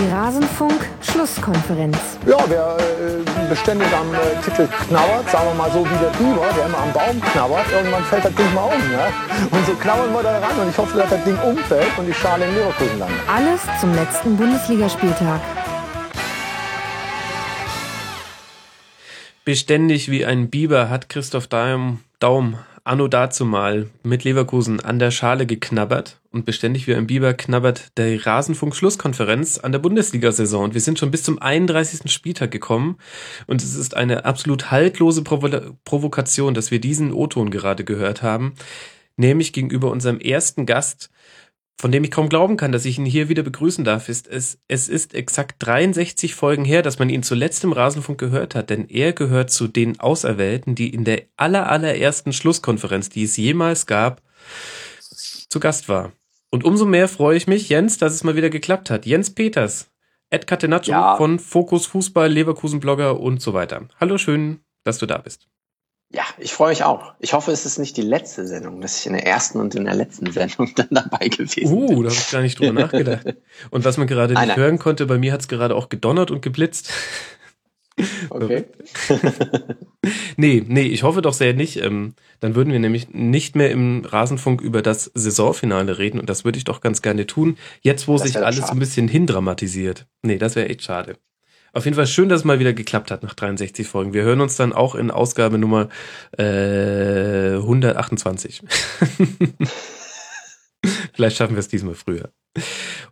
[0.00, 1.98] Die Rasenfunk-Schlusskonferenz.
[2.24, 6.46] Ja, wer äh, beständig am äh, Titel knabbert, sagen wir mal so wie der Biber,
[6.56, 8.78] der immer am Baum knabbert, irgendwann fällt das Ding mal um.
[8.90, 9.08] Ne?
[9.50, 12.14] Und so knabbern wir da ran und ich hoffe, dass das Ding umfällt und die
[12.14, 13.18] Schale in Leverkusen landet.
[13.26, 15.40] Alles zum letzten Bundesligaspieltag.
[19.44, 22.58] Beständig wie ein Biber hat Christoph Daum, Daum
[22.88, 28.24] anno dazumal mit Leverkusen an der Schale geknabbert und beständig wie ein Biber knabbert der
[28.24, 30.64] Rasenfunk-Schlusskonferenz an der Bundesliga-Saison.
[30.64, 32.10] Und wir sind schon bis zum 31.
[32.10, 32.96] Spieltag gekommen
[33.46, 35.48] und es ist eine absolut haltlose Provo
[35.84, 38.54] Provokation, dass wir diesen O-Ton gerade gehört haben,
[39.16, 41.10] nämlich gegenüber unserem ersten Gast,
[41.80, 44.58] von dem ich kaum glauben kann, dass ich ihn hier wieder begrüßen darf, ist es,
[44.66, 48.88] es ist exakt 63 Folgen her, dass man ihn zuletzt im Rasenfunk gehört hat, denn
[48.88, 54.22] er gehört zu den Auserwählten, die in der aller, allerersten Schlusskonferenz, die es jemals gab,
[55.48, 56.12] zu Gast war.
[56.50, 59.06] Und umso mehr freue ich mich, Jens, dass es mal wieder geklappt hat.
[59.06, 59.90] Jens Peters,
[60.30, 61.16] Ed Catenaccio ja.
[61.16, 63.86] von Fokus Fußball, Leverkusen Blogger und so weiter.
[64.00, 65.48] Hallo, schön, dass du da bist.
[66.10, 67.12] Ja, ich freue mich auch.
[67.18, 69.84] Ich hoffe, es ist nicht die letzte Sendung, dass ich in der ersten und in
[69.84, 71.96] der letzten Sendung dann dabei gewesen uh, bin.
[71.98, 73.26] Uh, da habe ich gar nicht drüber nachgedacht.
[73.70, 76.40] Und was man gerade nicht hören konnte, bei mir hat es gerade auch gedonnert und
[76.40, 76.90] geblitzt.
[78.30, 78.64] Okay.
[80.36, 81.82] nee, nee, ich hoffe doch sehr nicht.
[81.82, 86.44] Ähm, dann würden wir nämlich nicht mehr im Rasenfunk über das Saisonfinale reden und das
[86.44, 87.58] würde ich doch ganz gerne tun.
[87.80, 88.72] Jetzt, wo das sich alles schade.
[88.72, 90.06] ein bisschen hindramatisiert.
[90.22, 91.16] Nee, das wäre echt schade.
[91.72, 94.14] Auf jeden Fall schön, dass es mal wieder geklappt hat nach 63 Folgen.
[94.14, 95.88] Wir hören uns dann auch in Ausgabe Nummer
[96.36, 98.62] äh, 128.
[101.14, 102.30] Vielleicht schaffen wir es diesmal früher.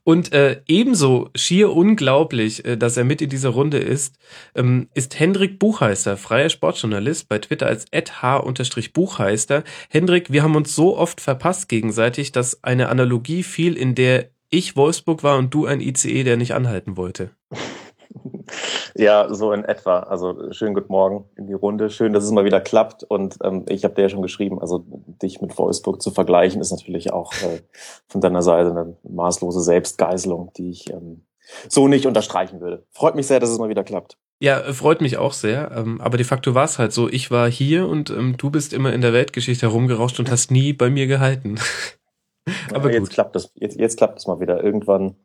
[0.04, 4.16] Und äh, ebenso schier unglaublich, äh, dass er mit in dieser Runde ist,
[4.54, 9.64] ähm, ist Hendrik Buchheister, freier Sportjournalist, bei Twitter als h-buchheister.
[9.90, 14.76] Hendrik, wir haben uns so oft verpasst gegenseitig, dass eine Analogie fiel, in der ich
[14.76, 17.30] Wolfsburg war und du ein ICE, der nicht anhalten wollte.
[18.98, 20.00] Ja, so in etwa.
[20.00, 21.90] Also schönen guten Morgen in die Runde.
[21.90, 23.04] Schön, dass es mal wieder klappt.
[23.04, 24.84] Und ähm, ich habe dir ja schon geschrieben, also
[25.20, 27.60] dich mit Wolfsburg zu vergleichen, ist natürlich auch äh,
[28.08, 31.26] von deiner Seite eine maßlose Selbstgeißelung, die ich ähm,
[31.68, 32.86] so nicht unterstreichen würde.
[32.90, 34.16] Freut mich sehr, dass es mal wieder klappt.
[34.38, 35.70] Ja, freut mich auch sehr.
[35.74, 38.72] Ähm, aber de facto war es halt so, ich war hier und ähm, du bist
[38.72, 41.58] immer in der Weltgeschichte herumgerauscht und hast nie bei mir gehalten.
[42.74, 43.50] aber ja, jetzt klappt es.
[43.54, 44.62] Jetzt, jetzt klappt es mal wieder.
[44.62, 45.16] Irgendwann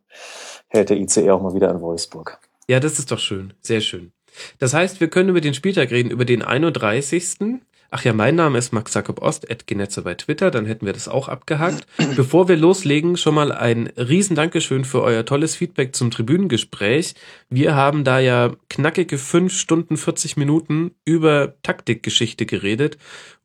[0.68, 2.40] hält der ICE auch mal wieder in Wolfsburg.
[2.68, 3.54] Ja, das ist doch schön.
[3.62, 4.12] Sehr schön.
[4.60, 7.62] Das heißt, wir können über den Spieltag reden, über den 31.
[7.94, 11.10] Ach ja, mein Name ist Max Jakob Ost, Genetze bei Twitter, dann hätten wir das
[11.10, 11.86] auch abgehakt.
[12.16, 17.16] Bevor wir loslegen, schon mal ein riesen Dankeschön für euer tolles Feedback zum Tribünengespräch.
[17.50, 22.98] Wir haben da ja knackige fünf Stunden 40 Minuten über Taktikgeschichte geredet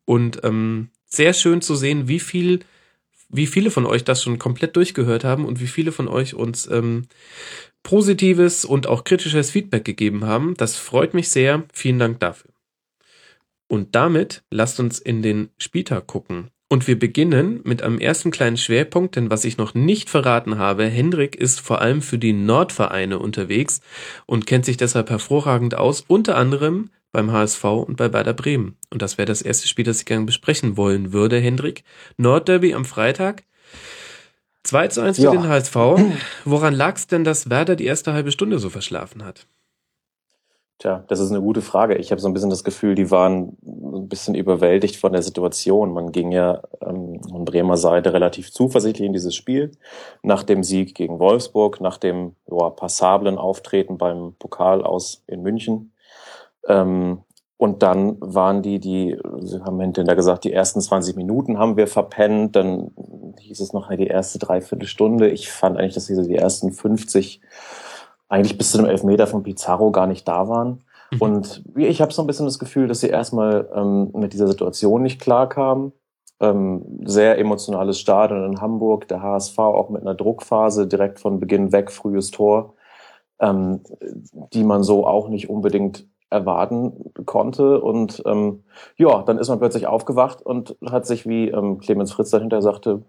[0.05, 2.60] und ähm, sehr schön zu sehen, wie viel,
[3.28, 6.69] wie viele von euch das schon komplett durchgehört haben und wie viele von euch uns
[6.70, 7.06] ähm,
[7.82, 10.54] positives und auch kritisches Feedback gegeben haben.
[10.56, 11.64] Das freut mich sehr.
[11.72, 12.50] Vielen Dank dafür.
[13.69, 16.50] Und damit lasst uns in den Spieltag gucken.
[16.69, 20.87] Und wir beginnen mit einem ersten kleinen Schwerpunkt, denn was ich noch nicht verraten habe,
[20.87, 23.81] Hendrik ist vor allem für die Nordvereine unterwegs
[24.26, 28.77] und kennt sich deshalb hervorragend aus, unter anderem beim HSV und bei Werder Bremen.
[28.91, 31.82] Und das wäre das erste Spiel, das ich gerne besprechen wollen würde, Hendrik.
[32.19, 33.44] Nordderby am Freitag.
[34.65, 35.31] 2 zu 1 für ja.
[35.31, 35.76] den HSV.
[36.44, 39.47] Woran lag es denn, dass Werder die erste halbe Stunde so verschlafen hat?
[40.78, 41.94] Tja, das ist eine gute Frage.
[41.94, 45.94] Ich habe so ein bisschen das Gefühl, die waren ein bisschen überwältigt von der Situation.
[45.94, 49.71] Man ging ja ähm, von Bremer Seite relativ zuversichtlich in dieses Spiel.
[50.22, 55.93] Nach dem Sieg gegen Wolfsburg, nach dem ja, passablen Auftreten beim Pokal aus in München.
[56.69, 57.22] Ähm,
[57.59, 61.87] und dann waren die, die, Sie haben hinterher gesagt, die ersten 20 Minuten haben wir
[61.87, 62.91] verpennt, dann
[63.41, 65.31] hieß es noch die erste Dreiviertelstunde.
[65.31, 67.41] Ich fand eigentlich, dass diese die ersten 50
[68.28, 70.84] eigentlich bis zu dem Elfmeter von Pizarro gar nicht da waren.
[71.12, 71.21] Mhm.
[71.21, 75.03] Und ich habe so ein bisschen das Gefühl, dass sie erstmal ähm, mit dieser Situation
[75.03, 75.93] nicht klarkamen.
[76.38, 81.73] Ähm, sehr emotionales Stadion in Hamburg, der HSV auch mit einer Druckphase direkt von Beginn
[81.73, 82.75] weg, frühes Tor,
[83.40, 83.81] ähm,
[84.52, 87.81] die man so auch nicht unbedingt erwarten konnte.
[87.81, 88.64] Und ähm,
[88.96, 93.02] ja, dann ist man plötzlich aufgewacht und hat sich, wie ähm, Clemens Fritz dahinter sagte,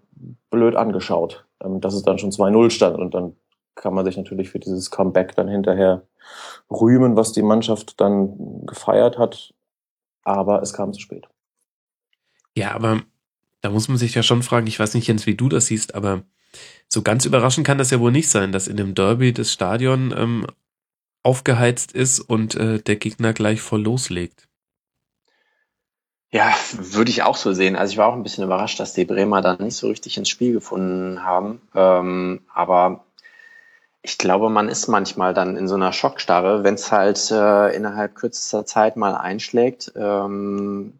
[0.50, 2.98] blöd angeschaut, ähm, dass es dann schon 2-0 stand.
[2.98, 3.36] Und dann
[3.76, 6.04] kann man sich natürlich für dieses Comeback dann hinterher
[6.70, 9.54] rühmen, was die Mannschaft dann gefeiert hat.
[10.24, 11.28] Aber es kam zu spät.
[12.56, 13.02] Ja, aber
[13.62, 15.96] da muss man sich ja schon fragen, ich weiß nicht, Jens, wie du das siehst,
[15.96, 16.24] aber
[16.88, 20.14] so ganz überraschend kann das ja wohl nicht sein, dass in dem Derby das Stadion
[20.18, 20.48] ähm,
[21.28, 24.48] aufgeheizt ist und äh, der Gegner gleich voll loslegt.
[26.32, 27.76] Ja, würde ich auch so sehen.
[27.76, 30.30] Also ich war auch ein bisschen überrascht, dass die Bremer da nicht so richtig ins
[30.30, 31.62] Spiel gefunden haben.
[31.76, 33.06] Ähm, aber
[34.02, 38.16] Ich glaube, man ist manchmal dann in so einer Schockstarre, wenn es halt äh, innerhalb
[38.16, 39.92] kürzester Zeit mal einschlägt.
[39.96, 41.00] Ähm,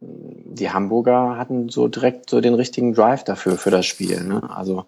[0.00, 4.22] die Hamburger hatten so direkt so den richtigen Drive dafür für das Spiel.
[4.24, 4.48] Ne?
[4.48, 4.86] Also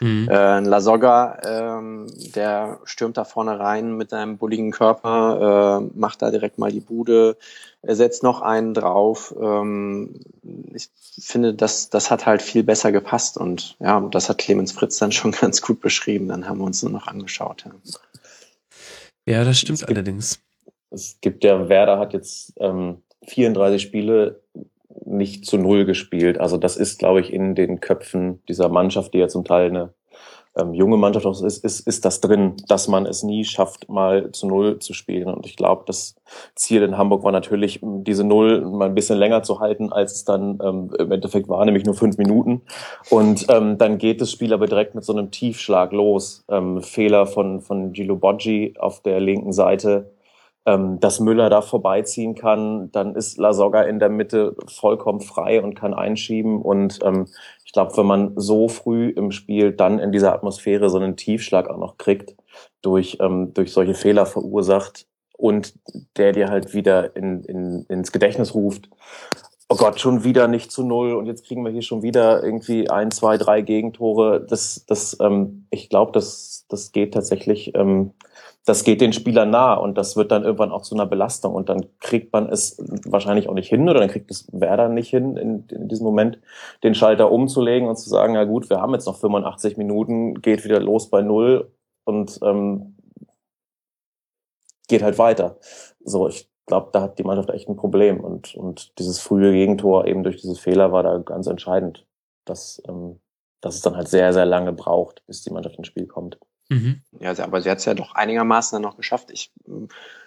[0.00, 0.28] mhm.
[0.28, 6.30] äh, Lasogga, ähm, der stürmt da vorne rein mit seinem bulligen Körper, äh, macht da
[6.30, 7.36] direkt mal die Bude,
[7.82, 9.34] er setzt noch einen drauf.
[9.40, 10.20] Ähm,
[10.74, 10.88] ich
[11.20, 15.12] finde, das, das hat halt viel besser gepasst und ja, das hat Clemens Fritz dann
[15.12, 16.28] schon ganz gut beschrieben.
[16.28, 17.64] Dann haben wir uns nur noch angeschaut.
[17.64, 17.72] Ja,
[19.26, 20.40] ja das stimmt es allerdings.
[20.90, 24.40] es gibt ja, Werder hat jetzt ähm, 34 Spiele
[25.04, 26.38] nicht zu Null gespielt.
[26.38, 29.94] Also das ist, glaube ich, in den Köpfen dieser Mannschaft, die ja zum Teil eine
[30.58, 34.32] ähm, junge Mannschaft auch ist, ist, ist das drin, dass man es nie schafft, mal
[34.32, 35.28] zu Null zu spielen.
[35.28, 36.16] Und ich glaube, das
[36.54, 40.24] Ziel in Hamburg war natürlich, diese Null mal ein bisschen länger zu halten, als es
[40.24, 42.62] dann ähm, im Endeffekt war, nämlich nur fünf Minuten.
[43.10, 46.44] Und ähm, dann geht das Spiel aber direkt mit so einem Tiefschlag los.
[46.48, 50.10] Ähm, Fehler von, von Gilo Boggi auf der linken Seite
[50.68, 55.74] ähm, dass Müller da vorbeiziehen kann, dann ist Lasogga in der Mitte vollkommen frei und
[55.74, 56.60] kann einschieben.
[56.60, 57.26] Und ähm,
[57.64, 61.70] ich glaube, wenn man so früh im Spiel dann in dieser Atmosphäre so einen Tiefschlag
[61.70, 62.36] auch noch kriegt,
[62.82, 65.06] durch, ähm, durch solche Fehler verursacht
[65.38, 65.72] und
[66.18, 68.90] der dir halt wieder in, in, ins Gedächtnis ruft,
[69.70, 72.90] oh Gott, schon wieder nicht zu null und jetzt kriegen wir hier schon wieder irgendwie
[72.90, 74.44] ein, zwei, drei Gegentore.
[74.46, 78.12] Das, das, ähm, ich glaube, das, das geht tatsächlich ähm,
[78.68, 81.70] das geht den Spielern nah und das wird dann irgendwann auch zu einer Belastung und
[81.70, 82.76] dann kriegt man es
[83.06, 86.38] wahrscheinlich auch nicht hin oder dann kriegt es Werder nicht hin, in, in diesem Moment
[86.82, 90.64] den Schalter umzulegen und zu sagen, ja gut, wir haben jetzt noch 85 Minuten, geht
[90.64, 91.72] wieder los bei Null
[92.04, 92.96] und ähm,
[94.86, 95.56] geht halt weiter.
[96.04, 100.06] So, ich glaube, da hat die Mannschaft echt ein Problem und, und dieses frühe Gegentor
[100.06, 102.06] eben durch diese Fehler war da ganz entscheidend,
[102.44, 103.18] dass, ähm,
[103.62, 106.38] dass es dann halt sehr, sehr lange braucht, bis die Mannschaft ins Spiel kommt.
[106.68, 107.00] Mhm.
[107.18, 109.30] Ja, aber sie hat es ja doch einigermaßen dann noch geschafft.
[109.30, 109.50] Ich,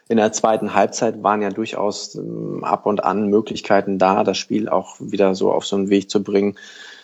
[0.08, 4.68] in der zweiten Halbzeit waren ja durchaus ähm, ab und an Möglichkeiten da, das Spiel
[4.68, 6.58] auch wieder so auf so einen Weg zu bringen,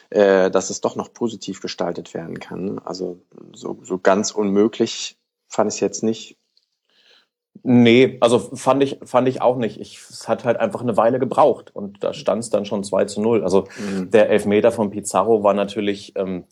[0.09, 2.79] äh, dass es doch noch positiv gestaltet werden kann.
[2.79, 3.19] Also
[3.53, 5.17] so, so ganz unmöglich
[5.47, 6.37] fand ich es jetzt nicht.
[7.63, 9.79] Nee, also fand ich, fand ich auch nicht.
[9.79, 13.05] Ich, es hat halt einfach eine Weile gebraucht und da stand es dann schon 2
[13.05, 13.43] zu 0.
[13.43, 14.11] Also mhm.
[14.11, 16.45] der Elfmeter von Pizarro war natürlich, ähm,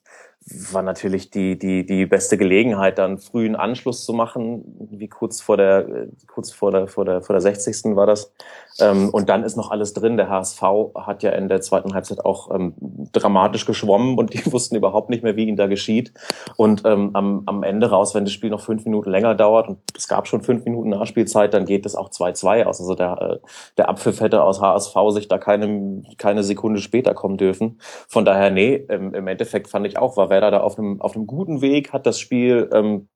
[0.48, 5.58] war natürlich die, die, die beste Gelegenheit, dann frühen Anschluss zu machen, wie kurz vor
[5.58, 7.96] der, kurz vor der, vor der, vor der 60.
[7.96, 8.32] war das.
[8.80, 10.18] Ähm, und dann ist noch alles drin.
[10.18, 10.62] Der HSV
[10.96, 12.76] hat ja in der zweiten Halbzeit auch ähm,
[13.12, 16.14] dramatisch geschwommen und die wussten überhaupt nicht mehr, wie ihnen da geschieht.
[16.58, 19.80] Und ähm, am, am Ende raus, wenn das Spiel noch fünf Minuten länger dauert und
[19.98, 22.80] es gab schon fünf Minuten Nachspielzeit, dann geht es auch 2-2 aus.
[22.80, 23.48] Also der, äh,
[23.78, 27.80] der Abpfiff hätte aus HSV sich da keine, keine Sekunde später kommen dürfen.
[28.08, 31.16] Von daher, nee, im, im Endeffekt fand ich auch, war Werder da auf einem, auf
[31.16, 33.08] einem guten Weg, hat das Spiel ähm,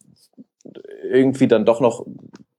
[1.04, 2.06] irgendwie dann doch noch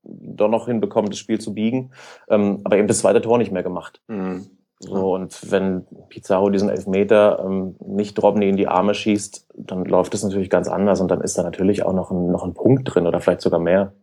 [0.03, 1.91] doch noch hinbekommen, das Spiel zu biegen,
[2.29, 4.01] ähm, aber eben das zweite Tor nicht mehr gemacht.
[4.07, 4.47] Mhm.
[4.79, 10.13] So, und wenn Pizarro diesen Elfmeter ähm, nicht Drobny in die Arme schießt, dann läuft
[10.15, 12.93] es natürlich ganz anders und dann ist da natürlich auch noch ein, noch ein Punkt
[12.93, 13.93] drin oder vielleicht sogar mehr.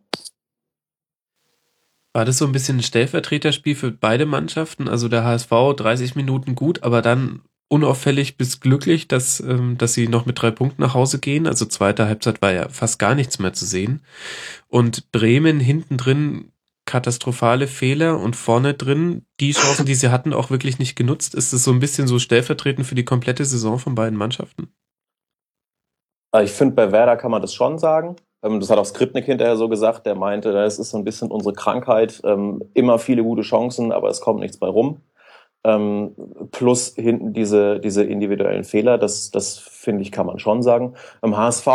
[2.13, 4.87] War das so ein bisschen ein Stellvertreterspiel für beide Mannschaften?
[4.87, 10.07] Also der HSV 30 Minuten gut, aber dann unauffällig bis glücklich, dass, ähm, dass sie
[10.07, 11.47] noch mit drei Punkten nach Hause gehen.
[11.47, 14.01] Also zweite Halbzeit war ja fast gar nichts mehr zu sehen.
[14.67, 16.51] Und Bremen hinten drin
[16.85, 21.35] katastrophale Fehler und vorne drin die Chancen, die sie hatten, auch wirklich nicht genutzt.
[21.35, 24.73] Ist es so ein bisschen so stellvertretend für die komplette Saison von beiden Mannschaften?
[26.31, 28.15] Also ich finde, bei Werder kann man das schon sagen.
[28.43, 30.07] Ähm, das hat auch Skripnik hinterher so gesagt.
[30.07, 32.21] Der meinte, das ist so ein bisschen unsere Krankheit.
[32.23, 35.01] Ähm, immer viele gute Chancen, aber es kommt nichts bei rum
[35.63, 36.15] ähm,
[36.51, 40.95] plus hinten diese, diese individuellen Fehler, das, das finde ich, kann man schon sagen.
[41.21, 41.67] Im HSV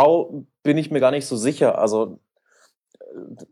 [0.63, 1.77] bin ich mir gar nicht so sicher.
[1.77, 2.19] Also
[2.91, 3.45] äh,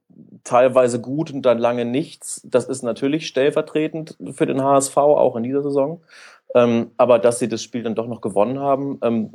[0.43, 2.41] teilweise gut und dann lange nichts.
[2.45, 6.01] Das ist natürlich stellvertretend für den HSV, auch in dieser Saison.
[6.55, 9.33] Ähm, aber dass sie das Spiel dann doch noch gewonnen haben, ähm,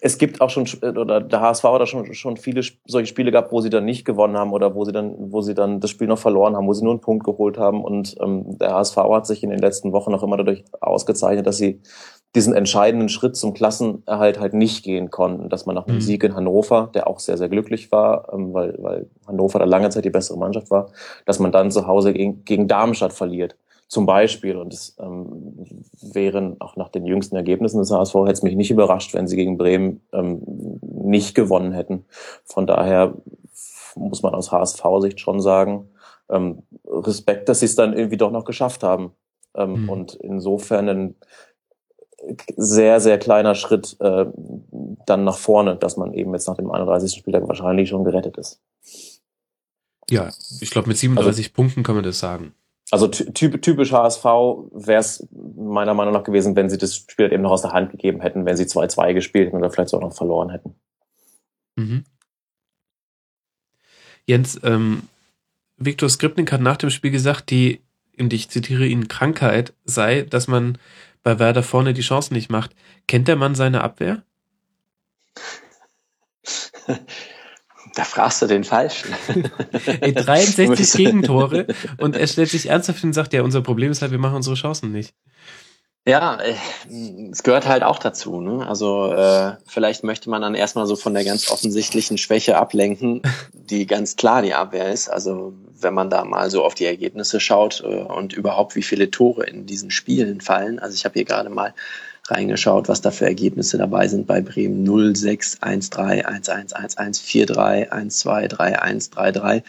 [0.00, 3.52] es gibt auch schon, oder der HSV hat da schon, schon viele solche Spiele gehabt,
[3.52, 6.06] wo sie dann nicht gewonnen haben oder wo sie dann, wo sie dann das Spiel
[6.06, 7.84] noch verloren haben, wo sie nur einen Punkt geholt haben.
[7.84, 11.58] Und ähm, der HSV hat sich in den letzten Wochen auch immer dadurch ausgezeichnet, dass
[11.58, 11.80] sie
[12.34, 16.00] diesen entscheidenden Schritt zum Klassenerhalt halt nicht gehen konnten, dass man nach einem mhm.
[16.00, 19.90] Sieg in Hannover, der auch sehr, sehr glücklich war, ähm, weil, weil Hannover da lange
[19.90, 20.90] Zeit die bessere Mannschaft war,
[21.26, 23.56] dass man dann zu Hause gegen, gegen Darmstadt verliert
[23.90, 24.56] zum Beispiel.
[24.56, 28.70] Und es ähm, wären auch nach den jüngsten Ergebnissen des HSV hätte es mich nicht
[28.70, 30.40] überrascht, wenn sie gegen Bremen ähm,
[30.80, 32.04] nicht gewonnen hätten.
[32.44, 33.14] Von daher
[33.96, 35.88] muss man aus HSV-Sicht schon sagen,
[36.30, 39.12] ähm, Respekt, dass sie es dann irgendwie doch noch geschafft haben.
[39.56, 39.88] Ähm, mhm.
[39.88, 41.14] Und insofern ein,
[42.56, 44.26] sehr, sehr kleiner Schritt äh,
[45.06, 47.18] dann nach vorne, dass man eben jetzt nach dem 31.
[47.18, 48.60] Spieltag wahrscheinlich schon gerettet ist.
[50.10, 50.30] Ja,
[50.60, 52.54] ich glaube, mit 37 also, Punkten kann man das sagen.
[52.90, 57.32] Also typ, typisch HSV wäre es meiner Meinung nach gewesen, wenn sie das Spiel halt
[57.32, 60.00] eben noch aus der Hand gegeben hätten, wenn sie 2-2 gespielt hätten oder vielleicht auch
[60.00, 60.74] noch verloren hätten.
[61.76, 62.04] Mhm.
[64.26, 65.02] Jens, ähm,
[65.76, 67.80] Viktor Skripnik hat nach dem Spiel gesagt, die,
[68.18, 70.76] und ich zitiere ihn, Krankheit sei, dass man
[71.22, 72.74] bei Werder vorne die Chancen nicht macht.
[73.06, 74.22] Kennt der Mann seine Abwehr?
[77.94, 79.14] Da fragst du den Falschen.
[80.00, 81.66] Ey, 63 Gegentore
[81.98, 84.36] und er stellt sich ernsthaft hin und sagt, ja, unser Problem ist halt, wir machen
[84.36, 85.14] unsere Chancen nicht.
[86.06, 86.54] Ja, äh,
[87.30, 88.40] es gehört halt auch dazu.
[88.40, 88.66] Ne?
[88.66, 93.86] Also äh, vielleicht möchte man dann erstmal so von der ganz offensichtlichen Schwäche ablenken, die
[93.86, 95.10] ganz klar die Abwehr ist.
[95.10, 99.10] Also wenn man da mal so auf die Ergebnisse schaut äh, und überhaupt wie viele
[99.10, 100.78] Tore in diesen Spielen fallen.
[100.78, 101.74] Also ich habe hier gerade mal
[102.30, 104.82] reingeschaut, was da für Ergebnisse dabei sind bei Bremen.
[104.82, 109.32] 0, 6, 1, 3, 1, 1, 1, 1, 4, 3, 1, 2, 3, 1, 3,
[109.32, 109.62] 3.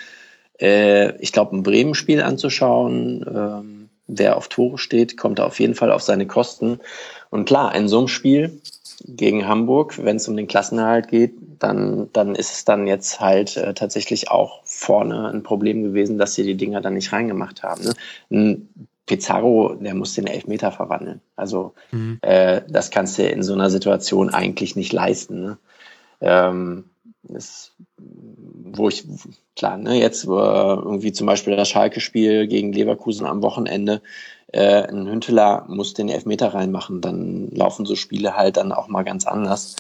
[0.60, 5.76] Äh, ich glaube, ein Bremen-Spiel anzuschauen, ähm, wer auf Tore steht, kommt da auf jeden
[5.76, 6.80] Fall auf seine Kosten.
[7.30, 8.62] Und klar, in so einem Spiel
[9.06, 13.58] gegen Hamburg, wenn es um den Klassenerhalt geht, dann, dann ist es dann jetzt halt
[13.58, 17.84] äh, tatsächlich auch vorne ein Problem gewesen, dass sie die Dinger dann nicht reingemacht haben.
[17.84, 17.94] Ne?
[18.32, 18.70] Ein
[19.06, 21.22] Pizarro, der muss den Elfmeter verwandeln.
[21.36, 22.20] Also mhm.
[22.22, 25.42] äh, das kannst du in so einer Situation eigentlich nicht leisten.
[25.42, 25.58] Ne?
[26.22, 26.86] Ähm,
[27.24, 29.06] das, wo ich,
[29.56, 34.02] klar, ne, jetzt äh, irgendwie zum Beispiel das Schalke-Spiel gegen Leverkusen am Wochenende,
[34.48, 39.04] äh, ein Hünteler muss den Elfmeter reinmachen, dann laufen so Spiele halt dann auch mal
[39.04, 39.76] ganz anders.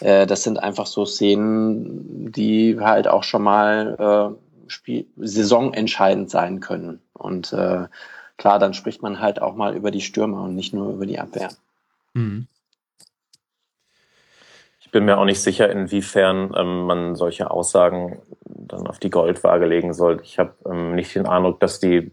[0.00, 6.60] Äh, das sind einfach so Szenen, die halt auch schon mal äh, Spiel saisonentscheidend sein
[6.60, 7.00] können.
[7.12, 7.86] Und äh,
[8.36, 11.18] klar, dann spricht man halt auch mal über die Stürmer und nicht nur über die
[11.18, 11.50] Abwehr.
[12.14, 12.46] Mhm.
[14.80, 19.66] Ich bin mir auch nicht sicher, inwiefern ähm, man solche Aussagen dann auf die Goldwaage
[19.66, 20.20] legen soll.
[20.22, 22.10] Ich habe ähm, nicht den Eindruck, dass die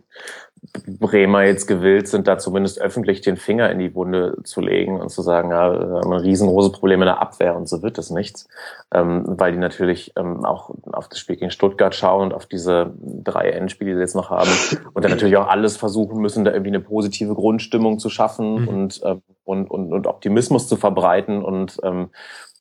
[1.00, 5.10] Bremer jetzt gewillt sind, da zumindest öffentlich den Finger in die Wunde zu legen und
[5.10, 8.10] zu sagen, ja, wir haben ein riesengroßes Problem in der Abwehr und so wird es
[8.10, 8.48] nichts.
[8.94, 12.94] Ähm, weil die natürlich ähm, auch auf das Spiel gegen Stuttgart schauen und auf diese
[13.00, 14.50] drei Endspiele, die sie jetzt noch haben
[14.94, 18.68] und dann natürlich auch alles versuchen müssen, da irgendwie eine positive Grundstimmung zu schaffen mhm.
[18.68, 22.10] und, ähm, und, und, und Optimismus zu verbreiten und ähm,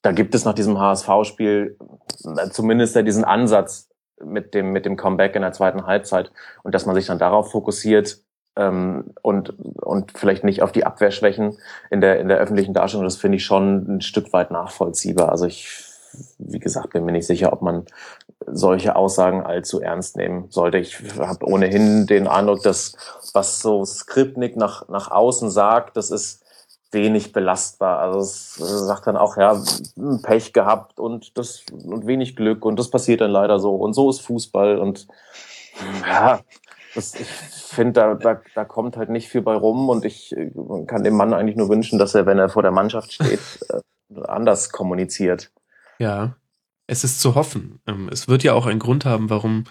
[0.02, 1.76] da gibt es nach diesem HSV-Spiel
[2.24, 3.87] äh, zumindest ja diesen Ansatz,
[4.24, 6.30] mit dem, mit dem Comeback in der zweiten Halbzeit
[6.62, 8.20] und dass man sich dann darauf fokussiert
[8.56, 11.58] ähm, und, und vielleicht nicht auf die Abwehrschwächen
[11.90, 15.30] in der, in der öffentlichen Darstellung, das finde ich schon ein Stück weit nachvollziehbar.
[15.30, 15.84] Also ich,
[16.38, 17.86] wie gesagt, bin mir nicht sicher, ob man
[18.46, 20.78] solche Aussagen allzu ernst nehmen sollte.
[20.78, 22.96] Ich habe ohnehin den Eindruck, dass
[23.34, 26.42] was so Skripnik nach, nach außen sagt, das ist
[26.90, 27.98] wenig belastbar.
[27.98, 29.60] Also es sagt dann auch, ja,
[30.22, 33.74] Pech gehabt und das und wenig Glück und das passiert dann leider so.
[33.74, 35.06] Und so ist Fußball und
[36.02, 36.40] ja,
[36.94, 40.34] das, ich finde, da, da, da kommt halt nicht viel bei rum und ich
[40.86, 43.80] kann dem Mann eigentlich nur wünschen, dass er, wenn er vor der Mannschaft steht, äh,
[44.26, 45.52] anders kommuniziert.
[45.98, 46.36] Ja,
[46.86, 47.80] es ist zu hoffen.
[47.86, 49.64] Ähm, es wird ja auch einen Grund haben, warum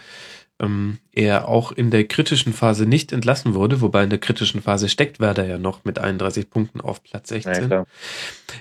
[0.59, 4.89] ähm, er auch in der kritischen Phase nicht entlassen wurde, wobei in der kritischen Phase
[4.89, 7.69] steckt Werder ja noch mit 31 Punkten auf Platz 16.
[7.69, 7.85] Ja,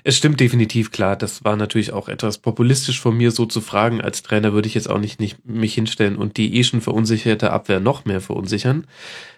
[0.05, 4.00] es stimmt definitiv klar, das war natürlich auch etwas populistisch von mir so zu fragen.
[4.00, 7.50] Als Trainer würde ich jetzt auch nicht, nicht mich hinstellen und die eh schon verunsicherte
[7.50, 8.87] Abwehr noch mehr verunsichern.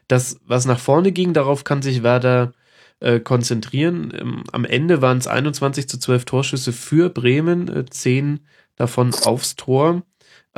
[0.08, 2.52] Das, was nach vorne ging, darauf kann sich Werder
[3.00, 4.12] äh, konzentrieren.
[4.18, 8.40] Ähm, am Ende waren es 21 zu 12 Torschüsse für Bremen, äh, 10
[8.76, 10.02] davon aufs Tor.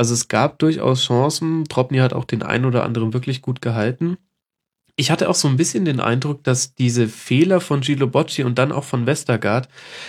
[0.00, 1.66] Also es gab durchaus Chancen.
[1.68, 4.16] Tropny hat auch den einen oder anderen wirklich gut gehalten.
[4.96, 8.56] Ich hatte auch so ein bisschen den Eindruck, dass diese Fehler von Gilo Bocci und
[8.58, 9.68] dann auch von Westergaard,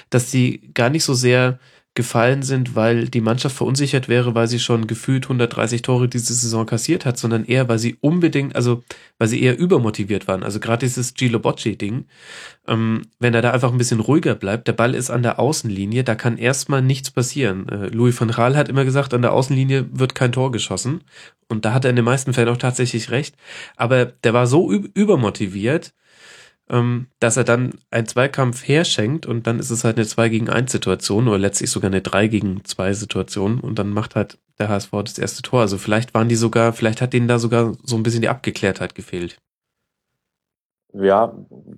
[0.10, 1.60] dass sie gar nicht so sehr
[1.94, 6.66] gefallen sind, weil die Mannschaft verunsichert wäre, weil sie schon gefühlt 130 Tore diese Saison
[6.66, 8.82] kassiert hat, sondern eher, weil sie unbedingt, also
[9.18, 10.44] weil sie eher übermotiviert waren.
[10.44, 12.06] Also gerade dieses Gilo Bocci-Ding,
[12.68, 16.06] ähm, wenn er da einfach ein bisschen ruhiger bleibt, der Ball ist an der Außenlinie,
[16.06, 17.68] da kann erstmal nichts passieren.
[17.68, 21.02] Äh, Louis van Gaal hat immer gesagt, an der Außenlinie wird kein Tor geschossen.
[21.50, 23.36] Und da hat er in den meisten Fällen auch tatsächlich recht.
[23.76, 25.94] Aber der war so übermotiviert,
[27.20, 30.72] dass er dann einen Zweikampf herschenkt und dann ist es halt eine 2 gegen 1
[30.72, 34.92] Situation oder letztlich sogar eine 3 gegen 2 Situation und dann macht halt der HSV
[35.04, 35.60] das erste Tor.
[35.60, 38.96] Also vielleicht waren die sogar, vielleicht hat denen da sogar so ein bisschen die Abgeklärtheit
[38.96, 39.38] gefehlt.
[40.94, 41.34] Ja,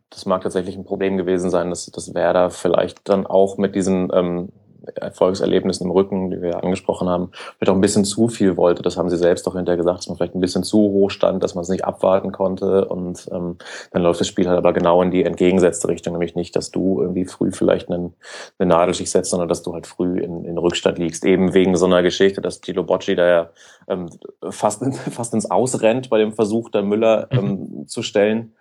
[0.09, 4.11] das mag tatsächlich ein Problem gewesen sein, dass, dass Werder vielleicht dann auch mit diesen
[4.13, 4.49] ähm,
[4.95, 8.81] Erfolgserlebnissen im Rücken, die wir ja angesprochen haben, vielleicht auch ein bisschen zu viel wollte.
[8.81, 11.43] Das haben sie selbst auch hinterher gesagt, dass man vielleicht ein bisschen zu hoch stand,
[11.43, 12.85] dass man es nicht abwarten konnte.
[12.85, 13.57] Und ähm,
[13.91, 17.01] dann läuft das Spiel halt aber genau in die entgegengesetzte Richtung, nämlich nicht, dass du
[17.01, 18.13] irgendwie früh vielleicht einen,
[18.59, 21.25] eine Nadel sich setzt, sondern dass du halt früh in, in Rückstand liegst.
[21.25, 23.49] Eben wegen so einer Geschichte, dass Tilo Bocci da ja
[23.87, 24.09] ähm,
[24.49, 27.87] fast, fast ins Ausrennt bei dem Versuch, da Müller ähm, mhm.
[27.87, 28.53] zu stellen.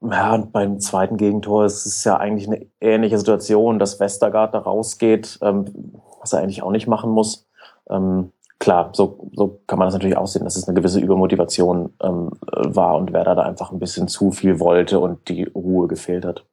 [0.00, 4.60] Ja, und beim zweiten Gegentor ist es ja eigentlich eine ähnliche Situation, dass Westergaard da
[4.60, 5.64] rausgeht, ähm,
[6.20, 7.46] was er eigentlich auch nicht machen muss.
[7.90, 12.30] Ähm, klar, so, so kann man das natürlich aussehen, dass es eine gewisse Übermotivation ähm,
[12.40, 16.44] war und Werder da einfach ein bisschen zu viel wollte und die Ruhe gefehlt hat.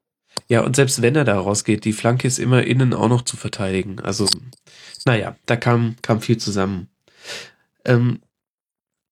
[0.47, 3.37] Ja, und selbst wenn er da rausgeht, die Flanke ist immer innen auch noch zu
[3.37, 3.99] verteidigen.
[3.99, 4.27] Also,
[5.05, 6.89] naja, da kam, kam viel zusammen.
[7.85, 8.19] Ähm,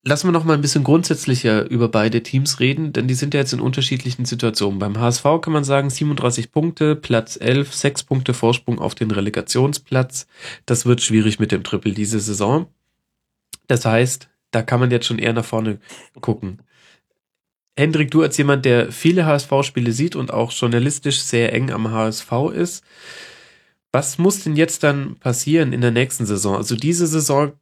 [0.05, 3.39] Lassen wir noch mal ein bisschen grundsätzlicher über beide Teams reden, denn die sind ja
[3.39, 4.77] jetzt in unterschiedlichen Situationen.
[4.77, 10.27] Beim HSV kann man sagen 37 Punkte, Platz 11, 6 Punkte Vorsprung auf den Relegationsplatz.
[10.65, 12.67] Das wird schwierig mit dem Triple diese Saison.
[13.67, 15.79] Das heißt, da kann man jetzt schon eher nach vorne
[16.19, 16.61] gucken.
[17.77, 22.31] Hendrik, du als jemand, der viele HSV-Spiele sieht und auch journalistisch sehr eng am HSV
[22.53, 22.83] ist,
[23.93, 26.57] was muss denn jetzt dann passieren in der nächsten Saison?
[26.57, 27.53] Also diese Saison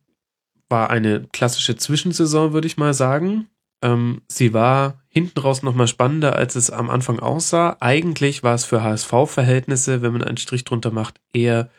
[0.72, 3.50] war eine klassische Zwischensaison, würde ich mal sagen.
[3.84, 7.78] Ähm, sie war hinten raus nochmal spannender, als es am Anfang aussah.
[7.80, 11.70] Eigentlich war es für HSV-Verhältnisse, wenn man einen Strich drunter macht, eher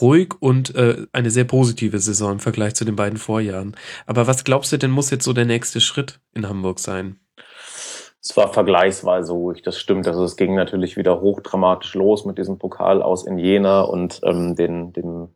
[0.00, 3.76] ruhig und äh, eine sehr positive Saison im Vergleich zu den beiden Vorjahren.
[4.06, 7.18] Aber was glaubst du denn, muss jetzt so der nächste Schritt in Hamburg sein?
[8.20, 10.06] Es war vergleichsweise ruhig, das stimmt.
[10.06, 14.54] Also es ging natürlich wieder hochdramatisch los mit diesem Pokal aus in Jena und ähm,
[14.54, 15.28] den, dem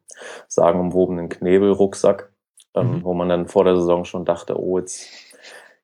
[0.48, 2.31] sagenumwobenen Knebelrucksack
[2.74, 3.04] ähm, mhm.
[3.04, 5.08] wo man dann vor der Saison schon dachte, oh, jetzt,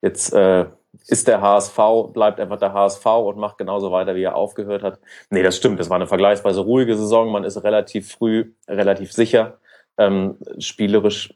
[0.00, 0.66] jetzt äh,
[1.07, 1.78] ist der HSV,
[2.12, 4.99] bleibt einfach der HSV und macht genauso weiter, wie er aufgehört hat.
[5.30, 5.80] Nee, das stimmt.
[5.80, 7.30] Es war eine vergleichsweise ruhige Saison.
[7.30, 9.59] Man ist relativ früh, relativ sicher.
[10.00, 11.35] Ähm, spielerisch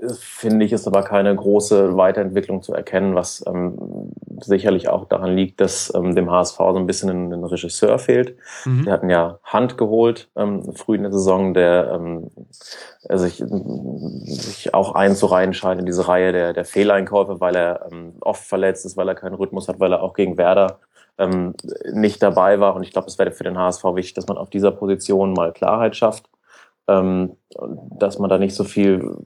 [0.00, 4.07] äh, finde ich, ist aber keine große Weiterentwicklung zu erkennen, was ähm,
[4.44, 8.36] sicherlich auch daran liegt, dass ähm, dem HSV so ein bisschen ein, ein Regisseur fehlt.
[8.64, 8.84] Mhm.
[8.84, 12.30] Die hatten ja Hand geholt ähm, früh in der Saison, der ähm,
[13.08, 18.44] sich, sich auch einzureihen scheint in diese Reihe der, der Fehleinkäufe, weil er ähm, oft
[18.44, 20.78] verletzt ist, weil er keinen Rhythmus hat, weil er auch gegen Werder
[21.18, 21.54] ähm,
[21.92, 22.76] nicht dabei war.
[22.76, 25.52] Und ich glaube, es wäre für den HSV wichtig, dass man auf dieser Position mal
[25.52, 26.28] Klarheit schafft
[26.88, 27.36] ähm,
[27.98, 29.16] dass man da nicht so viel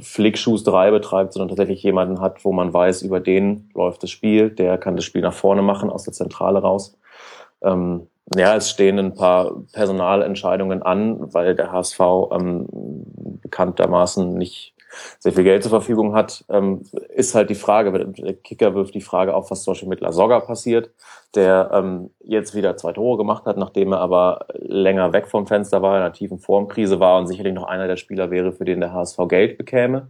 [0.00, 4.78] Flickschusterei betreibt, sondern tatsächlich jemanden hat, wo man weiß, über den läuft das Spiel, der
[4.78, 6.98] kann das Spiel nach vorne machen, aus der Zentrale raus.
[7.62, 12.00] Ähm, ja, es stehen ein paar Personalentscheidungen an, weil der HSV
[12.32, 12.66] ähm,
[13.42, 14.74] bekanntermaßen nicht
[15.18, 19.00] sehr viel Geld zur Verfügung hat, ähm, ist halt die Frage, der Kicker wirft die
[19.00, 20.90] Frage auf, was zum Beispiel mit Lasogga passiert,
[21.34, 25.82] der ähm, jetzt wieder zwei Tore gemacht hat, nachdem er aber länger weg vom Fenster
[25.82, 28.80] war, in einer tiefen Formkrise war und sicherlich noch einer der Spieler wäre, für den
[28.80, 30.08] der HSV Geld bekäme.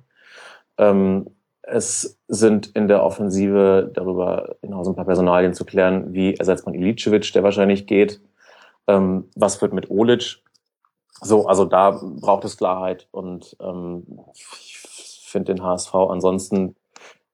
[0.78, 1.26] Ähm,
[1.62, 6.74] es sind in der Offensive darüber hinaus ein paar Personalien zu klären, wie ersetzt man
[6.74, 8.20] Ilicevic, der wahrscheinlich geht.
[8.86, 10.42] Ähm, was wird mit Olic?
[11.20, 14.06] So, also da braucht es Klarheit und ähm,
[15.30, 16.76] finde den HSV ansonsten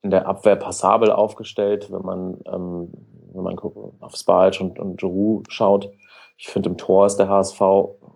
[0.02, 2.92] in der Abwehr passabel aufgestellt, wenn man, ähm,
[3.32, 5.90] wenn man auf Spalch und, und Giroud schaut.
[6.36, 7.60] Ich finde im Tor ist der HSV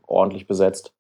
[0.06, 0.94] ordentlich besetzt.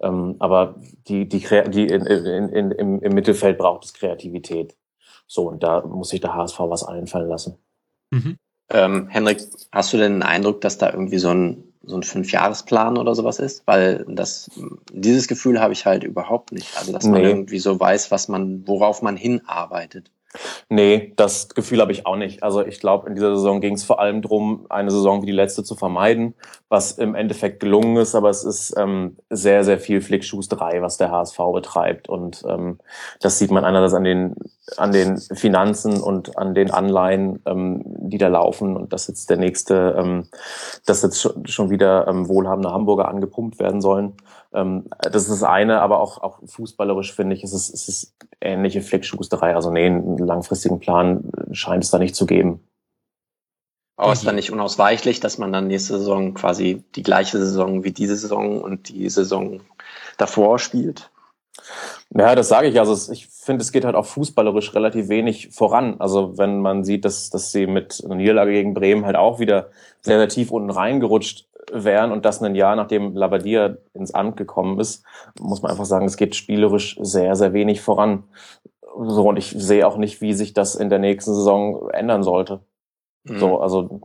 [0.00, 0.74] Ähm, aber
[1.06, 4.76] die, die, die in, in, in, im, im Mittelfeld braucht es Kreativität.
[5.26, 7.58] So, und da muss sich der HSV was einfallen lassen.
[8.10, 8.36] Mhm.
[8.70, 9.40] Ähm, Henrik,
[9.70, 13.38] hast du denn den Eindruck, dass da irgendwie so ein so ein Fünfjahresplan oder sowas
[13.38, 14.50] ist, weil das,
[14.92, 16.76] dieses Gefühl habe ich halt überhaupt nicht.
[16.78, 20.10] Also, dass man irgendwie so weiß, was man, worauf man hinarbeitet.
[20.68, 22.42] Nee, das Gefühl habe ich auch nicht.
[22.42, 25.32] Also ich glaube, in dieser Saison ging es vor allem darum, eine Saison wie die
[25.32, 26.34] letzte zu vermeiden,
[26.68, 31.10] was im Endeffekt gelungen ist, aber es ist ähm, sehr, sehr viel Flickschusterei, was der
[31.10, 32.08] HSV betreibt.
[32.08, 32.78] Und ähm,
[33.20, 34.34] das sieht man einerseits an den,
[34.78, 39.36] an den Finanzen und an den Anleihen, ähm, die da laufen und dass jetzt der
[39.36, 40.28] nächste, ähm,
[40.86, 44.14] dass jetzt schon wieder ähm, wohlhabende Hamburger angepumpt werden sollen.
[44.54, 48.14] Ähm, das ist das eine, aber auch, auch fußballerisch finde ich, ist es, ist es
[48.40, 49.54] ähnliche Flickschusterei.
[49.54, 52.60] Also nee, einen langfristigen Plan scheint es da nicht zu geben.
[53.96, 57.92] Aber ist dann nicht unausweichlich, dass man dann nächste Saison quasi die gleiche Saison wie
[57.92, 59.60] diese Saison und die Saison
[60.16, 61.10] davor spielt?
[62.14, 62.78] Ja, das sage ich.
[62.80, 65.96] Also ich finde, es geht halt auch fußballerisch relativ wenig voran.
[65.98, 69.70] Also wenn man sieht, dass, dass sie mit einer Niederlage gegen Bremen halt auch wieder
[70.00, 74.78] sehr, sehr tief unten reingerutscht wären und das ein Jahr nachdem Labadia ins Amt gekommen
[74.78, 75.04] ist,
[75.40, 78.24] muss man einfach sagen, es geht spielerisch sehr, sehr wenig voran.
[79.06, 82.60] So, und ich sehe auch nicht, wie sich das in der nächsten Saison ändern sollte.
[83.24, 83.38] Mhm.
[83.38, 84.00] So, also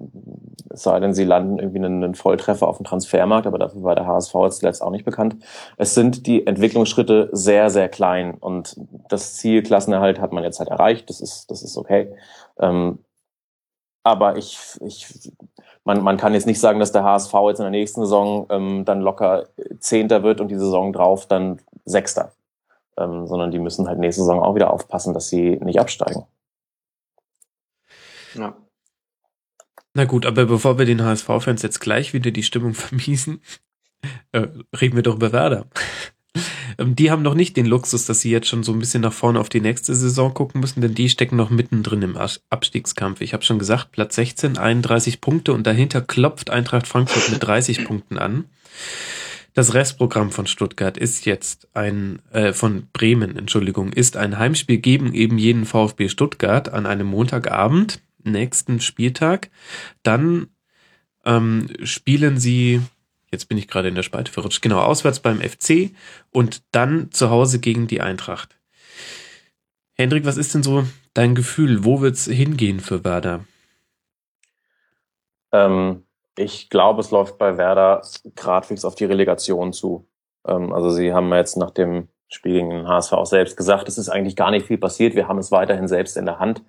[0.69, 3.95] es sei denn, sie landen irgendwie einen, einen Volltreffer auf dem Transfermarkt, aber dafür war
[3.95, 5.37] der HSV jetzt zuletzt auch nicht bekannt.
[5.77, 8.75] Es sind die Entwicklungsschritte sehr, sehr klein und
[9.09, 12.15] das Ziel Klassenerhalt hat man jetzt halt erreicht, das ist, das ist okay.
[12.59, 12.99] Ähm,
[14.03, 15.31] aber ich, ich,
[15.87, 18.83] man, man kann jetzt nicht sagen, dass der HSV jetzt in der nächsten Saison ähm,
[18.83, 19.47] dann locker
[19.79, 22.33] Zehnter wird und die Saison drauf dann Sechster.
[22.97, 26.25] Ähm, sondern die müssen halt nächste Saison auch wieder aufpassen, dass sie nicht absteigen.
[28.33, 28.57] Ja.
[29.93, 33.41] Na gut, aber bevor wir den HSV-Fans jetzt gleich wieder die Stimmung vermiesen,
[34.33, 34.47] äh,
[34.79, 35.67] reden wir doch über Werder.
[36.77, 39.13] Ähm, die haben noch nicht den Luxus, dass sie jetzt schon so ein bisschen nach
[39.13, 42.17] vorne auf die nächste Saison gucken müssen, denn die stecken noch mittendrin im
[42.49, 43.21] Abstiegskampf.
[43.21, 47.85] Ich habe schon gesagt, Platz 16, 31 Punkte und dahinter klopft Eintracht Frankfurt mit 30
[47.85, 48.45] Punkten an.
[49.53, 55.15] Das Restprogramm von Stuttgart ist jetzt ein, äh, von Bremen, Entschuldigung, ist ein Heimspiel gegen
[55.15, 59.49] eben jeden VfB Stuttgart an einem Montagabend, nächsten Spieltag.
[60.03, 60.49] Dann
[61.25, 62.81] ähm, spielen sie
[63.31, 65.91] jetzt bin ich gerade in der Spalte verrutscht, genau, auswärts beim FC
[66.31, 68.55] und dann zu Hause gegen die Eintracht.
[69.95, 71.83] Hendrik, was ist denn so dein Gefühl?
[71.83, 73.45] Wo wird's hingehen für Werder?
[75.51, 76.03] Ähm,
[76.37, 78.01] ich glaube, es läuft bei Werder
[78.35, 80.07] gradwegs auf die Relegation zu.
[80.45, 83.97] Ähm, also sie haben jetzt nach dem Spiel gegen den HSV auch selbst gesagt, es
[83.97, 85.15] ist eigentlich gar nicht viel passiert.
[85.15, 86.61] Wir haben es weiterhin selbst in der Hand.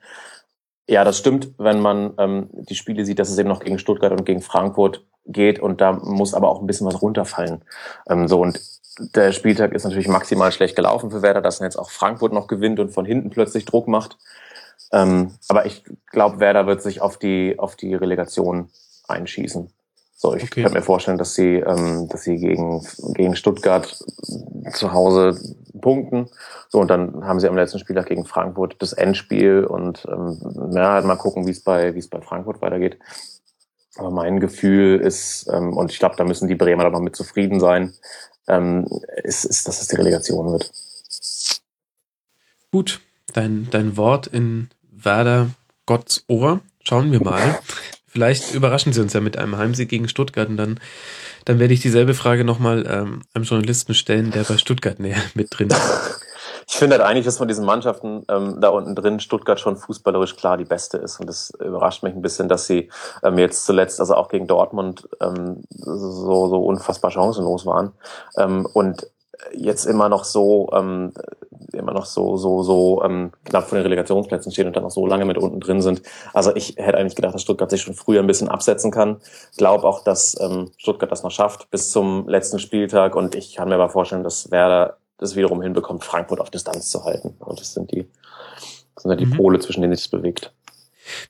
[0.89, 4.13] Ja, das stimmt, wenn man ähm, die Spiele sieht, dass es eben noch gegen Stuttgart
[4.13, 7.63] und gegen Frankfurt geht und da muss aber auch ein bisschen was runterfallen.
[8.09, 8.59] Ähm, so und
[9.15, 12.81] der Spieltag ist natürlich maximal schlecht gelaufen für Werder, dass jetzt auch Frankfurt noch gewinnt
[12.81, 14.17] und von hinten plötzlich Druck macht.
[14.91, 18.71] Ähm, aber ich glaube, Werder wird sich auf die auf die Relegation
[19.07, 19.71] einschießen.
[20.21, 20.65] So, ich okay.
[20.65, 23.97] kann mir vorstellen, dass sie, ähm, dass sie gegen, gegen Stuttgart
[24.73, 25.39] zu Hause
[25.81, 26.29] punkten.
[26.69, 30.95] So, und dann haben sie am letzten Spieltag gegen Frankfurt das Endspiel und ähm, ja,
[30.95, 32.99] halt mal gucken, wie es bei, wie es bei Frankfurt weitergeht.
[33.95, 37.15] Aber mein Gefühl ist, ähm, und ich glaube, da müssen die Bremer dann noch mit
[37.15, 37.95] zufrieden sein,
[38.49, 38.89] ähm,
[39.23, 40.73] ist, ist, dass es die Relegation wird.
[42.73, 43.01] Gut,
[43.35, 45.51] dein, dein Wort in Werder
[45.87, 46.59] Gotts Ohr.
[46.83, 47.61] Schauen wir mal.
[48.09, 50.81] Vielleicht überraschen sie uns ja mit einem Heimsieg gegen Stuttgart und dann,
[51.45, 55.49] dann werde ich dieselbe Frage nochmal ähm, einem Journalisten stellen, der bei Stuttgart näher mit
[55.51, 56.25] drin ist.
[56.71, 60.37] Ich finde halt eigentlich, dass von diesen Mannschaften ähm, da unten drin Stuttgart schon fußballerisch
[60.37, 61.19] klar die beste ist.
[61.19, 62.91] Und das überrascht mich ein bisschen, dass sie
[63.23, 67.93] ähm, jetzt zuletzt, also auch gegen Dortmund, ähm, so, so unfassbar chancenlos waren.
[68.37, 69.07] Ähm, und
[69.53, 71.13] jetzt immer noch so, ähm,
[71.73, 75.07] immer noch so, so, so ähm, knapp von den Relegationsplätzen stehen und dann noch so
[75.07, 76.03] lange mit unten drin sind.
[76.33, 79.19] Also ich hätte eigentlich gedacht, dass Stuttgart sich schon früher ein bisschen absetzen kann.
[79.57, 83.69] Glaube auch, dass ähm, Stuttgart das noch schafft bis zum letzten Spieltag und ich kann
[83.69, 87.35] mir aber vorstellen, dass Werder das wiederum hinbekommt, Frankfurt auf Distanz zu halten.
[87.41, 88.09] Und das sind die,
[88.95, 89.37] das sind ja die mhm.
[89.37, 90.53] Pole, zwischen denen sich bewegt.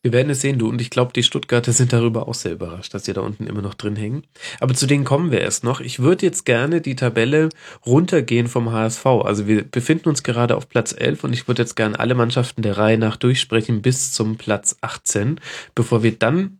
[0.02, 0.68] Wir werden es sehen, du.
[0.68, 3.62] Und ich glaube, die Stuttgarter sind darüber auch sehr überrascht, dass sie da unten immer
[3.62, 4.22] noch drin hängen.
[4.60, 5.80] Aber zu denen kommen wir erst noch.
[5.80, 7.48] Ich würde jetzt gerne die Tabelle
[7.86, 9.06] runtergehen vom HSV.
[9.06, 12.62] Also wir befinden uns gerade auf Platz 11 und ich würde jetzt gerne alle Mannschaften
[12.62, 15.40] der Reihe nach durchsprechen bis zum Platz 18,
[15.74, 16.58] bevor wir dann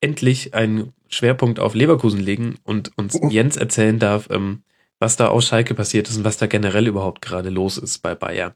[0.00, 4.62] endlich einen Schwerpunkt auf Leverkusen legen und uns Jens erzählen darf, ähm,
[4.98, 8.14] was da aus Schalke passiert ist und was da generell überhaupt gerade los ist bei
[8.14, 8.54] Bayer.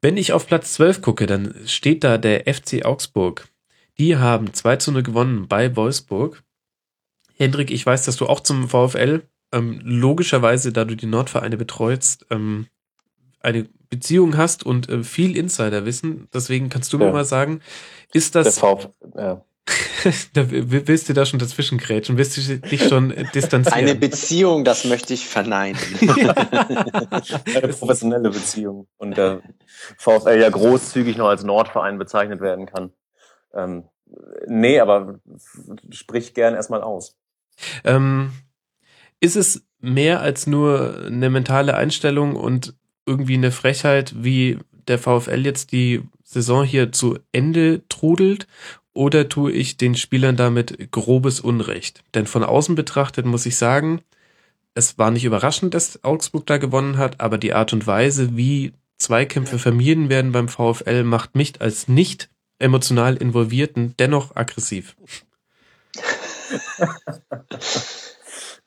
[0.00, 3.48] Wenn ich auf Platz 12 gucke, dann steht da der FC Augsburg.
[3.98, 6.44] Die haben 2 zu 0 gewonnen bei Wolfsburg.
[7.36, 12.26] Hendrik, ich weiß, dass du auch zum VfL ähm, logischerweise, da du die Nordvereine betreust,
[12.30, 12.66] ähm,
[13.40, 16.28] eine Beziehung hast und äh, viel Insiderwissen.
[16.32, 17.06] Deswegen kannst du ja.
[17.06, 17.60] mir mal sagen,
[18.12, 18.54] ist das.
[18.54, 19.44] Der VfL, ja.
[20.32, 22.16] da willst du da schon dazwischen grätschen?
[22.16, 23.78] Willst du dich schon distanzieren?
[23.78, 25.78] Eine Beziehung, das möchte ich verneinen.
[26.00, 28.86] Eine professionelle Beziehung.
[28.96, 29.42] Und der
[29.96, 32.92] VfL ja großzügig noch als Nordverein bezeichnet werden kann.
[33.52, 33.88] Ähm,
[34.46, 35.20] nee, aber
[35.90, 37.16] sprich gern erstmal aus.
[37.84, 38.32] Ähm,
[39.20, 42.74] ist es mehr als nur eine mentale Einstellung und
[43.06, 48.46] irgendwie eine Frechheit, wie der VfL jetzt die Saison hier zu Ende trudelt?
[48.92, 52.02] Oder tue ich den Spielern damit grobes Unrecht?
[52.14, 54.02] Denn von außen betrachtet muss ich sagen,
[54.74, 58.72] es war nicht überraschend, dass Augsburg da gewonnen hat, aber die Art und Weise, wie
[58.98, 64.96] Zweikämpfe vermieden werden beim VfL, macht mich als nicht emotional Involvierten dennoch aggressiv.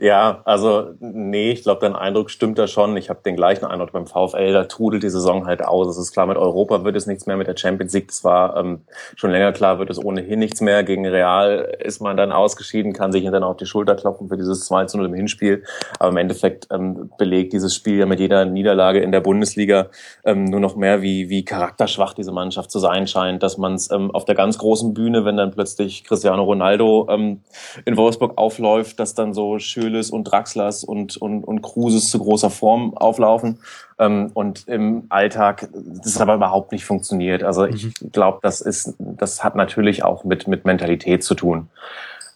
[0.02, 2.98] Ja, also nee, ich glaube, dein Eindruck stimmt da schon.
[2.98, 5.88] Ich habe den gleichen Eindruck beim VfL, da trudelt die Saison halt aus.
[5.90, 8.58] Es ist klar, mit Europa wird es nichts mehr, mit der Champions League, das war
[8.58, 8.82] ähm,
[9.16, 10.84] schon länger klar, wird es ohnehin nichts mehr.
[10.84, 14.66] Gegen Real ist man dann ausgeschieden, kann sich dann auf die Schulter klopfen für dieses
[14.66, 15.64] 2 zu 0 im Hinspiel.
[16.00, 19.92] Aber im Endeffekt ähm, belegt dieses Spiel ja mit jeder Niederlage in der Bundesliga
[20.24, 23.92] ähm, nur noch mehr, wie, wie charakterschwach diese Mannschaft zu sein scheint, dass man es
[23.92, 27.42] ähm, auf der ganz großen Bühne, wenn dann plötzlich Cristiano Ronaldo ähm,
[27.86, 32.20] in Wolfsburg aufläuft, dass dann so schön Schöles und Draxlers und, und, und Kruses zu
[32.20, 33.60] großer Form auflaufen.
[34.00, 37.44] Ähm, und im Alltag das aber überhaupt nicht funktioniert.
[37.44, 38.12] Also ich mhm.
[38.12, 41.70] glaube, das ist, das hat natürlich auch mit, mit Mentalität zu tun.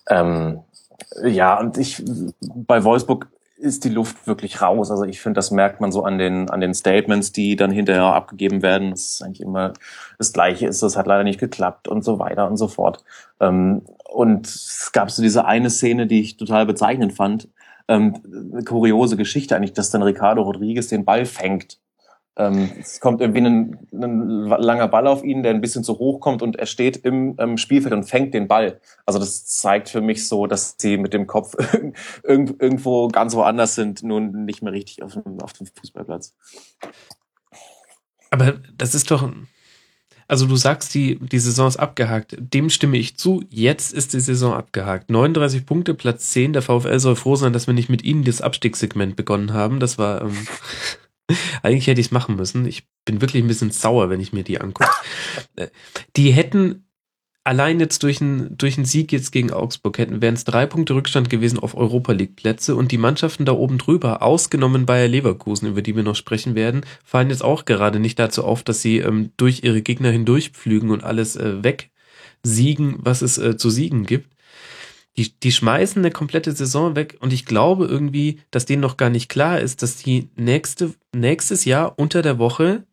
[0.10, 0.60] Ähm,
[1.24, 2.04] ja, und ich,
[2.42, 4.92] bei Wolfsburg ist die Luft wirklich raus.
[4.92, 8.04] Also ich finde, das merkt man so an den, an den Statements, die dann hinterher
[8.04, 8.92] abgegeben werden.
[8.92, 9.74] Das ist eigentlich immer
[10.18, 13.04] das Gleiche ist, das hat leider nicht geklappt und so weiter und so fort.
[13.40, 17.50] Ähm, und es gab so diese eine Szene, die ich total bezeichnend fand.
[17.88, 18.22] Ähm,
[18.54, 21.80] eine kuriose Geschichte eigentlich, dass dann Ricardo Rodriguez den Ball fängt.
[22.38, 26.20] Ähm, es kommt irgendwie ein, ein, langer Ball auf ihn, der ein bisschen zu hoch
[26.20, 28.82] kommt und er steht im ähm, Spielfeld und fängt den Ball.
[29.06, 31.56] Also das zeigt für mich so, dass sie mit dem Kopf
[32.24, 36.36] irgendwo ganz woanders sind, nun nicht mehr richtig auf dem, auf dem Fußballplatz.
[38.32, 39.32] Aber das ist doch,
[40.28, 42.36] also du sagst, die, die Saison ist abgehakt.
[42.40, 43.44] Dem stimme ich zu.
[43.50, 45.10] Jetzt ist die Saison abgehakt.
[45.10, 46.54] 39 Punkte, Platz 10.
[46.54, 49.80] Der VfL soll froh sein, dass wir nicht mit ihnen das Abstiegssegment begonnen haben.
[49.80, 50.36] Das war, ähm,
[51.64, 52.66] eigentlich hätte ich es machen müssen.
[52.66, 54.90] Ich bin wirklich ein bisschen sauer, wenn ich mir die angucke.
[55.58, 55.68] Äh,
[56.18, 56.86] die hätten
[57.46, 60.96] allein jetzt durch einen durch einen Sieg jetzt gegen Augsburg hätten, wären es drei Punkte
[60.96, 65.70] Rückstand gewesen auf Europa League Plätze und die Mannschaften da oben drüber, ausgenommen Bayer Leverkusen,
[65.70, 68.98] über die wir noch sprechen werden, fallen jetzt auch gerade nicht dazu auf, dass sie
[68.98, 74.35] ähm, durch ihre Gegner hindurchpflügen und alles äh, wegsiegen, was es äh, zu siegen gibt.
[75.18, 79.10] Die, die schmeißen eine komplette Saison weg und ich glaube irgendwie, dass denen noch gar
[79.10, 82.86] nicht klar ist, dass die nächste, nächstes Jahr unter der Woche,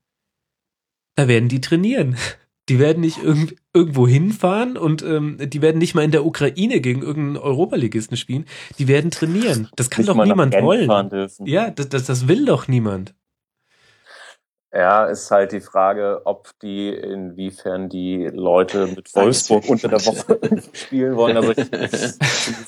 [1.17, 2.17] da werden die trainieren.
[2.69, 6.81] Die werden nicht irg irgendwo hinfahren und ähm, die werden nicht mal in der Ukraine
[6.81, 8.45] gegen irgendeinen Europaligisten spielen.
[8.79, 9.69] Die werden trainieren.
[9.75, 10.89] Das kann nicht doch niemand wollen.
[11.45, 13.15] Ja, das, das, das will doch niemand.
[14.75, 20.39] Ja, ist halt die Frage, ob die, inwiefern die Leute mit Wolfsburg unter der Woche
[20.73, 21.37] spielen wollen.
[21.37, 21.89] Also ich, habe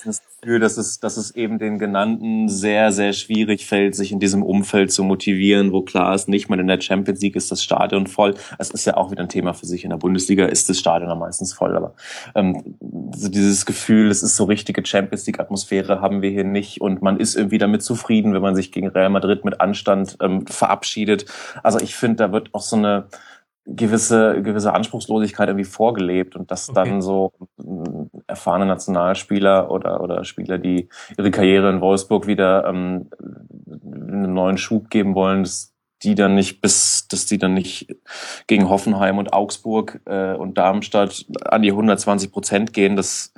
[0.04, 4.20] das Gefühl, dass es, dass es eben den Genannten sehr, sehr schwierig fällt, sich in
[4.20, 7.62] diesem Umfeld zu motivieren, wo klar ist, nicht mal in der Champions League ist das
[7.62, 8.34] Stadion voll.
[8.58, 9.82] Es ist ja auch wieder ein Thema für sich.
[9.82, 11.94] In der Bundesliga ist das Stadion am meistens voll, aber
[12.34, 12.76] ähm,
[13.16, 17.00] so dieses Gefühl, es ist so richtige Champions League Atmosphäre haben wir hier nicht und
[17.00, 21.24] man ist irgendwie damit zufrieden, wenn man sich gegen Real Madrid mit Anstand ähm, verabschiedet.
[21.62, 23.06] Also ich ich finde, da wird auch so eine
[23.64, 26.74] gewisse, gewisse Anspruchslosigkeit irgendwie vorgelebt und dass okay.
[26.74, 27.32] dann so
[28.26, 33.08] erfahrene Nationalspieler oder, oder Spieler, die ihre Karriere in Wolfsburg wieder ähm,
[33.84, 37.86] einen neuen Schub geben wollen, dass die dann nicht bis, dass die dann nicht
[38.48, 43.32] gegen Hoffenheim und Augsburg äh, und Darmstadt an die 120 Prozent gehen, das,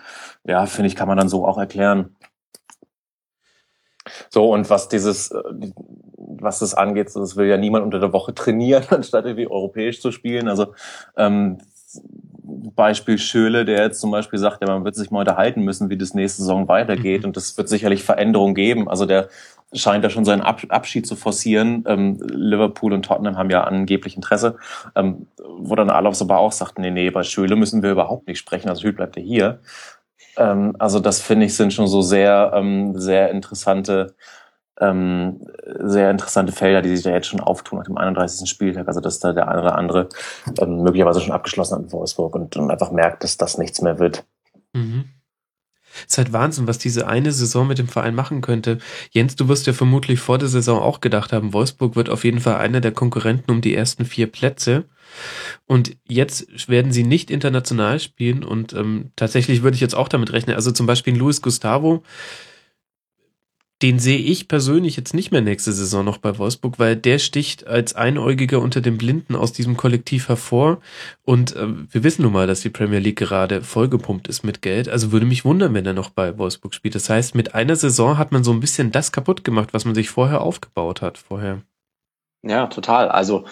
[0.45, 2.17] ja, finde ich, kann man dann so auch erklären.
[4.31, 5.43] So, und was dieses, äh,
[6.47, 10.11] was das angeht, das will ja niemand unter der Woche trainieren, anstatt irgendwie europäisch zu
[10.13, 10.49] spielen.
[10.49, 10.69] Also
[11.17, 11.59] ähm,
[12.75, 15.97] Beispiel Schöle, der jetzt zum Beispiel sagt, ja, man wird sich mal unterhalten müssen, wie
[15.97, 17.23] das nächste Saison weitergeht.
[17.23, 17.29] Mhm.
[17.29, 18.89] Und das wird sicherlich Veränderungen geben.
[18.89, 19.29] Also der
[19.73, 21.85] scheint da schon seinen Abschied zu forcieren.
[21.87, 24.57] Ähm, Liverpool und Tottenham haben ja angeblich Interesse.
[24.95, 25.27] Ähm,
[25.59, 28.69] wo dann Alofs aber auch sagt, nee, nee, bei Schöle müssen wir überhaupt nicht sprechen.
[28.69, 29.61] Also Schöle bleibt ja hier.
[30.37, 34.15] Ähm, also das finde ich sind schon so sehr, ähm, sehr interessante
[34.81, 35.41] ähm,
[35.81, 38.49] sehr interessante Felder, die sich da jetzt schon auftun nach dem 31.
[38.49, 38.89] Spieltag.
[38.89, 40.09] Also dass da der eine oder andere
[40.61, 43.99] ähm, möglicherweise schon abgeschlossen hat in Wolfsburg und, und einfach merkt, dass das nichts mehr
[43.99, 44.25] wird.
[44.73, 45.07] Mhm.
[46.05, 48.79] Es ist halt Wahnsinn, was diese eine Saison mit dem Verein machen könnte.
[49.11, 52.41] Jens, du wirst ja vermutlich vor der Saison auch gedacht haben, Wolfsburg wird auf jeden
[52.41, 54.85] Fall einer der Konkurrenten um die ersten vier Plätze.
[55.65, 60.33] Und jetzt werden sie nicht international spielen und ähm, tatsächlich würde ich jetzt auch damit
[60.33, 60.57] rechnen.
[60.57, 62.03] Also zum Beispiel Luis Gustavo,
[63.83, 67.67] den sehe ich persönlich jetzt nicht mehr nächste Saison noch bei Wolfsburg, weil der sticht
[67.67, 70.81] als Einäugiger unter den Blinden aus diesem Kollektiv hervor.
[71.25, 74.89] Und äh, wir wissen nun mal, dass die Premier League gerade vollgepumpt ist mit Geld.
[74.89, 76.95] Also würde mich wundern, wenn er noch bei Wolfsburg spielt.
[76.95, 79.95] Das heißt, mit einer Saison hat man so ein bisschen das kaputt gemacht, was man
[79.95, 81.19] sich vorher aufgebaut hat.
[81.19, 81.61] Vorher.
[82.43, 83.11] Ja, total.
[83.11, 83.45] Also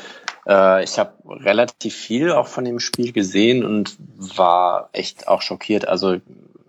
[0.47, 5.87] äh, ich habe relativ viel auch von dem Spiel gesehen und war echt auch schockiert.
[5.87, 6.17] Also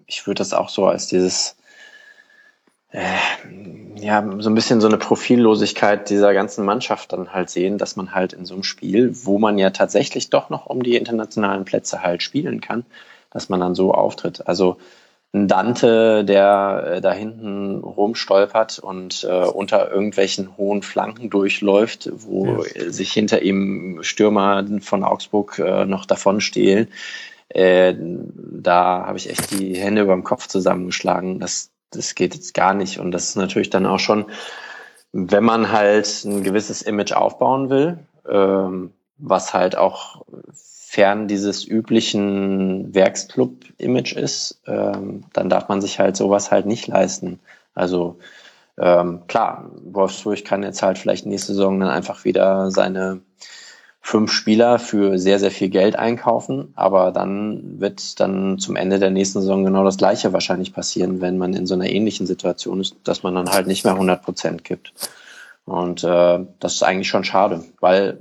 [0.08, 1.56] ich würde das auch so als dieses
[3.96, 8.14] ja, so ein bisschen so eine Profillosigkeit dieser ganzen Mannschaft dann halt sehen, dass man
[8.14, 12.02] halt in so einem Spiel, wo man ja tatsächlich doch noch um die internationalen Plätze
[12.02, 12.86] halt spielen kann,
[13.32, 14.48] dass man dann so auftritt.
[14.48, 14.78] Also
[15.34, 22.64] ein Dante, der äh, da hinten rumstolpert und äh, unter irgendwelchen hohen Flanken durchläuft, wo
[22.64, 22.90] ja.
[22.90, 26.88] sich hinter ihm Stürmer von Augsburg äh, noch davon stehlen.
[27.50, 31.40] Äh, da habe ich echt die Hände über dem Kopf zusammengeschlagen.
[31.40, 33.00] Das, das geht jetzt gar nicht.
[33.00, 34.26] Und das ist natürlich dann auch schon,
[35.12, 42.94] wenn man halt ein gewisses Image aufbauen will, ähm, was halt auch fern dieses üblichen
[42.94, 47.40] Werksclub-Image ist, ähm, dann darf man sich halt sowas halt nicht leisten.
[47.74, 48.18] Also
[48.78, 53.22] ähm, klar, Wolfsburg kann jetzt halt vielleicht nächste Saison dann einfach wieder seine
[54.06, 59.10] fünf Spieler für sehr, sehr viel Geld einkaufen, aber dann wird dann zum Ende der
[59.10, 62.96] nächsten Saison genau das Gleiche wahrscheinlich passieren, wenn man in so einer ähnlichen Situation ist,
[63.04, 64.94] dass man dann halt nicht mehr 100 Prozent gibt.
[65.66, 68.20] Und äh, das ist eigentlich schon schade, weil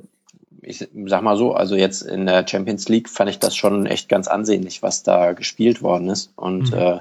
[0.62, 4.08] ich sag mal so, also jetzt in der Champions League fand ich das schon echt
[4.08, 6.32] ganz ansehnlich, was da gespielt worden ist.
[6.34, 7.00] Und mhm.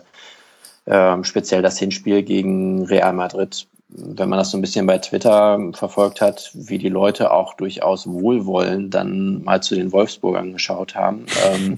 [0.85, 4.97] äh, äh, speziell das Hinspiel gegen Real Madrid, wenn man das so ein bisschen bei
[4.97, 10.95] Twitter verfolgt hat, wie die Leute auch durchaus wohlwollend dann mal zu den Wolfsburgern geschaut
[10.95, 11.25] haben.
[11.45, 11.77] Ähm,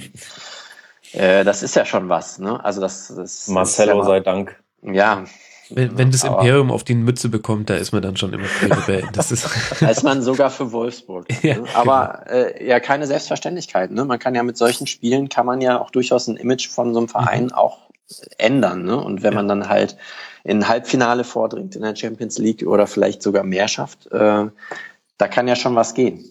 [1.13, 2.63] äh, das ist ja schon was, ne?
[2.63, 4.55] Also das, das Marcelo ja sei Dank.
[4.81, 5.25] Ja,
[5.69, 8.45] wenn, wenn das Aber Imperium auf die Mütze bekommt, da ist man dann schon immer
[8.61, 9.03] Rebell.
[9.13, 9.49] Das ist
[9.79, 11.27] da ist man sogar für Wolfsburg.
[11.43, 11.65] ja, ne?
[11.73, 12.39] Aber genau.
[12.39, 13.91] äh, ja, keine Selbstverständlichkeit.
[13.91, 14.05] Ne?
[14.05, 16.99] Man kann ja mit solchen Spielen kann man ja auch durchaus ein Image von so
[16.99, 17.53] einem Verein mhm.
[17.53, 17.79] auch
[18.37, 18.83] ändern.
[18.83, 18.97] Ne?
[18.97, 19.39] Und wenn ja.
[19.39, 19.97] man dann halt
[20.45, 24.45] in Halbfinale vordringt in der Champions League oder vielleicht sogar mehr schafft, äh,
[25.17, 26.23] da kann ja schon was gehen.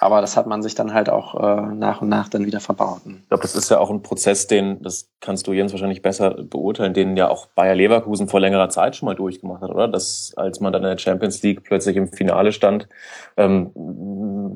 [0.00, 3.00] Aber das hat man sich dann halt auch äh, nach und nach dann wieder verbaut.
[3.04, 6.30] Ich glaube, das ist ja auch ein Prozess, den, das kannst du Jens wahrscheinlich besser
[6.42, 9.88] beurteilen, den ja auch Bayer Leverkusen vor längerer Zeit schon mal durchgemacht hat, oder?
[9.88, 12.88] Dass als man dann in der Champions League plötzlich im Finale stand,
[13.36, 13.70] ähm,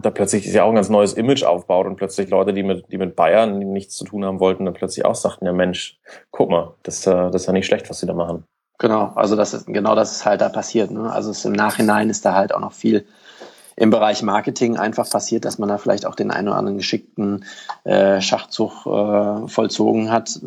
[0.01, 2.91] da plötzlich ist ja auch ein ganz neues Image aufbaut und plötzlich Leute, die mit,
[2.91, 5.99] die mit Bayern nichts zu tun haben wollten, dann plötzlich auch sagten, ja Mensch,
[6.31, 8.45] guck mal, das, äh, das ist ja nicht schlecht, was sie da machen.
[8.79, 10.91] Genau, also das ist genau das ist halt da passiert.
[10.91, 11.11] Ne?
[11.11, 13.05] Also es, im Nachhinein ist da halt auch noch viel
[13.75, 17.45] im Bereich Marketing einfach passiert, dass man da vielleicht auch den einen oder anderen geschickten
[17.85, 20.41] äh, Schachzug äh, vollzogen hat.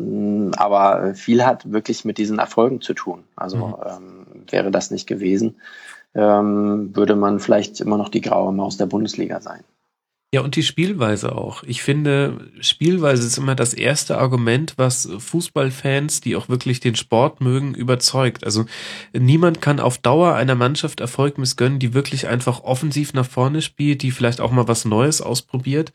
[0.56, 3.24] Aber viel hat wirklich mit diesen Erfolgen zu tun.
[3.34, 3.74] Also mhm.
[3.86, 5.56] ähm, wäre das nicht gewesen,
[6.14, 9.64] ähm, würde man vielleicht immer noch die graue Maus der Bundesliga sein.
[10.34, 11.62] Ja, und die Spielweise auch.
[11.64, 17.42] Ich finde, Spielweise ist immer das erste Argument, was Fußballfans, die auch wirklich den Sport
[17.42, 18.42] mögen, überzeugt.
[18.44, 18.64] Also
[19.12, 24.00] niemand kann auf Dauer einer Mannschaft Erfolg missgönnen, die wirklich einfach offensiv nach vorne spielt,
[24.00, 25.92] die vielleicht auch mal was Neues ausprobiert.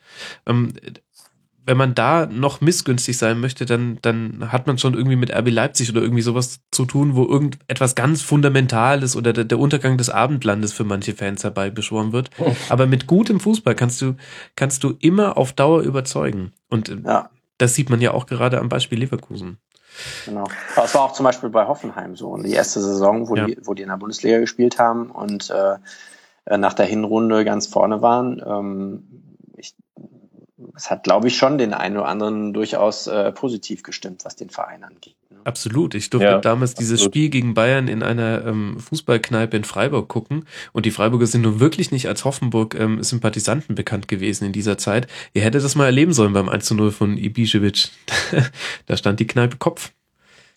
[1.68, 5.50] Wenn man da noch missgünstig sein möchte, dann, dann hat man schon irgendwie mit RB
[5.50, 10.08] Leipzig oder irgendwie sowas zu tun, wo irgendetwas ganz Fundamentales oder der, der Untergang des
[10.08, 12.30] Abendlandes für manche Fans herbeibeschworen wird.
[12.38, 12.56] Oh.
[12.70, 14.14] Aber mit gutem Fußball kannst du,
[14.56, 16.54] kannst du immer auf Dauer überzeugen.
[16.70, 17.28] Und äh, ja.
[17.58, 19.58] das sieht man ja auch gerade am Beispiel Leverkusen.
[20.24, 20.44] Genau.
[20.74, 22.34] Aber es war auch zum Beispiel bei Hoffenheim so.
[22.38, 23.44] Die erste Saison, wo, ja.
[23.44, 28.00] die, wo die in der Bundesliga gespielt haben und äh, nach der Hinrunde ganz vorne
[28.00, 28.42] waren.
[28.42, 29.27] Ähm,
[30.74, 34.50] es hat, glaube ich, schon den einen oder anderen durchaus äh, positiv gestimmt, was den
[34.50, 35.16] Verein angeht.
[35.30, 35.38] Ne?
[35.44, 35.94] Absolut.
[35.94, 36.80] Ich durfte ja, damals absolut.
[36.80, 40.46] dieses Spiel gegen Bayern in einer ähm, Fußballkneipe in Freiburg gucken.
[40.72, 45.06] Und die Freiburger sind nun wirklich nicht als Hoffenburg-Sympathisanten ähm, bekannt gewesen in dieser Zeit.
[45.32, 47.90] Ihr hättet das mal erleben sollen beim 1 zu 0 von Ibišević.
[48.86, 49.92] da stand die Kneipe Kopf.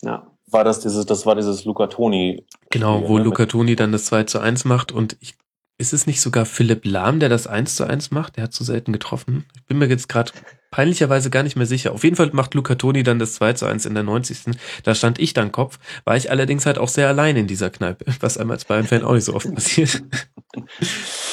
[0.02, 0.26] Ja.
[0.48, 2.44] War das dieses, das war dieses Luca Toni.
[2.70, 3.24] Genau, wo ne?
[3.24, 5.34] Luca Toni dann das 2 zu 1 macht und ich
[5.82, 8.36] ist es nicht sogar Philipp Lahm, der das 1 zu 1 macht?
[8.36, 9.44] Der hat zu selten getroffen.
[9.56, 10.32] Ich bin mir jetzt gerade
[10.72, 11.92] peinlicherweise gar nicht mehr sicher.
[11.92, 14.56] Auf jeden Fall macht Luca Toni dann das 2 zu 1 in der 90.
[14.82, 18.06] Da stand ich dann Kopf, war ich allerdings halt auch sehr allein in dieser Kneipe,
[18.20, 20.02] was einem als Bayern-Fan auch nicht so oft passiert.
[20.54, 20.64] Nein.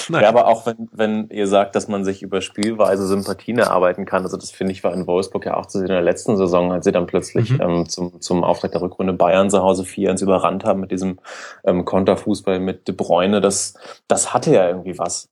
[0.10, 4.23] Ja, aber auch wenn, wenn ihr sagt, dass man sich über Spielweise Sympathien erarbeiten kann,
[4.23, 6.71] also das finde ich war in Wolfsburg ja auch zu sehen in der letzten Saison,
[6.71, 7.62] als sie dann plötzlich mhm.
[7.62, 11.19] ähm, zum, zum Auftrag der Rückrunde Bayern zu Hause 4-1 überrannt haben mit diesem
[11.63, 13.75] ähm, Konterfußball mit De Bruyne, das,
[14.08, 15.30] das hatte ja irgendwie was.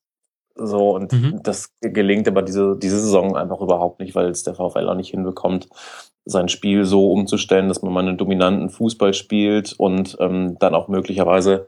[0.58, 1.40] So, und mhm.
[1.44, 5.12] das gelingt aber diese, diese Saison einfach überhaupt nicht, weil es der VfL auch nicht
[5.12, 5.70] hinbekommt,
[6.26, 10.88] sein Spiel so umzustellen, dass man mal einen dominanten Fußball spielt und ähm, dann auch
[10.88, 11.68] möglicherweise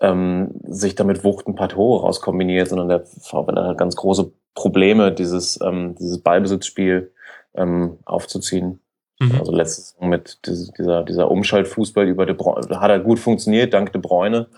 [0.00, 5.12] ähm, sich damit Wucht ein paar Tore rauskombiniert, sondern der VfL hat ganz große Probleme,
[5.12, 7.12] dieses, ähm, dieses Ballbesitzspiel
[7.54, 8.80] ähm, aufzuziehen.
[9.20, 9.38] Mhm.
[9.38, 14.00] Also letztes mit dieser, dieser Umschaltfußball über De Bruyne, hat er gut funktioniert, dank De
[14.00, 14.48] Bruyne.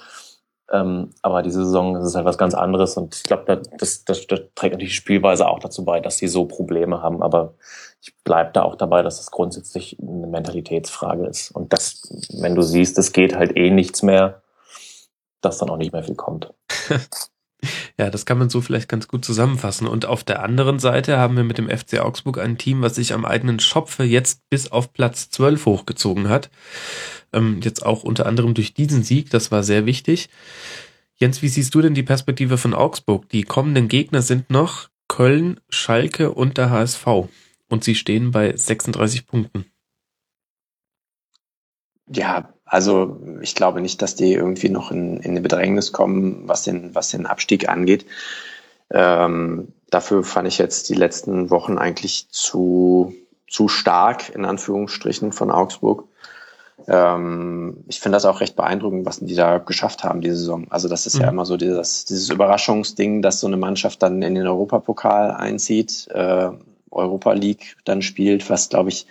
[0.72, 4.26] Ähm, aber diese Saison ist es halt was ganz anderes und ich glaube, das, das,
[4.26, 7.22] das trägt natürlich die Spielweise auch dazu bei, dass sie so Probleme haben.
[7.22, 7.54] Aber
[8.00, 11.50] ich bleibe da auch dabei, dass das grundsätzlich eine Mentalitätsfrage ist.
[11.50, 12.02] Und das,
[12.40, 14.42] wenn du siehst, es geht halt eh nichts mehr,
[15.40, 16.52] dass dann auch nicht mehr viel kommt.
[17.98, 19.86] Ja, das kann man so vielleicht ganz gut zusammenfassen.
[19.86, 23.12] Und auf der anderen Seite haben wir mit dem FC Augsburg ein Team, was sich
[23.12, 26.50] am eigenen Schopfe jetzt bis auf Platz 12 hochgezogen hat.
[27.32, 30.28] Ähm, jetzt auch unter anderem durch diesen Sieg, das war sehr wichtig.
[31.16, 33.28] Jens, wie siehst du denn die Perspektive von Augsburg?
[33.28, 37.06] Die kommenden Gegner sind noch Köln, Schalke und der HSV.
[37.68, 39.66] Und sie stehen bei 36 Punkten.
[42.08, 46.62] Ja, also ich glaube nicht, dass die irgendwie noch in, in eine Bedrängnis kommen, was
[46.64, 48.06] den, was den Abstieg angeht.
[48.90, 53.14] Ähm, dafür fand ich jetzt die letzten Wochen eigentlich zu,
[53.48, 56.04] zu stark, in Anführungsstrichen, von Augsburg.
[56.88, 60.66] Ähm, ich finde das auch recht beeindruckend, was die da geschafft haben, diese Saison.
[60.70, 61.22] Also das ist mhm.
[61.22, 66.08] ja immer so dieses, dieses Überraschungsding, dass so eine Mannschaft dann in den Europapokal einzieht,
[66.12, 66.50] äh,
[66.90, 69.06] Europa League dann spielt, was glaube ich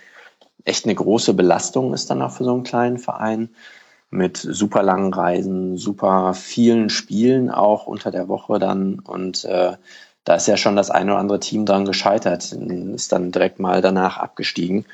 [0.64, 3.50] echt eine große Belastung ist dann auch für so einen kleinen Verein
[4.10, 9.72] mit super langen Reisen, super vielen Spielen auch unter der Woche dann und äh,
[10.24, 13.82] da ist ja schon das eine oder andere Team dran gescheitert, ist dann direkt mal
[13.82, 14.86] danach abgestiegen.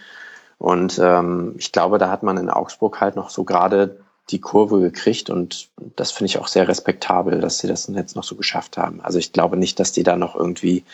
[0.58, 4.00] Und ähm, ich glaube, da hat man in Augsburg halt noch so gerade
[4.30, 8.24] die Kurve gekriegt und das finde ich auch sehr respektabel, dass sie das jetzt noch
[8.24, 9.00] so geschafft haben.
[9.00, 10.84] Also ich glaube nicht, dass die da noch irgendwie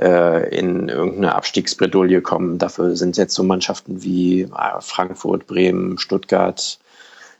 [0.00, 2.58] äh, in irgendeine Abstiegsbredouille kommen.
[2.58, 6.78] Dafür sind jetzt so Mannschaften wie äh, Frankfurt, Bremen, Stuttgart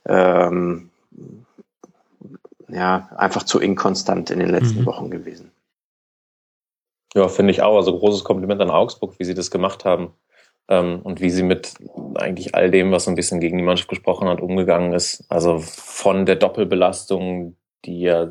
[0.07, 0.91] ähm,
[2.69, 4.87] ja einfach zu inkonstant in den letzten mhm.
[4.87, 5.53] Wochen gewesen.
[7.15, 7.77] Ja, finde ich auch.
[7.77, 10.13] Also großes Kompliment an Augsburg, wie sie das gemacht haben
[10.69, 11.75] ähm, und wie sie mit
[12.17, 15.25] eigentlich all dem, was so ein bisschen gegen die Mannschaft gesprochen hat, umgegangen ist.
[15.29, 18.29] Also von der Doppelbelastung, die ja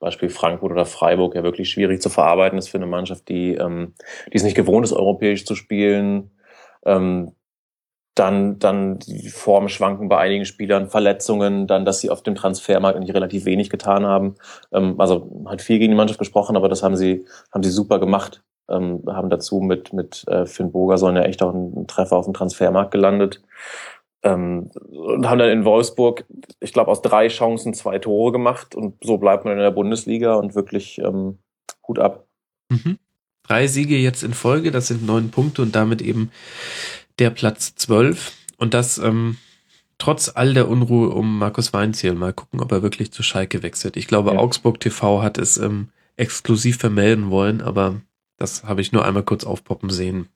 [0.00, 3.94] Beispiel Frankfurt oder Freiburg ja wirklich schwierig zu verarbeiten ist für eine Mannschaft, die, ähm,
[4.32, 6.30] die es nicht gewohnt ist, europäisch zu spielen.
[6.84, 7.32] Ähm,
[8.14, 13.14] dann, dann die Formschwanken bei einigen Spielern, Verletzungen, dann, dass sie auf dem Transfermarkt eigentlich
[13.14, 14.34] relativ wenig getan haben.
[14.72, 17.98] Ähm, also hat viel gegen die Mannschaft gesprochen, aber das haben sie, haben sie super
[18.00, 18.42] gemacht.
[18.68, 22.34] Ähm, haben dazu mit, mit äh, Finn Bogerson ja echt auch einen Treffer auf dem
[22.34, 23.42] Transfermarkt gelandet.
[24.22, 26.24] Ähm, und haben dann in Wolfsburg,
[26.60, 30.34] ich glaube, aus drei Chancen zwei Tore gemacht und so bleibt man in der Bundesliga
[30.34, 31.38] und wirklich ähm,
[31.88, 32.26] Hut ab.
[32.68, 32.98] Mhm.
[33.42, 36.30] Drei Siege jetzt in Folge, das sind neun Punkte und damit eben
[37.18, 38.32] der Platz zwölf.
[38.58, 39.38] Und das ähm,
[40.00, 42.14] trotz all der Unruhe um Markus Weinziel.
[42.14, 43.96] Mal gucken, ob er wirklich zu Schalke wechselt.
[43.96, 44.38] Ich glaube, ja.
[44.38, 48.00] Augsburg TV hat es ähm, exklusiv vermelden wollen, aber
[48.36, 50.28] das habe ich nur einmal kurz aufpoppen sehen.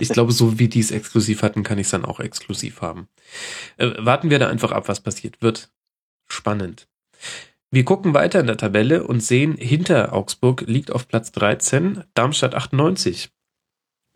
[0.00, 3.08] Ich glaube, so wie die es exklusiv hatten, kann ich es dann auch exklusiv haben.
[3.78, 5.40] Äh, warten wir da einfach ab, was passiert.
[5.40, 5.70] Wird
[6.28, 6.86] spannend.
[7.70, 12.54] Wir gucken weiter in der Tabelle und sehen, hinter Augsburg liegt auf Platz 13 Darmstadt
[12.54, 13.30] 98.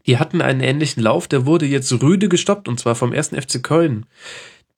[0.07, 3.63] Die hatten einen ähnlichen Lauf, der wurde jetzt rüde gestoppt und zwar vom ersten FC
[3.63, 4.07] Köln,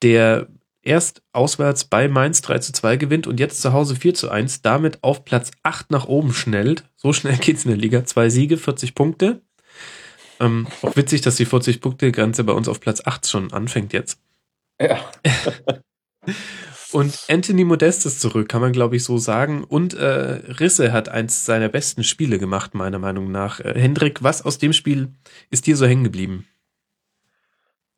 [0.02, 0.48] der
[0.82, 4.62] erst auswärts bei Mainz 3 zu 2 gewinnt und jetzt zu Hause 4 zu 1,
[4.62, 6.84] damit auf Platz 8 nach oben schnellt.
[6.96, 8.04] So schnell geht's in der Liga.
[8.04, 9.42] Zwei Siege, 40 Punkte.
[10.40, 14.18] Ähm, auch witzig, dass die 40-Punkte-Grenze bei uns auf Platz 8 schon anfängt jetzt.
[14.80, 15.00] Ja.
[16.92, 19.64] Und Anthony Modest ist zurück, kann man glaube ich so sagen.
[19.64, 23.60] Und äh, Risse hat eins seiner besten Spiele gemacht, meiner Meinung nach.
[23.60, 25.08] Äh, Hendrik, was aus dem Spiel
[25.50, 26.46] ist dir so hängen geblieben?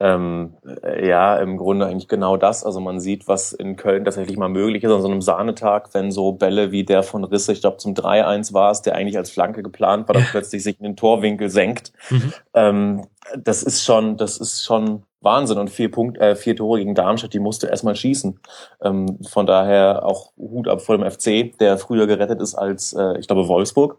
[0.01, 0.55] Ähm,
[1.03, 2.64] ja, im Grunde eigentlich genau das.
[2.64, 6.12] Also man sieht, was in Köln tatsächlich mal möglich ist an so einem Sahnetag, wenn
[6.12, 9.30] so Bälle wie der von Risse, ich glaube zum 3-1 war es, der eigentlich als
[9.30, 11.92] Flanke geplant war, dann plötzlich sich in den Torwinkel senkt.
[12.11, 12.32] Mhm.
[12.55, 15.59] Ähm, das ist schon, das ist schon Wahnsinn.
[15.59, 18.38] Und vier Punkt, äh, vier Tore gegen Darmstadt, die musste erstmal schießen.
[18.82, 23.18] Ähm, von daher auch Hut ab vor dem FC, der früher gerettet ist als, äh,
[23.18, 23.99] ich glaube, Wolfsburg.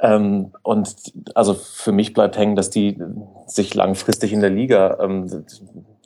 [0.00, 0.94] Ähm, und
[1.34, 2.98] also für mich bleibt hängen, dass die
[3.46, 5.44] sich langfristig in der Liga ähm,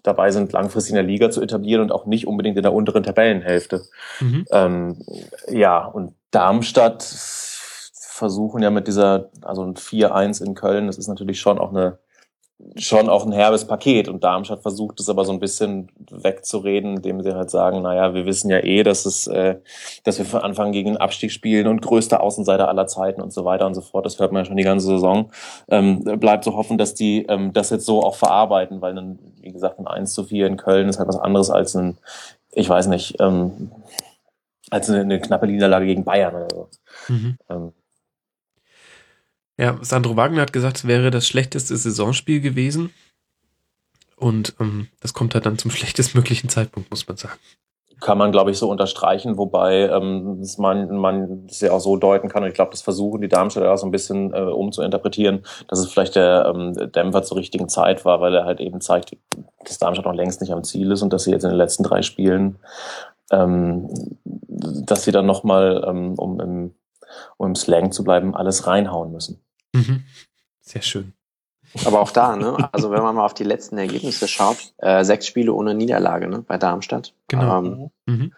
[0.03, 3.03] dabei sind, langfristig in der Liga zu etablieren und auch nicht unbedingt in der unteren
[3.03, 3.83] Tabellenhälfte.
[4.21, 4.47] Mhm.
[4.51, 4.97] Ähm,
[5.49, 11.41] ja, und Darmstadt versuchen ja mit dieser, also ein 4-1 in Köln, das ist natürlich
[11.41, 11.99] schon auch eine
[12.77, 17.23] schon auch ein herbes Paket und Darmstadt versucht es aber so ein bisschen wegzureden, indem
[17.23, 19.57] sie halt sagen, naja, wir wissen ja eh, dass es, äh,
[20.05, 23.45] dass wir von Anfang gegen den Abstieg spielen und größter Außenseiter aller Zeiten und so
[23.45, 24.07] weiter und so fort.
[24.07, 25.31] Das hört man ja schon die ganze Saison.
[25.69, 29.19] Ähm, bleibt zu so hoffen, dass die ähm, das jetzt so auch verarbeiten, weil dann,
[29.41, 31.99] wie gesagt, ein 1 zu 4 in Köln ist halt was anderes als ein,
[32.53, 33.71] ich weiß nicht, ähm,
[34.71, 36.69] als eine, eine knappe Niederlage gegen Bayern oder so.
[37.09, 37.39] Mhm.
[37.49, 37.73] Ähm,
[39.61, 42.93] ja, Sandro Wagner hat gesagt, es wäre das schlechteste Saisonspiel gewesen.
[44.17, 47.39] Und ähm, das kommt halt dann zum schlechtestmöglichen Zeitpunkt, muss man sagen.
[48.01, 52.31] Kann man, glaube ich, so unterstreichen, wobei ähm, man, man das ja auch so deuten
[52.31, 55.81] kann, und ich glaube, das versuchen die Darmstädter auch so ein bisschen äh, umzuinterpretieren, dass
[55.81, 59.15] es vielleicht der ähm, Dämpfer zur richtigen Zeit war, weil er halt eben zeigt,
[59.65, 61.83] dass Darmstadt noch längst nicht am Ziel ist und dass sie jetzt in den letzten
[61.83, 62.59] drei Spielen
[63.31, 63.89] ähm,
[64.49, 66.75] dass sie dann nochmal, ähm, um, im,
[67.37, 69.41] um im Slang zu bleiben, alles reinhauen müssen.
[69.75, 70.05] Mhm.
[70.61, 71.13] Sehr schön.
[71.85, 72.69] Aber auch da, ne?
[72.73, 76.43] Also wenn man mal auf die letzten Ergebnisse schaut, äh, sechs Spiele ohne Niederlage, ne?
[76.47, 77.15] Bei Darmstadt.
[77.29, 77.59] Genau.
[77.59, 78.33] Ähm, Mhm.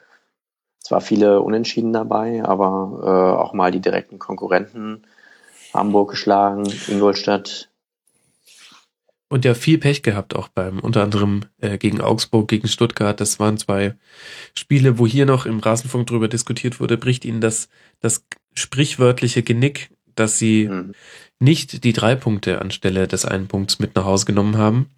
[0.81, 5.07] zwar viele Unentschieden dabei, aber äh, auch mal die direkten Konkurrenten
[5.73, 7.71] Hamburg geschlagen, Ingolstadt.
[9.29, 13.19] Und ja, viel Pech gehabt auch beim, unter anderem äh, gegen Augsburg, gegen Stuttgart.
[13.19, 13.97] Das waren zwei
[14.55, 17.71] Spiele, wo hier noch im Rasenfunk drüber diskutiert wurde, bricht ihnen das,
[18.01, 20.95] das sprichwörtliche Genick, dass sie Hm.
[21.43, 24.91] Nicht die drei Punkte anstelle des einen Punkts mit nach Hause genommen haben.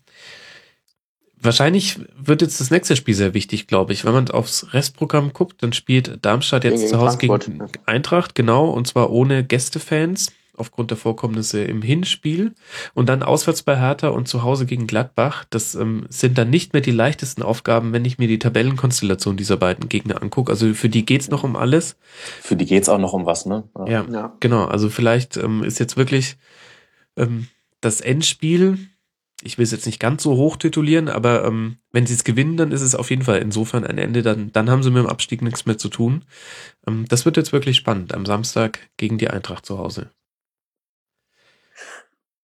[1.36, 4.04] Wahrscheinlich wird jetzt das nächste Spiel sehr wichtig, glaube ich.
[4.04, 7.80] Wenn man aufs Restprogramm guckt, dann spielt Darmstadt jetzt Gegen zu Hause gegen Frankfurt.
[7.86, 12.54] Eintracht, genau, und zwar ohne Gästefans aufgrund der Vorkommnisse im Hinspiel
[12.94, 15.44] und dann auswärts bei Hertha und zu Hause gegen Gladbach.
[15.50, 19.56] Das ähm, sind dann nicht mehr die leichtesten Aufgaben, wenn ich mir die Tabellenkonstellation dieser
[19.56, 20.50] beiden Gegner angucke.
[20.52, 21.96] Also für die geht's noch um alles.
[22.40, 23.64] Für die geht's auch noch um was, ne?
[23.86, 24.36] Ja, Ja.
[24.40, 24.64] genau.
[24.64, 26.36] Also vielleicht ähm, ist jetzt wirklich
[27.16, 27.48] ähm,
[27.80, 28.78] das Endspiel,
[29.42, 32.56] ich will es jetzt nicht ganz so hoch titulieren, aber ähm, wenn sie es gewinnen,
[32.56, 34.22] dann ist es auf jeden Fall insofern ein Ende.
[34.22, 36.24] Dann, dann haben sie mit dem Abstieg nichts mehr zu tun.
[36.86, 40.10] Ähm, das wird jetzt wirklich spannend am Samstag gegen die Eintracht zu Hause.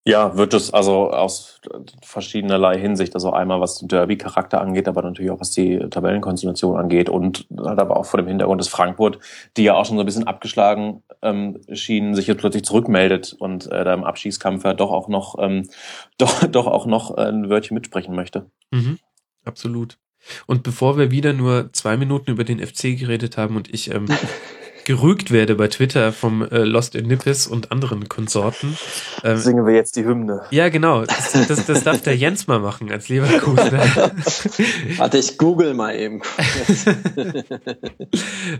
[0.07, 1.61] Ja, wird es also aus
[2.03, 7.11] verschiedenerlei Hinsicht, also einmal was den Derby-Charakter angeht, aber natürlich auch was die Tabellenkonstellation angeht
[7.11, 9.19] und halt aber auch vor dem Hintergrund, dass Frankfurt,
[9.59, 13.71] die ja auch schon so ein bisschen abgeschlagen ähm, schienen, sich jetzt plötzlich zurückmeldet und
[13.71, 15.69] äh, da im Abschießkampf ja doch auch noch ähm,
[16.19, 18.47] doch, doch auch noch äh, ein Wörtchen mitsprechen möchte.
[18.71, 18.99] Mhm,
[19.45, 19.99] absolut.
[20.47, 24.07] Und bevor wir wieder nur zwei Minuten über den FC geredet haben und ich ähm,
[24.85, 28.77] gerügt werde bei Twitter vom äh, Lost in Nippes und anderen Konsorten.
[29.25, 30.43] Ähm, Singen wir jetzt die Hymne.
[30.51, 31.05] ja, genau.
[31.05, 33.81] Das, das, das darf der Jens mal machen als Leverkusener.
[34.97, 36.23] Warte, ich google mal eben.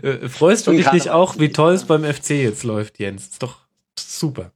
[0.01, 3.27] Äh, Freust du dich nicht auch, wie toll es beim FC jetzt läuft, Jens?
[3.27, 3.57] Ist doch
[3.97, 4.51] super.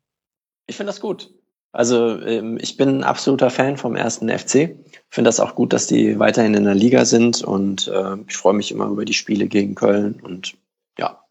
[0.68, 1.30] Ich finde das gut.
[1.72, 4.78] Also ähm, ich bin ein absoluter Fan vom ersten FC.
[5.10, 8.54] Finde das auch gut, dass die weiterhin in der Liga sind und äh, ich freue
[8.54, 10.56] mich immer über die Spiele gegen Köln und
[10.98, 11.25] ja.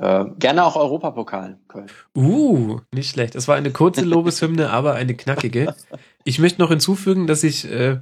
[0.00, 1.90] Äh, gerne auch Europapokal Köln.
[2.16, 3.34] Uh, nicht schlecht.
[3.34, 5.74] Es war eine kurze Lobeshymne, aber eine knackige.
[6.24, 7.98] Ich möchte noch hinzufügen, dass ich, äh,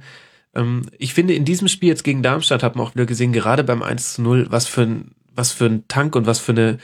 [0.55, 3.65] ähm, ich finde, in diesem Spiel jetzt gegen Darmstadt hat man auch wieder gesehen, gerade
[3.65, 6.77] beim 1 zu 0, was für ein, was für ein Tank und was für eine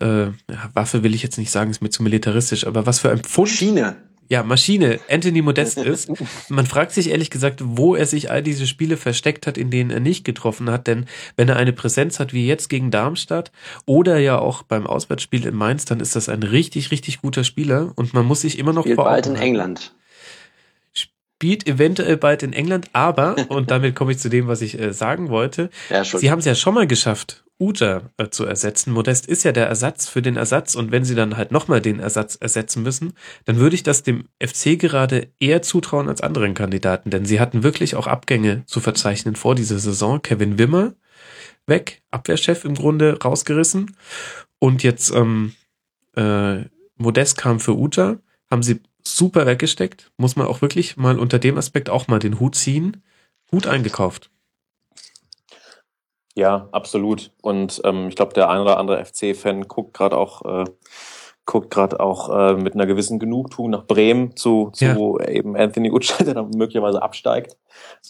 [0.00, 3.12] äh, ja, Waffe will ich jetzt nicht sagen, ist mir zu militaristisch, aber was für
[3.12, 4.07] ein Pfund, Schiene.
[4.28, 6.10] Ja, Maschine Anthony Modest ist.
[6.50, 9.90] Man fragt sich ehrlich gesagt, wo er sich all diese Spiele versteckt hat, in denen
[9.90, 11.06] er nicht getroffen hat, denn
[11.36, 13.50] wenn er eine Präsenz hat wie jetzt gegen Darmstadt
[13.86, 17.92] oder ja auch beim Auswärtsspiel in Mainz, dann ist das ein richtig, richtig guter Spieler
[17.96, 19.36] und man muss sich immer noch Spielt vor bald in.
[19.36, 19.94] England.
[20.92, 24.92] Spielt eventuell bald in England, aber, und damit komme ich zu dem, was ich äh,
[24.92, 26.04] sagen wollte, Ja.
[26.04, 28.92] Sie haben es ja schon mal geschafft, Uta äh, zu ersetzen.
[28.92, 31.98] Modest ist ja der Ersatz für den Ersatz und wenn sie dann halt nochmal den
[31.98, 37.10] Ersatz ersetzen müssen, dann würde ich das dem FC gerade eher zutrauen als anderen Kandidaten,
[37.10, 40.22] denn sie hatten wirklich auch Abgänge zu verzeichnen vor dieser Saison.
[40.22, 40.94] Kevin Wimmer
[41.66, 43.96] weg, Abwehrchef im Grunde rausgerissen
[44.58, 45.54] und jetzt ähm,
[46.16, 46.64] äh,
[46.96, 48.18] Modest kam für Uta,
[48.50, 52.40] haben sie super weggesteckt, muss man auch wirklich mal unter dem Aspekt auch mal den
[52.40, 53.02] Hut ziehen,
[53.50, 54.30] gut eingekauft.
[56.38, 57.32] Ja, absolut.
[57.42, 60.66] Und ähm, ich glaube, der ein oder andere FC-Fan guckt gerade auch, äh,
[61.46, 66.24] guckt gerade auch äh, mit einer gewissen Genugtuung nach Bremen zu, zu eben Anthony Utschel,
[66.26, 67.56] der dann möglicherweise absteigt.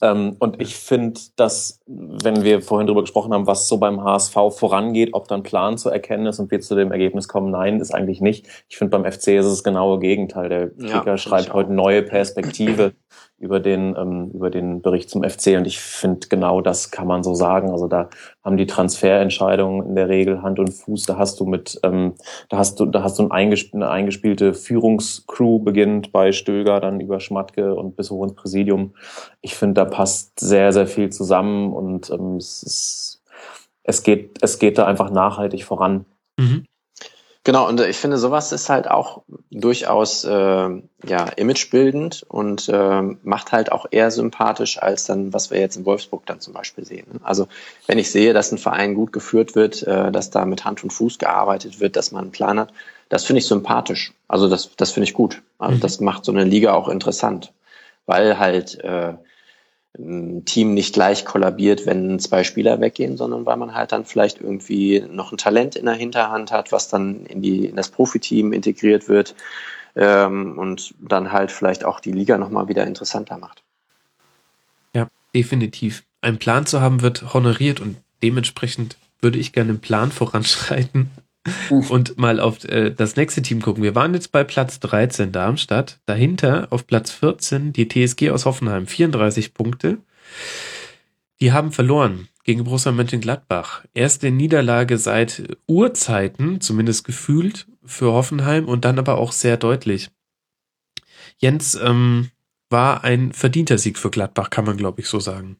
[0.02, 4.34] Ähm, und ich finde, dass, wenn wir vorhin drüber gesprochen haben, was so beim HSV
[4.50, 7.94] vorangeht, ob dann Plan zu erkennen ist und wir zu dem Ergebnis kommen, nein, ist
[7.94, 8.46] eigentlich nicht.
[8.68, 10.50] Ich finde, beim FC ist es das genaue Gegenteil.
[10.50, 12.92] Der Ja, Kicker find schreibt heute neue Perspektive
[13.38, 17.22] über den, ähm, über den Bericht zum FC und ich finde, genau das kann man
[17.22, 17.70] so sagen.
[17.70, 18.08] Also da
[18.42, 21.04] haben die Transferentscheidungen in der Regel Hand und Fuß.
[21.04, 22.14] Da hast du mit, ähm,
[22.48, 27.00] da hast du, da hast du ein eingesp eine eingespielte Führungscrew beginnt bei Stöger, dann
[27.00, 28.94] über Schmatke und bis hoch ins Präsidium.
[29.40, 33.22] Ich finde, da passt sehr, sehr viel zusammen und ähm, es ist,
[33.84, 36.06] es geht, es geht da einfach nachhaltig voran.
[36.38, 36.64] Mhm.
[37.48, 43.52] Genau, und ich finde, sowas ist halt auch durchaus äh, ja, imagebildend und äh, macht
[43.52, 47.06] halt auch eher sympathisch als dann, was wir jetzt in Wolfsburg dann zum Beispiel sehen.
[47.10, 47.20] ne?
[47.22, 47.48] Also
[47.86, 50.92] wenn ich sehe, dass ein Verein gut geführt wird, äh, dass da mit Hand und
[50.92, 52.70] Fuß gearbeitet wird, dass man einen Plan hat,
[53.08, 54.12] das finde ich sympathisch.
[54.28, 55.40] Also das, das finde ich gut.
[55.58, 55.80] Also Mhm.
[55.80, 57.54] das macht so eine Liga auch interessant,
[58.04, 59.14] weil halt äh,
[60.44, 65.04] Team nicht gleich kollabiert, wenn zwei Spieler weggehen, sondern weil man halt dann vielleicht irgendwie
[65.10, 69.08] noch ein Talent in der Hinterhand hat, was dann in die in das Profiteam integriert
[69.08, 69.34] wird
[69.96, 73.62] ähm, und dann halt vielleicht auch die Liga nochmal wieder interessanter macht.
[74.94, 76.04] Ja, definitiv.
[76.20, 81.10] Ein Plan zu haben wird honoriert und dementsprechend würde ich gerne einen Plan voranschreiten
[81.88, 83.82] und mal auf äh, das nächste Team gucken.
[83.82, 86.00] Wir waren jetzt bei Platz 13 Darmstadt.
[86.06, 89.98] Dahinter auf Platz 14 die TSG aus Hoffenheim, 34 Punkte.
[91.40, 93.84] Die haben verloren gegen Borussia Mönchengladbach.
[93.94, 100.10] Erste Niederlage seit Urzeiten, zumindest gefühlt, für Hoffenheim und dann aber auch sehr deutlich.
[101.38, 102.30] Jens ähm,
[102.70, 105.56] war ein verdienter Sieg für Gladbach, kann man glaube ich so sagen.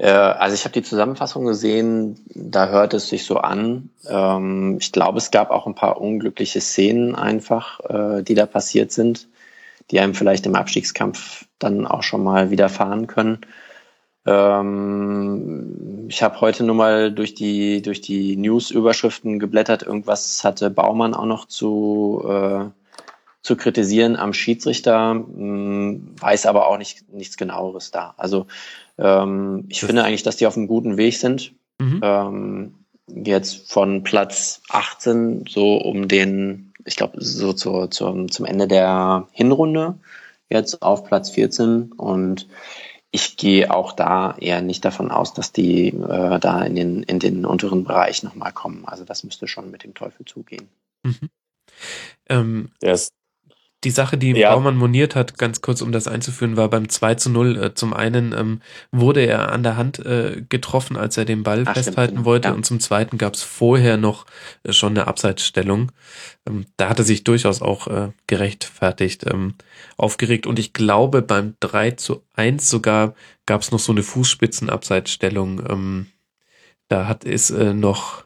[0.00, 3.90] Äh, also ich habe die Zusammenfassung gesehen, da hört es sich so an.
[4.08, 8.92] Ähm, ich glaube, es gab auch ein paar unglückliche Szenen einfach, äh, die da passiert
[8.92, 9.28] sind,
[9.90, 13.40] die einem vielleicht im Abstiegskampf dann auch schon mal widerfahren können.
[14.26, 19.82] Ähm, ich habe heute nur mal durch die durch die News-Überschriften geblättert.
[19.82, 22.64] Irgendwas hatte Baumann auch noch zu äh,
[23.42, 28.14] zu kritisieren am Schiedsrichter, hm, weiß aber auch nicht nichts genaueres da.
[28.18, 28.46] Also
[29.00, 31.54] ähm, ich das finde eigentlich, dass die auf einem guten Weg sind.
[31.78, 32.00] Mhm.
[32.02, 32.74] Ähm,
[33.08, 39.26] jetzt von Platz 18 so um den, ich glaube, so zu, zu, zum Ende der
[39.32, 39.98] Hinrunde
[40.48, 42.48] jetzt auf Platz 14 und
[43.12, 47.18] ich gehe auch da eher nicht davon aus, dass die äh, da in den, in
[47.18, 48.84] den unteren Bereich nochmal kommen.
[48.84, 50.68] Also das müsste schon mit dem Teufel zugehen.
[51.02, 51.30] Mhm.
[52.28, 53.12] Ähm, der ist
[53.84, 54.54] die Sache, die ja.
[54.54, 57.56] Baumann moniert hat, ganz kurz, um das einzuführen, war beim 2 zu 0.
[57.56, 58.60] Äh, zum einen ähm,
[58.92, 62.24] wurde er an der Hand äh, getroffen, als er den Ball Ach, festhalten stimmt.
[62.26, 62.48] wollte.
[62.48, 62.54] Ja.
[62.54, 64.26] Und zum zweiten gab es vorher noch
[64.64, 65.92] äh, schon eine Abseitsstellung.
[66.46, 69.54] Ähm, da hat er sich durchaus auch äh, gerechtfertigt, ähm,
[69.96, 70.46] aufgeregt.
[70.46, 73.14] Und ich glaube, beim 3 zu 1 sogar
[73.46, 75.62] gab es noch so eine Fußspitzenabseitsstellung.
[75.68, 76.06] Ähm,
[76.88, 78.24] da hat es äh, noch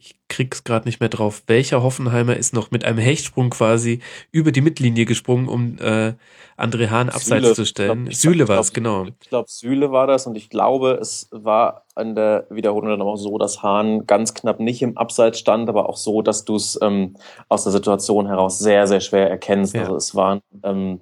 [0.00, 4.52] ich krieg's gerade nicht mehr drauf, welcher Hoffenheimer ist noch mit einem Hechtsprung quasi über
[4.52, 6.14] die Mittellinie gesprungen, um äh,
[6.56, 8.04] André Hahn abseits Süle, zu stellen.
[8.04, 9.06] Glaub, Süle war es, genau.
[9.20, 13.16] Ich glaube, Süle war das und ich glaube, es war an der Wiederholung dann auch
[13.16, 16.78] so, dass Hahn ganz knapp nicht im Abseits stand, aber auch so, dass du es
[16.80, 17.16] ähm,
[17.48, 19.74] aus der Situation heraus sehr, sehr schwer erkennst.
[19.74, 19.80] Ja.
[19.82, 21.00] Also es waren, ähm,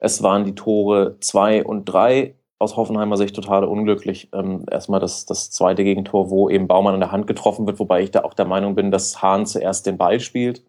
[0.00, 4.28] es waren die Tore zwei und drei aus Hoffenheimer Sicht total unglücklich.
[4.32, 8.02] Ähm, erstmal das, das zweite Gegentor, wo eben Baumann an der Hand getroffen wird, wobei
[8.02, 10.64] ich da auch der Meinung bin, dass Hahn zuerst den Ball spielt,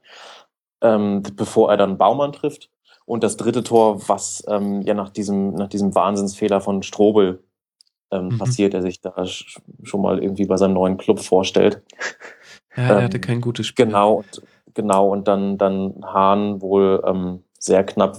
[0.82, 2.70] ähm, bevor er dann Baumann trifft.
[3.06, 7.44] Und das dritte Tor, was ähm, ja nach diesem, nach diesem Wahnsinnsfehler von Strobel
[8.12, 8.38] ähm, mhm.
[8.40, 11.84] passiert, der sich da schon mal irgendwie bei seinem neuen Club vorstellt.
[12.76, 13.86] Ja, er hatte ähm, kein gutes Spiel.
[13.86, 14.42] Genau, und,
[14.74, 18.18] genau, und dann, dann Hahn wohl ähm, sehr knapp,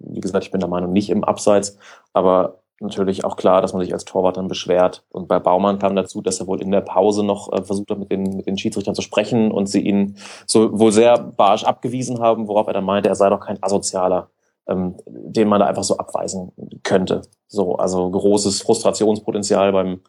[0.00, 1.78] wie gesagt, ich bin der Meinung, nicht im Abseits,
[2.12, 5.04] aber natürlich auch klar, dass man sich als Torwart dann beschwert.
[5.10, 7.98] Und bei Baumann kam dazu, dass er wohl in der Pause noch äh, versucht hat,
[7.98, 10.16] mit den, mit den Schiedsrichtern zu sprechen und sie ihn
[10.46, 14.28] so wohl sehr barsch abgewiesen haben, worauf er dann meinte, er sei doch kein Asozialer,
[14.68, 16.52] ähm, den man da einfach so abweisen
[16.82, 17.22] könnte.
[17.48, 20.00] So, also großes Frustrationspotenzial beim,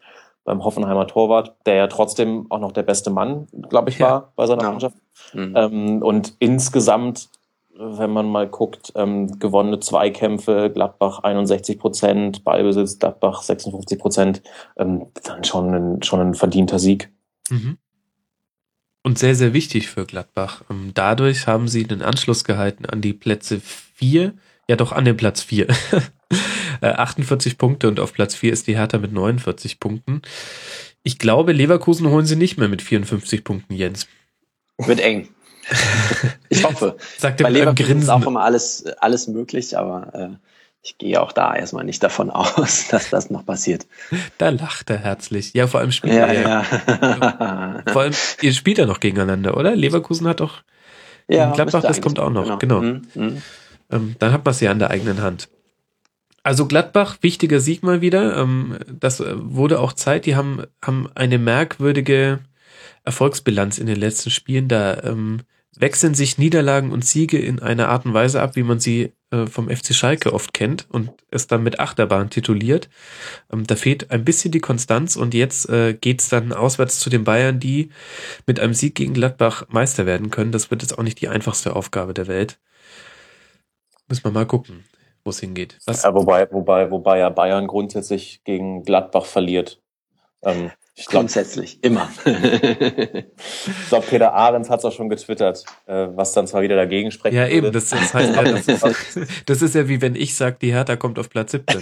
[0.44, 4.30] beim Hoffenheimer Torwart, der ja trotzdem auch noch der beste Mann, glaube ich, war ja,
[4.36, 4.72] bei seiner ja.
[4.72, 4.98] Mannschaft.
[5.34, 5.54] Mhm.
[5.56, 7.30] Ähm, und insgesamt
[7.76, 14.44] wenn man mal guckt, ähm, gewonnene Zweikämpfe, Gladbach 61 Prozent, Ballbesitz, Gladbach 56 Prozent,
[14.78, 17.12] ähm, dann schon ein, schon ein verdienter Sieg.
[17.50, 17.78] Mhm.
[19.04, 20.64] Und sehr, sehr wichtig für Gladbach.
[20.70, 24.34] Ähm, dadurch haben sie den Anschluss gehalten an die Plätze 4,
[24.70, 25.68] ja doch an den Platz 4.
[26.82, 30.22] 48 äh, Punkte und auf Platz 4 ist die Hertha mit 49 Punkten.
[31.04, 34.08] Ich glaube, Leverkusen holen sie nicht mehr mit 54 Punkten, Jens.
[34.78, 35.30] Wird eng.
[36.50, 36.98] ich hoffe.
[37.18, 40.30] Sagt Bei Leverkusen ist auch immer alles, alles möglich, aber äh,
[40.82, 43.88] ich gehe auch da erstmal nicht davon aus, dass das noch passiert.
[44.38, 45.54] Da lacht er herzlich.
[45.54, 47.84] Ja, vor allem spielt ja, er ja.
[47.92, 49.76] vor allem, ihr spielt ja noch gegeneinander, oder?
[49.76, 50.64] Leverkusen hat doch
[51.28, 52.60] ja, Gladbach, das kommt auch noch.
[52.60, 52.82] Genau.
[52.82, 52.82] genau.
[52.82, 53.42] Mhm, mhm.
[53.92, 55.50] Ähm, dann hat man es ja an der eigenen Hand.
[56.44, 58.38] Also Gladbach, wichtiger Sieg mal wieder.
[58.38, 60.26] Ähm, das äh, wurde auch Zeit.
[60.26, 62.40] Die haben, haben eine merkwürdige
[63.06, 64.68] Erfolgsbilanz in den letzten Spielen.
[64.68, 65.42] Da ähm,
[65.76, 69.48] wechseln sich Niederlagen und Siege in einer Art und Weise ab, wie man sie äh,
[69.48, 72.90] vom FC Schalke oft kennt und es dann mit Achterbahn tituliert.
[73.52, 77.24] Ähm, da fehlt ein bisschen die Konstanz und jetzt äh, geht's dann auswärts zu den
[77.24, 77.90] Bayern, die
[78.46, 80.52] mit einem Sieg gegen Gladbach Meister werden können.
[80.52, 82.60] Das wird jetzt auch nicht die einfachste Aufgabe der Welt.
[84.08, 84.84] Müssen wir mal gucken,
[85.24, 85.80] wo es hingeht.
[85.86, 86.04] Was?
[86.04, 89.82] Ja, wobei, wobei, wobei ja Bayern grundsätzlich gegen Gladbach verliert.
[90.44, 92.08] Ähm, ich glaub, Grundsätzlich, immer.
[92.26, 97.10] ich glaube, Peter Ahrens hat es auch schon getwittert, äh, was dann zwar wieder dagegen
[97.10, 97.34] spricht.
[97.34, 100.58] Ja, eben, das, das heißt ja, das ist, das ist ja wie wenn ich sage,
[100.62, 101.82] die Hertha kommt auf Platz 17.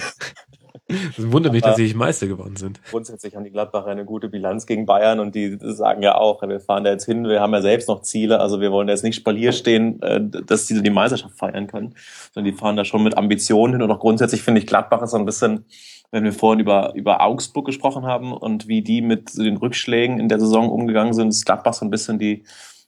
[1.17, 2.81] Es wundert mich, dass sie nicht Meister geworden sind.
[2.89, 6.59] Grundsätzlich haben die Gladbacher eine gute Bilanz gegen Bayern und die sagen ja auch, wir
[6.59, 9.03] fahren da jetzt hin, wir haben ja selbst noch Ziele, also wir wollen da jetzt
[9.03, 11.95] nicht Spalier stehen, äh, dass sie die Meisterschaft feiern können,
[12.33, 15.11] sondern die fahren da schon mit Ambitionen hin und auch grundsätzlich finde ich Gladbach ist
[15.11, 15.65] so ein bisschen,
[16.11, 20.29] wenn wir vorhin über, über Augsburg gesprochen haben und wie die mit den Rückschlägen in
[20.29, 22.43] der Saison umgegangen sind, ist Gladbach so ein bisschen die,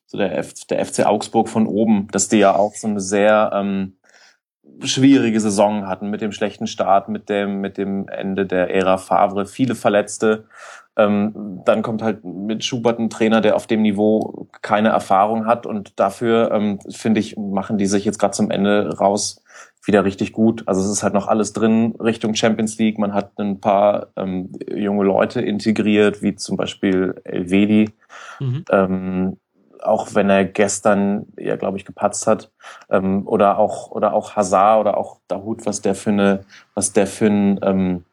[0.05, 3.51] so der, F, der FC Augsburg von oben, dass die ja auch so eine sehr,
[3.53, 3.95] ähm,
[4.81, 9.45] schwierige Saison hatten mit dem schlechten Start, mit dem, mit dem Ende der Ära Favre,
[9.45, 10.45] viele Verletzte.
[10.95, 15.65] Ähm, dann kommt halt mit Schubert ein Trainer, der auf dem Niveau keine Erfahrung hat
[15.65, 19.43] und dafür, ähm, finde ich, machen die sich jetzt gerade zum Ende raus
[19.85, 20.63] wieder richtig gut.
[20.65, 22.97] Also es ist halt noch alles drin Richtung Champions League.
[22.97, 27.89] Man hat ein paar ähm, junge Leute integriert, wie zum Beispiel Elvedi.
[28.39, 28.65] Mhm.
[28.71, 29.37] Ähm,
[29.81, 32.51] auch wenn er gestern ja, glaube ich, gepatzt hat,
[32.89, 37.05] ähm, oder auch oder auch Hazard oder auch Dahut, was der für eine, was der
[37.05, 38.05] für ein, ähm,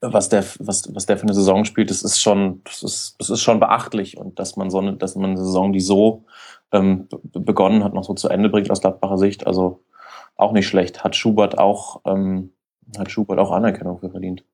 [0.00, 3.30] was der was was der für eine Saison spielt, das ist schon das ist das
[3.30, 6.24] ist schon beachtlich und dass man so eine, dass man eine Saison, die so
[6.72, 9.80] ähm, begonnen hat, noch so zu Ende bringt aus Gladbacher Sicht, also
[10.36, 11.04] auch nicht schlecht.
[11.04, 12.52] Hat Schubert auch ähm,
[12.98, 14.44] hat Schubert auch Anerkennung für verdient.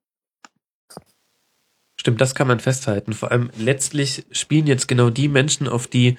[2.01, 3.13] Stimmt, das kann man festhalten.
[3.13, 6.17] Vor allem letztlich spielen jetzt genau die Menschen, auf die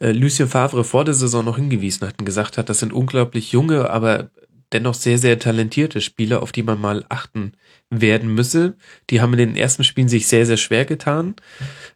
[0.00, 3.52] äh, Lucien Favre vor der Saison noch hingewiesen hat und gesagt hat, das sind unglaublich
[3.52, 4.30] junge, aber
[4.72, 7.52] dennoch sehr, sehr talentierte Spieler, auf die man mal achten
[7.90, 8.76] werden müsse.
[9.08, 11.36] Die haben in den ersten Spielen sich sehr, sehr schwer getan.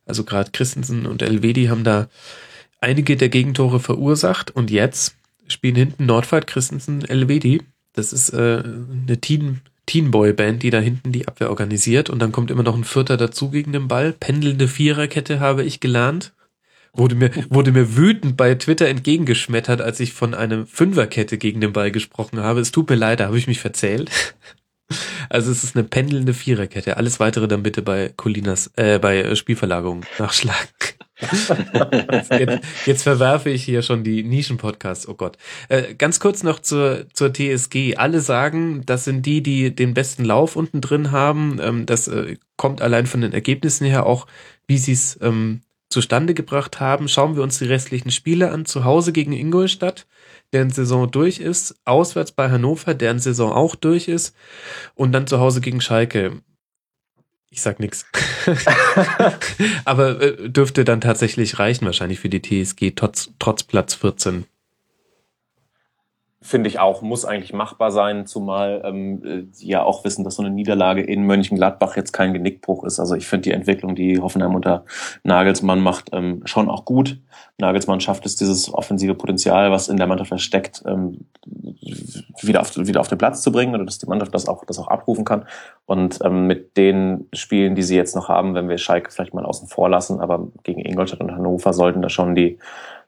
[0.06, 2.08] Also gerade Christensen und Elvedi haben da
[2.80, 5.16] einige der Gegentore verursacht und jetzt
[5.48, 7.62] spielen hinten Nordwald, Christensen, Elvedi.
[7.92, 12.50] Das ist äh, eine Team, Teenboy-Band, die da hinten die Abwehr organisiert und dann kommt
[12.50, 14.12] immer noch ein Vierter dazu gegen den Ball.
[14.12, 16.32] Pendelnde Viererkette habe ich gelernt.
[16.92, 21.72] Wurde mir, wurde mir wütend bei Twitter entgegengeschmettert, als ich von einer Fünferkette gegen den
[21.72, 22.60] Ball gesprochen habe.
[22.60, 24.10] Es tut mir leid, da habe ich mich verzählt.
[25.30, 26.98] Also es ist eine pendelnde Viererkette.
[26.98, 30.68] Alles weitere dann bitte bei Colinas, äh, bei Spielverlagerung nachschlagen.
[32.30, 35.08] jetzt, jetzt, verwerfe ich hier schon die Nischen-Podcasts.
[35.08, 35.36] Oh Gott.
[35.68, 37.96] Äh, ganz kurz noch zur, zur TSG.
[37.96, 41.58] Alle sagen, das sind die, die den besten Lauf unten drin haben.
[41.62, 44.26] Ähm, das äh, kommt allein von den Ergebnissen her auch,
[44.66, 47.06] wie sie es ähm, zustande gebracht haben.
[47.06, 48.66] Schauen wir uns die restlichen Spiele an.
[48.66, 50.06] Zu Hause gegen Ingolstadt,
[50.52, 51.76] deren Saison durch ist.
[51.84, 54.34] Auswärts bei Hannover, deren Saison auch durch ist.
[54.96, 56.40] Und dann zu Hause gegen Schalke
[57.54, 58.04] ich sag nix.
[59.84, 64.44] Aber äh, dürfte dann tatsächlich reichen, wahrscheinlich für die TSG, trotz, trotz Platz 14
[66.44, 70.42] finde ich auch, muss eigentlich machbar sein, zumal ähm, die ja auch wissen, dass so
[70.42, 73.00] eine Niederlage in Mönchengladbach jetzt kein Genickbruch ist.
[73.00, 74.84] Also ich finde die Entwicklung, die Hoffenheim unter
[75.22, 77.18] Nagelsmann macht, ähm, schon auch gut.
[77.56, 81.24] Nagelsmann schafft es, dieses offensive Potenzial, was in der Mannschaft versteckt, ähm,
[82.42, 84.78] wieder, auf, wieder auf den Platz zu bringen oder dass die Mannschaft das auch, das
[84.78, 85.46] auch abrufen kann.
[85.86, 89.46] Und ähm, mit den Spielen, die sie jetzt noch haben, wenn wir Schalke vielleicht mal
[89.46, 92.58] außen vor lassen, aber gegen Ingolstadt und Hannover sollten da schon die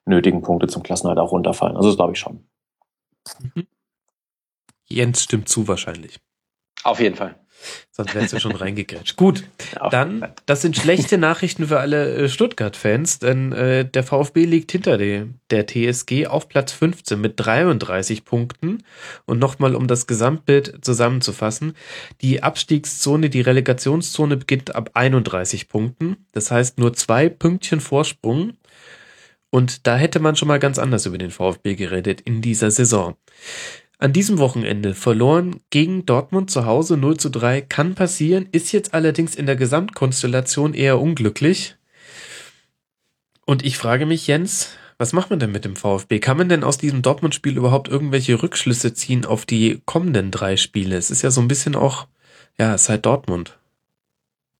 [0.06, 1.76] nötigen Punkte zum Klassenhalt auch runterfallen.
[1.76, 2.40] Also das glaube ich schon.
[3.40, 3.66] Mhm.
[4.84, 6.20] Jens stimmt zu wahrscheinlich.
[6.84, 7.34] Auf jeden Fall.
[7.90, 9.16] Sonst wärst du schon reingegrätscht.
[9.16, 9.44] Gut,
[9.90, 14.98] dann, das sind schlechte Nachrichten für alle äh, Stuttgart-Fans, denn äh, der VfB liegt hinter
[14.98, 18.84] der, der TSG auf Platz 15 mit 33 Punkten.
[19.24, 21.74] Und nochmal, um das Gesamtbild zusammenzufassen,
[22.20, 26.26] die Abstiegszone, die Relegationszone beginnt ab 31 Punkten.
[26.32, 28.52] Das heißt nur zwei Pünktchen Vorsprung
[29.50, 33.16] und da hätte man schon mal ganz anders über den VfB geredet in dieser Saison.
[33.98, 38.92] An diesem Wochenende verloren gegen Dortmund zu Hause 0 zu 3 kann passieren, ist jetzt
[38.92, 41.76] allerdings in der Gesamtkonstellation eher unglücklich.
[43.46, 46.18] Und ich frage mich, Jens, was macht man denn mit dem VfB?
[46.20, 50.96] Kann man denn aus diesem Dortmund-Spiel überhaupt irgendwelche Rückschlüsse ziehen auf die kommenden drei Spiele?
[50.96, 52.06] Es ist ja so ein bisschen auch,
[52.58, 53.58] ja, es ist halt Dortmund.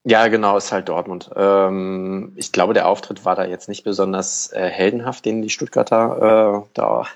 [0.08, 1.30] Ja, genau, ist halt Dortmund.
[1.34, 6.62] Ähm, ich glaube, der Auftritt war da jetzt nicht besonders äh, heldenhaft, den die Stuttgarter
[6.62, 7.06] äh, da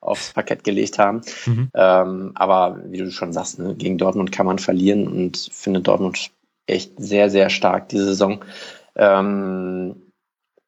[0.00, 1.20] aufs Parkett gelegt haben.
[1.44, 1.70] Mhm.
[1.74, 6.30] Ähm, aber wie du schon sagst, ne, gegen Dortmund kann man verlieren und finde Dortmund
[6.66, 8.42] echt sehr, sehr stark diese Saison.
[8.94, 10.00] Ähm,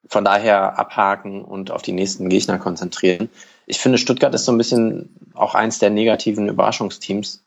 [0.07, 3.27] von daher abhaken und auf die nächsten Gegner konzentrieren.
[3.65, 7.43] Ich finde, Stuttgart ist so ein bisschen auch eins der negativen Überraschungsteams.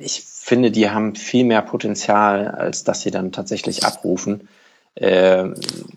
[0.00, 4.48] Ich finde, die haben viel mehr Potenzial, als dass sie dann tatsächlich abrufen.
[4.94, 5.50] Äh,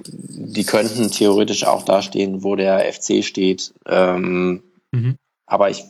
[0.06, 3.74] die könnten theoretisch auch da stehen, wo der FC steht.
[3.88, 5.18] Ähm, mhm.
[5.48, 5.84] Aber ich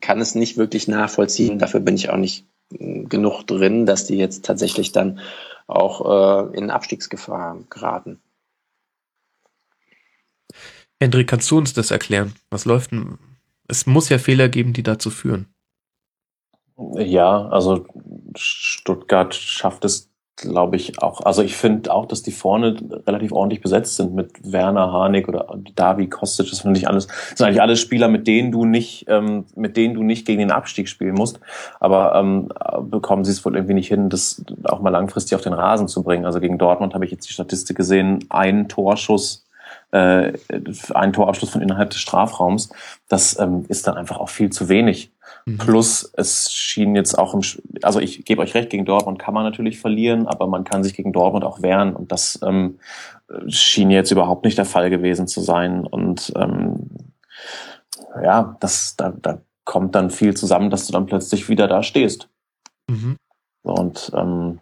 [0.00, 1.58] kann es nicht wirklich nachvollziehen.
[1.58, 5.20] Dafür bin ich auch nicht genug drin, dass die jetzt tatsächlich dann
[5.66, 8.20] auch äh, in Abstiegsgefahr geraten.
[11.00, 12.34] Hendrik, kannst du uns das erklären?
[12.50, 13.18] Was läuft denn?
[13.68, 15.46] Es muss ja Fehler geben, die dazu führen.
[16.96, 17.86] Ja, also
[18.36, 20.08] Stuttgart schafft es
[20.38, 22.76] glaube ich, auch, also ich finde auch, dass die vorne
[23.06, 27.38] relativ ordentlich besetzt sind mit Werner, Harnik oder Davi, Kostic, das finde ich alles, das
[27.38, 30.50] sind eigentlich alles Spieler, mit denen du nicht, ähm, mit denen du nicht gegen den
[30.50, 31.40] Abstieg spielen musst,
[31.80, 32.48] aber ähm,
[32.82, 36.02] bekommen sie es wohl irgendwie nicht hin, das auch mal langfristig auf den Rasen zu
[36.02, 36.24] bringen.
[36.24, 39.44] Also gegen Dortmund habe ich jetzt die Statistik gesehen, ein Torschuss
[39.90, 40.32] äh,
[40.94, 42.70] ein Torabschluss von innerhalb des Strafraums,
[43.08, 45.10] das ähm, ist dann einfach auch viel zu wenig.
[45.48, 45.58] Mhm.
[45.58, 47.40] Plus, es schien jetzt auch im,
[47.82, 50.94] also ich gebe euch recht, gegen Dortmund kann man natürlich verlieren, aber man kann sich
[50.94, 52.78] gegen Dortmund auch wehren und das ähm,
[53.46, 56.90] schien jetzt überhaupt nicht der Fall gewesen zu sein und ähm,
[58.22, 62.28] ja, das, da, da kommt dann viel zusammen, dass du dann plötzlich wieder da stehst.
[62.88, 63.16] Mhm.
[63.62, 64.60] Und ähm,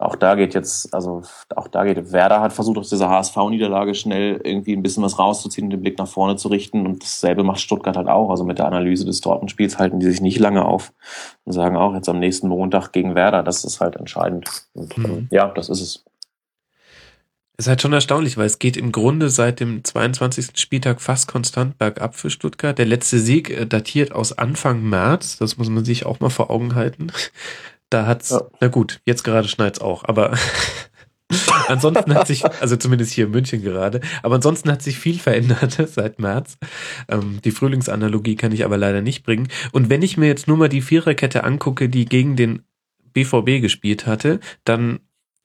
[0.00, 1.22] auch da geht jetzt, also
[1.54, 5.66] auch da geht, Werder hat versucht, aus dieser HSV-Niederlage schnell irgendwie ein bisschen was rauszuziehen
[5.66, 6.86] und den Blick nach vorne zu richten.
[6.86, 8.30] Und dasselbe macht Stuttgart halt auch.
[8.30, 10.94] Also mit der Analyse des Dortmund-Spiels halten die sich nicht lange auf
[11.44, 14.48] und sagen auch jetzt am nächsten Montag gegen Werder, das ist halt entscheidend.
[14.72, 15.28] Und mhm.
[15.30, 16.04] ja, das ist es.
[17.58, 20.58] Es ist halt schon erstaunlich, weil es geht im Grunde seit dem 22.
[20.58, 22.78] Spieltag fast konstant bergab für Stuttgart.
[22.78, 25.36] Der letzte Sieg äh, datiert aus Anfang März.
[25.36, 27.12] Das muss man sich auch mal vor Augen halten.
[27.90, 28.42] Da hat's, ja.
[28.60, 30.32] na gut, jetzt gerade schneit's auch, aber
[31.68, 35.76] ansonsten hat sich, also zumindest hier in München gerade, aber ansonsten hat sich viel verändert
[35.86, 36.56] seit März.
[37.08, 39.48] Ähm, die Frühlingsanalogie kann ich aber leider nicht bringen.
[39.72, 42.62] Und wenn ich mir jetzt nur mal die Viererkette angucke, die gegen den
[43.12, 45.00] BVB gespielt hatte, dann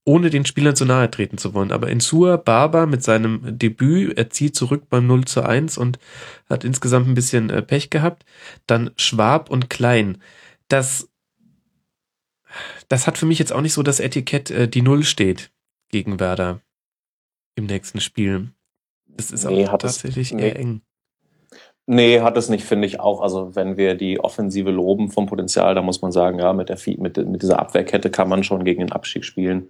[0.08, 1.72] ohne den Spielern zu nahe treten zu wollen.
[1.72, 5.98] Aber Insua Barber mit seinem Debüt, er zieht zurück beim 0 zu 1 und
[6.48, 8.24] hat insgesamt ein bisschen äh, Pech gehabt.
[8.68, 10.20] Dann Schwab und Klein.
[10.68, 11.10] Das
[12.90, 15.52] das hat für mich jetzt auch nicht so das Etikett, äh, die Null steht
[15.90, 16.62] gegen Werder
[17.56, 18.52] im nächsten Spiel.
[19.08, 20.48] Das ist nee, auch tatsächlich es, nee.
[20.48, 20.82] eher eng.
[21.88, 23.22] Nee, hat es nicht, finde ich auch.
[23.22, 26.80] Also wenn wir die Offensive loben vom Potenzial, da muss man sagen, ja, mit, der,
[26.98, 29.70] mit, mit dieser Abwehrkette kann man schon gegen den Abstieg spielen.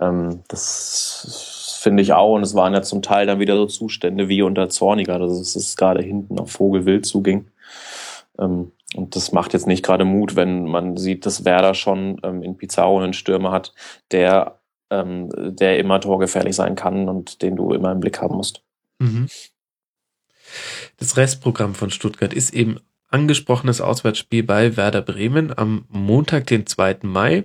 [0.00, 2.34] Ähm, das finde ich auch.
[2.34, 5.76] Und es waren ja zum Teil dann wieder so Zustände wie unter Zorniger, dass es
[5.76, 7.48] gerade hinten auf Vogelwild zuging.
[8.38, 12.42] Ähm, und das macht jetzt nicht gerade Mut, wenn man sieht, dass Werder schon ähm,
[12.42, 13.74] in Pizarro einen Stürmer hat,
[14.10, 14.60] der,
[14.90, 18.62] ähm, der immer torgefährlich sein kann und den du immer im Blick haben musst.
[18.98, 19.28] Mhm.
[20.96, 22.80] Das Restprogramm von Stuttgart ist eben
[23.10, 27.00] angesprochenes Auswärtsspiel bei Werder Bremen am Montag, den 2.
[27.02, 27.44] Mai.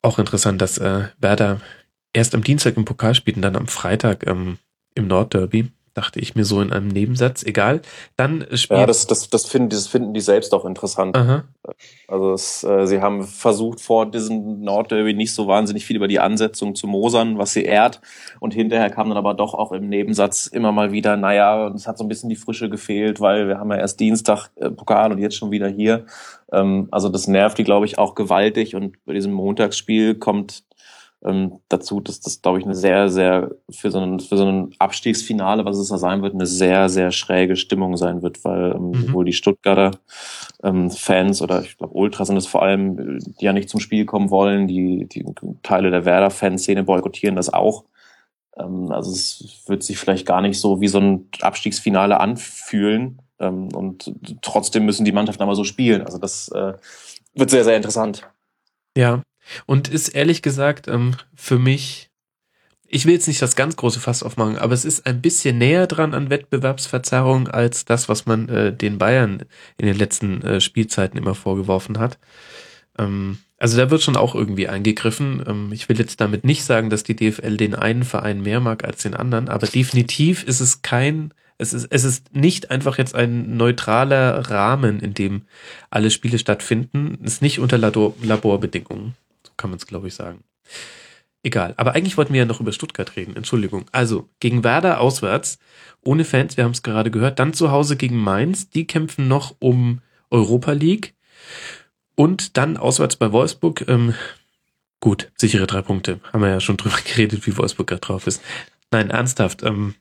[0.00, 1.60] Auch interessant, dass äh, Werder
[2.14, 4.58] erst am Dienstag im Pokal spielt und dann am Freitag ähm,
[4.94, 7.42] im Nordderby dachte ich mir so in einem Nebensatz.
[7.42, 7.82] Egal.
[8.16, 8.80] Dann spielt.
[8.80, 11.16] Ja, das, das, das, finden, das finden die selbst auch interessant.
[11.16, 11.44] Aha.
[12.06, 16.20] Also es, äh, sie haben versucht, vor diesem Nordderby nicht so wahnsinnig viel über die
[16.20, 18.00] Ansetzung zu mosern, was sie ehrt.
[18.38, 21.98] Und hinterher kam dann aber doch auch im Nebensatz immer mal wieder, naja, es hat
[21.98, 25.18] so ein bisschen die Frische gefehlt, weil wir haben ja erst Dienstag äh, Pokal und
[25.18, 26.06] jetzt schon wieder hier.
[26.52, 28.76] Ähm, also das nervt die, glaube ich, auch gewaltig.
[28.76, 30.62] Und bei diesem Montagsspiel kommt
[31.24, 34.74] ähm, dazu, dass das, glaube ich, eine sehr, sehr, für so, ein, für so ein
[34.78, 38.90] Abstiegsfinale, was es da sein wird, eine sehr, sehr schräge Stimmung sein wird, weil ähm,
[38.90, 39.06] mhm.
[39.06, 39.92] sowohl die Stuttgarter
[40.62, 44.04] ähm, Fans oder ich glaube Ultras sind es vor allem, die ja nicht zum Spiel
[44.04, 45.24] kommen wollen, die, die
[45.62, 47.84] Teile der Werder-Fanszene boykottieren das auch.
[48.56, 53.20] Ähm, also es wird sich vielleicht gar nicht so wie so ein Abstiegsfinale anfühlen.
[53.40, 56.02] Ähm, und trotzdem müssen die Mannschaften aber so spielen.
[56.02, 56.74] Also das äh,
[57.34, 58.28] wird sehr, sehr interessant.
[58.96, 59.22] Ja,
[59.66, 62.10] und ist ehrlich gesagt ähm, für mich,
[62.86, 65.86] ich will jetzt nicht das ganz große Fass aufmachen, aber es ist ein bisschen näher
[65.86, 69.44] dran an Wettbewerbsverzerrung als das, was man äh, den Bayern
[69.76, 72.18] in den letzten äh, Spielzeiten immer vorgeworfen hat.
[72.98, 75.44] Ähm, also da wird schon auch irgendwie eingegriffen.
[75.46, 78.84] Ähm, ich will jetzt damit nicht sagen, dass die DFL den einen Verein mehr mag
[78.84, 83.16] als den anderen, aber definitiv ist es kein es ist, es ist nicht einfach jetzt
[83.16, 85.42] ein neutraler Rahmen, in dem
[85.90, 87.18] alle Spiele stattfinden.
[87.24, 89.16] Es ist nicht unter Labor Laborbedingungen
[89.58, 90.42] kann man es, glaube ich, sagen.
[91.42, 91.74] Egal.
[91.76, 93.36] Aber eigentlich wollten wir ja noch über Stuttgart reden.
[93.36, 93.86] Entschuldigung.
[93.92, 95.58] Also, gegen Werder auswärts,
[96.02, 97.38] ohne Fans, wir haben es gerade gehört.
[97.38, 98.70] Dann zu Hause gegen Mainz.
[98.70, 100.00] Die kämpfen noch um
[100.30, 101.14] Europa League.
[102.14, 103.84] Und dann auswärts bei Wolfsburg.
[103.86, 104.14] Ähm,
[105.00, 106.20] gut, sichere drei Punkte.
[106.32, 108.42] Haben wir ja schon drüber geredet, wie Wolfsburg gerade drauf ist.
[108.90, 109.62] Nein, ernsthaft.
[109.62, 109.94] Ähm,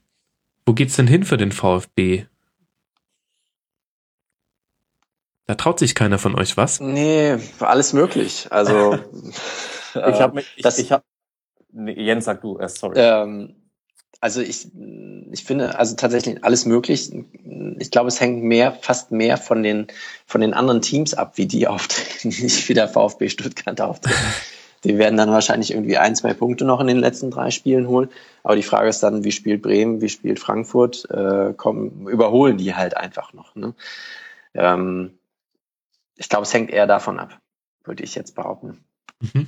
[0.66, 2.26] wo geht's denn hin für den VfB?
[5.48, 6.82] Da traut sich keiner von euch was?
[6.82, 8.48] Nee, alles möglich.
[8.50, 9.00] Also
[9.94, 11.04] ich habe ich, das, ich hab,
[11.72, 12.96] nee, Jens sag du erst, sorry.
[12.98, 13.56] Ähm,
[14.20, 14.68] also ich,
[15.32, 17.14] ich finde also tatsächlich alles möglich.
[17.80, 19.88] Ich glaube, es hängt mehr, fast mehr von den
[20.26, 24.18] von den anderen Teams ab, wie die auftreten, nicht wie der VfB Stuttgart auftreten.
[24.84, 28.10] Die werden dann wahrscheinlich irgendwie ein, zwei Punkte noch in den letzten drei Spielen holen.
[28.44, 31.10] Aber die Frage ist dann, wie spielt Bremen, wie spielt Frankfurt?
[31.10, 33.56] Äh, kommen, überholen die halt einfach noch.
[33.56, 33.74] Ne?
[34.54, 35.17] Ähm,
[36.18, 37.40] Ich glaube, es hängt eher davon ab,
[37.84, 38.84] würde ich jetzt behaupten.
[39.20, 39.48] Mhm.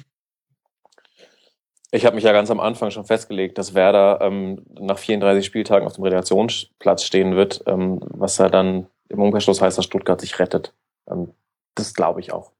[1.91, 5.87] Ich habe mich ja ganz am Anfang schon festgelegt, dass Werder ähm, nach 34 Spieltagen
[5.87, 10.37] auf dem Relegationsplatz stehen wird, ähm, was ja dann im Umkehrschluss heißt, dass Stuttgart sich
[10.37, 10.75] rettet.
[11.09, 11.33] Ähm,
[11.73, 12.51] das glaube ich auch.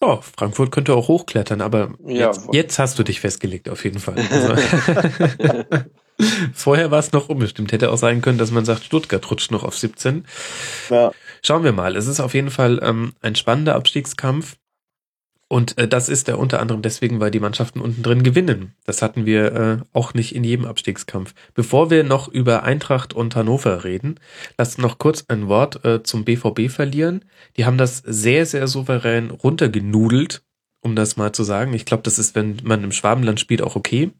[0.00, 4.00] Oh, Frankfurt könnte auch hochklettern, aber ja, jetzt, jetzt, hast du dich festgelegt, auf jeden
[4.00, 4.16] Fall.
[4.32, 4.56] Also,
[6.54, 7.70] vorher war es noch unbestimmt.
[7.70, 10.26] Hätte auch sein können, dass man sagt, Stuttgart rutscht noch auf 17.
[10.90, 11.12] Ja.
[11.44, 11.96] Schauen wir mal.
[11.96, 14.56] Es ist auf jeden Fall ähm, ein spannender Abstiegskampf.
[15.48, 18.74] Und äh, das ist er unter anderem deswegen, weil die Mannschaften unten drin gewinnen.
[18.84, 21.34] Das hatten wir äh, auch nicht in jedem Abstiegskampf.
[21.52, 24.18] Bevor wir noch über Eintracht und Hannover reden,
[24.56, 27.24] lasst noch kurz ein Wort äh, zum BVB verlieren.
[27.58, 30.42] Die haben das sehr, sehr souverän runtergenudelt,
[30.80, 31.74] um das mal zu sagen.
[31.74, 34.10] Ich glaube, das ist, wenn man im Schwabenland spielt, auch okay.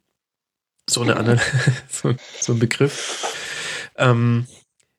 [0.90, 1.40] So eine andere,
[1.88, 3.34] so, so ein Begriff.
[3.96, 4.46] Ähm,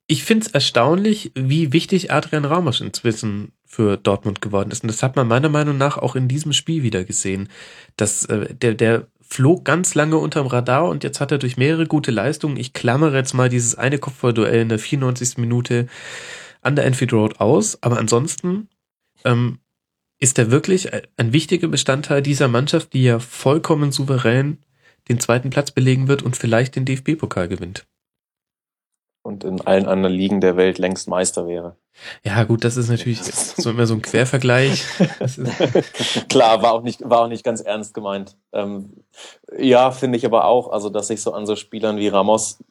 [0.08, 4.84] ich finde es erstaunlich, wie wichtig Adrian Raumasch inzwischen für Dortmund geworden ist.
[4.84, 7.50] Und das hat man meiner Meinung nach auch in diesem Spiel wieder gesehen.
[7.96, 11.88] Dass, äh, der, der flog ganz lange unterm Radar und jetzt hat er durch mehrere
[11.88, 15.38] gute Leistungen, ich klammere jetzt mal dieses eine Kopfballduell in der 94.
[15.38, 15.88] Minute
[16.62, 18.70] an der Enfield Road aus, aber ansonsten
[19.26, 19.60] ähm,
[20.20, 24.60] ist er wirklich ein wichtiger Bestandteil dieser Mannschaft, die ja vollkommen souverän
[25.10, 27.86] den zweiten Platz belegen wird und vielleicht den DFB-Pokal gewinnt
[29.24, 31.78] und in allen anderen Ligen der Welt längst Meister wäre.
[32.24, 34.84] Ja, gut, das ist natürlich so immer so ein Quervergleich.
[36.30, 38.36] Klar, war auch nicht, war auch nicht ganz ernst gemeint.
[38.52, 39.04] Ähm,
[39.58, 42.64] ja, finde ich aber auch, also, dass sich so an so Spielern wie Ramos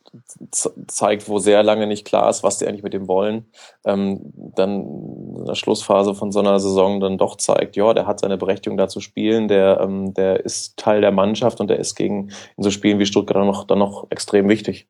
[0.88, 3.46] zeigt, wo sehr lange nicht klar ist, was die eigentlich mit dem wollen,
[3.86, 4.20] ähm,
[4.54, 8.36] dann in der Schlussphase von so einer Saison dann doch zeigt, ja, der hat seine
[8.36, 12.30] Berechtigung da zu spielen, der, ähm, der ist Teil der Mannschaft und der ist gegen
[12.58, 14.86] in so Spielen wie Stuttgart dann noch, dann noch extrem wichtig.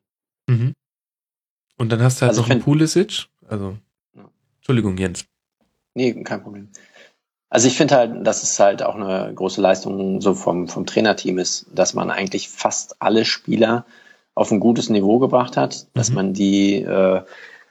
[0.49, 0.73] Mhm.
[1.77, 3.27] Und dann hast du halt also noch einen Pulisic.
[3.47, 3.77] Also,
[4.57, 5.25] Entschuldigung, Jens.
[5.93, 6.69] Nee, kein Problem.
[7.49, 11.37] Also ich finde halt, dass es halt auch eine große Leistung so vom, vom Trainerteam
[11.37, 13.85] ist, dass man eigentlich fast alle Spieler
[14.33, 16.15] auf ein gutes Niveau gebracht hat, dass mhm.
[16.15, 17.21] man die äh,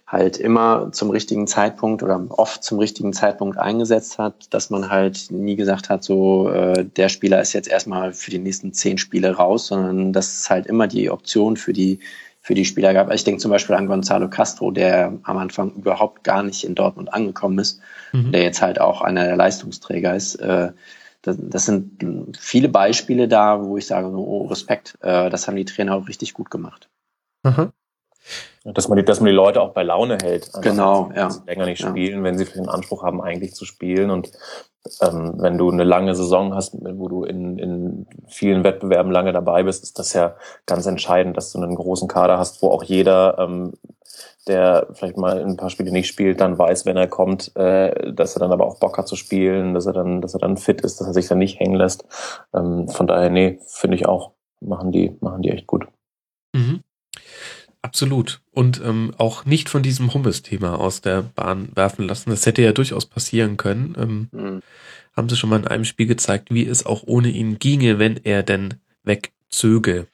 [0.06, 5.32] halt immer zum richtigen Zeitpunkt oder oft zum richtigen Zeitpunkt eingesetzt hat, dass man halt
[5.32, 9.32] nie gesagt hat, so äh, der Spieler ist jetzt erstmal für die nächsten zehn Spiele
[9.32, 11.98] raus, sondern dass es halt immer die Option für die
[12.42, 13.10] für die Spieler gab.
[13.12, 17.14] Ich denke zum Beispiel an Gonzalo Castro, der am Anfang überhaupt gar nicht in Dortmund
[17.14, 17.80] angekommen ist,
[18.12, 18.32] mhm.
[18.32, 20.34] der jetzt halt auch einer der Leistungsträger ist.
[20.36, 20.72] Äh,
[21.22, 25.94] das, sind viele Beispiele da, wo ich sage, oh, Respekt, äh, das haben die Trainer
[25.94, 26.88] auch richtig gut gemacht.
[27.44, 27.72] Mhm.
[28.64, 30.48] Dass man, die, dass man die Leute auch bei Laune hält.
[30.52, 31.28] Also genau, ja.
[31.46, 32.24] Länger nicht spielen, ja.
[32.24, 34.10] wenn sie für den Anspruch haben, eigentlich zu spielen.
[34.10, 34.32] Und
[35.00, 39.62] ähm, wenn du eine lange Saison hast, wo du in, in vielen Wettbewerben lange dabei
[39.62, 40.34] bist, ist das ja
[40.66, 43.72] ganz entscheidend, dass du einen großen Kader hast, wo auch jeder, ähm,
[44.48, 48.34] der vielleicht mal ein paar Spiele nicht spielt, dann weiß, wenn er kommt, äh, dass
[48.36, 50.80] er dann aber auch Bock hat zu spielen, dass er dann, dass er dann fit
[50.80, 52.04] ist, dass er sich dann nicht hängen lässt.
[52.52, 55.86] Ähm, von daher, nee, finde ich auch, machen die, machen die echt gut.
[57.82, 58.40] Absolut.
[58.52, 62.30] Und ähm, auch nicht von diesem Hummes-Thema aus der Bahn werfen lassen.
[62.30, 63.96] Das hätte ja durchaus passieren können.
[63.98, 64.62] Ähm, mhm.
[65.16, 68.18] Haben sie schon mal in einem Spiel gezeigt, wie es auch ohne ihn ginge, wenn
[68.22, 70.06] er denn wegzöge.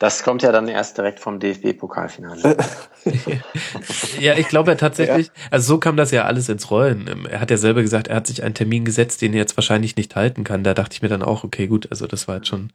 [0.00, 2.56] Das kommt ja dann erst direkt vom DFB-Pokalfinale.
[4.18, 5.32] ja, ich glaube ja tatsächlich, ja.
[5.50, 7.06] also so kam das ja alles ins Rollen.
[7.06, 9.58] Ähm, er hat ja selber gesagt, er hat sich einen Termin gesetzt, den er jetzt
[9.58, 10.64] wahrscheinlich nicht halten kann.
[10.64, 12.70] Da dachte ich mir dann auch, okay, gut, also das war jetzt schon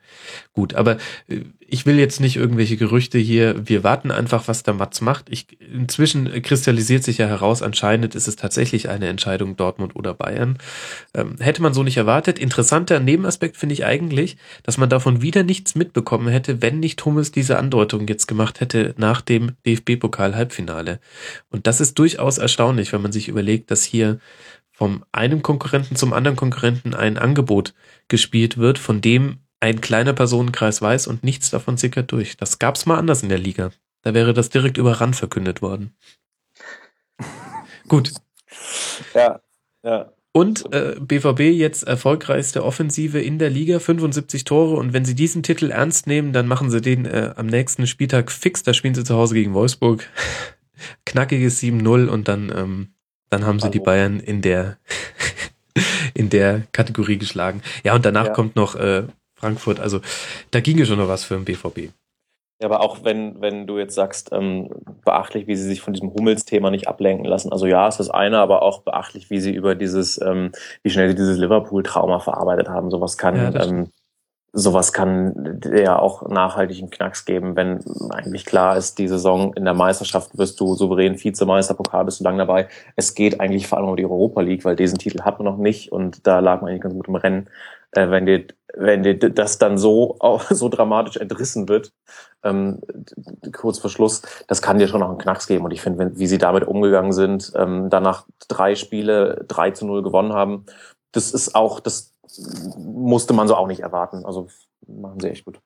[0.53, 0.75] gut.
[0.75, 0.97] Aber
[1.27, 5.25] äh, ich will jetzt nicht irgendwelche Gerüchte hier, wir warten einfach, was der Mats macht.
[5.29, 10.59] Ich, inzwischen kristallisiert sich ja heraus, anscheinend ist es tatsächlich eine Entscheidung Dortmund oder Bayern.
[11.15, 12.37] Ähm, hätte man so nicht erwartet.
[12.37, 17.31] Interessanter Nebenaspekt finde ich eigentlich, dass man davon wieder nichts mitbekommen hätte, wenn nicht Hummels
[17.31, 20.99] diese Andeutung jetzt gemacht hätte nach dem DFB-Pokal-Halbfinale.
[21.49, 24.19] Und das ist durchaus erstaunlich, wenn man sich überlegt, dass hier
[24.73, 27.73] vom einen Konkurrenten zum anderen Konkurrenten ein Angebot
[28.09, 32.35] gespielt wird, von dem ein kleiner Personenkreis weiß und nichts davon sickert durch.
[32.35, 33.71] Das gab's mal anders in der Liga.
[34.01, 35.95] Da wäre das direkt über RAN verkündet worden.
[37.87, 38.11] Gut.
[39.13, 39.39] Ja,
[39.83, 40.11] ja.
[40.35, 44.75] Und äh, BVB jetzt erfolgreichste Offensive in der Liga, 75 Tore.
[44.75, 48.29] Und wenn sie diesen Titel ernst nehmen, dann machen sie den äh, am nächsten Spieltag
[48.33, 48.61] fix.
[48.61, 50.05] Da spielen sie zu Hause gegen Wolfsburg.
[51.05, 52.89] Knackiges 7-0 und dann, ähm,
[53.29, 54.77] dann haben sie die Bayern in der
[56.13, 57.61] in der Kategorie geschlagen.
[57.85, 58.33] Ja, und danach ja.
[58.33, 59.03] kommt noch äh,
[59.35, 59.79] Frankfurt.
[59.79, 60.01] Also
[60.51, 61.93] da ginge schon noch was für den BVB.
[62.61, 64.69] Ja, aber auch wenn, wenn du jetzt sagst, ähm,
[65.05, 67.51] beachtlich, wie sie sich von diesem Hummels-Thema nicht ablenken lassen.
[67.51, 70.51] Also ja, ist das eine, aber auch beachtlich, wie sie über dieses, ähm,
[70.83, 72.91] wie schnell sie dieses Liverpool-Trauma verarbeitet haben.
[72.91, 73.91] Sowas kann, ja, ähm,
[74.51, 77.79] sowas kann ja auch nachhaltigen Knacks geben, wenn
[78.09, 82.23] eigentlich klar ist, die Saison in der Meisterschaft wirst du souverän Vizemeister, Pokal bist du
[82.23, 82.67] lang dabei.
[82.95, 85.57] Es geht eigentlich vor allem um die Europa League, weil diesen Titel hat man noch
[85.57, 87.49] nicht und da lag man eigentlich ganz gut im Rennen.
[87.91, 88.45] Äh, wenn dir,
[88.77, 90.17] wenn dir das dann so,
[90.49, 91.91] so dramatisch entrissen wird,
[92.43, 92.81] ähm,
[93.53, 95.65] kurz vor Schluss, das kann dir schon noch einen Knacks geben.
[95.65, 100.03] Und ich finde, wie sie damit umgegangen sind, ähm, danach drei Spiele, drei zu null
[100.03, 100.65] gewonnen haben,
[101.11, 102.13] das ist auch, das
[102.77, 104.25] musste man so auch nicht erwarten.
[104.25, 104.47] Also
[104.87, 105.59] machen sie echt gut.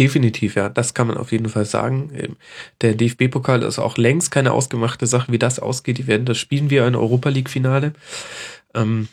[0.00, 2.10] Definitiv, ja, das kann man auf jeden Fall sagen.
[2.14, 2.36] Ähm,
[2.80, 5.98] der DFB-Pokal ist auch längst keine ausgemachte Sache, wie das ausgeht.
[5.98, 7.92] Die werden das spielen wir ein Europa League-Finale.
[8.74, 9.08] Ähm,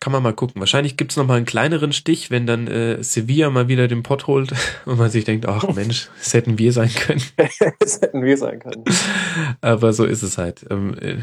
[0.00, 0.60] kann man mal gucken.
[0.60, 4.26] Wahrscheinlich gibt's noch mal einen kleineren Stich, wenn dann äh, Sevilla mal wieder den Pott
[4.26, 4.52] holt
[4.84, 7.22] und man sich denkt, ach Mensch, es hätten wir sein können.
[7.80, 8.84] Es hätten wir sein können.
[9.60, 10.64] Aber so ist es halt.
[10.70, 11.16] Ähm, äh,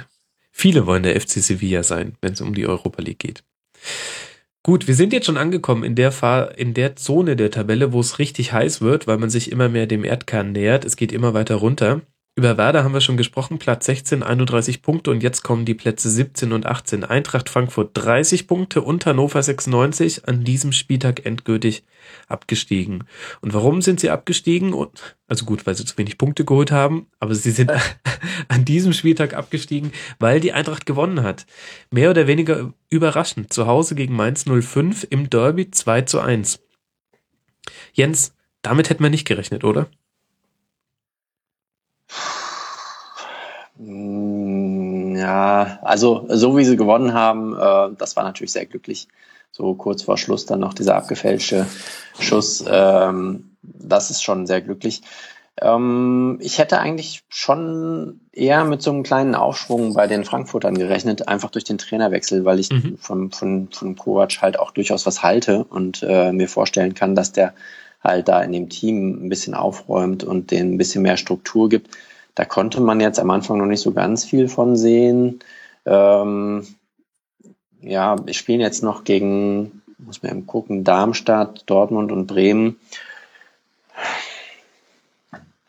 [0.52, 3.44] viele wollen der FC Sevilla sein, wenn es um die Europa League geht.
[4.64, 8.00] Gut, wir sind jetzt schon angekommen in der, Fahr in der Zone der Tabelle, wo
[8.00, 10.86] es richtig heiß wird, weil man sich immer mehr dem Erdkern nähert.
[10.86, 12.02] Es geht immer weiter runter.
[12.38, 16.10] Über Werder haben wir schon gesprochen, Platz 16, 31 Punkte und jetzt kommen die Plätze
[16.10, 17.06] 17 und 18.
[17.06, 21.86] Eintracht Frankfurt 30 Punkte und Hannover 96 an diesem Spieltag endgültig
[22.28, 23.06] abgestiegen.
[23.40, 24.76] Und warum sind sie abgestiegen?
[25.30, 27.72] Also gut, weil sie zu wenig Punkte geholt haben, aber sie sind
[28.50, 31.46] an diesem Spieltag abgestiegen, weil die Eintracht gewonnen hat.
[31.90, 33.54] Mehr oder weniger überraschend.
[33.54, 36.62] Zu Hause gegen Mainz 05 im Derby 2 zu 1.
[37.94, 39.88] Jens, damit hätten wir nicht gerechnet, oder?
[43.86, 49.08] Ja, also so wie sie gewonnen haben, äh, das war natürlich sehr glücklich.
[49.52, 51.66] So kurz vor Schluss dann noch dieser abgefälschte
[52.20, 55.02] Schuss, ähm, das ist schon sehr glücklich.
[55.62, 61.30] Ähm, ich hätte eigentlich schon eher mit so einem kleinen Aufschwung bei den Frankfurtern gerechnet,
[61.30, 62.98] einfach durch den Trainerwechsel, weil ich mhm.
[62.98, 67.32] von, von, von Kovac halt auch durchaus was halte und äh, mir vorstellen kann, dass
[67.32, 67.54] der
[68.04, 71.90] halt da in dem Team ein bisschen aufräumt und denen ein bisschen mehr Struktur gibt.
[72.36, 75.40] Da konnte man jetzt am Anfang noch nicht so ganz viel von sehen.
[75.86, 76.68] Ähm,
[77.82, 82.78] ja, wir spielen jetzt noch gegen, muss man eben gucken, Darmstadt, Dortmund und Bremen.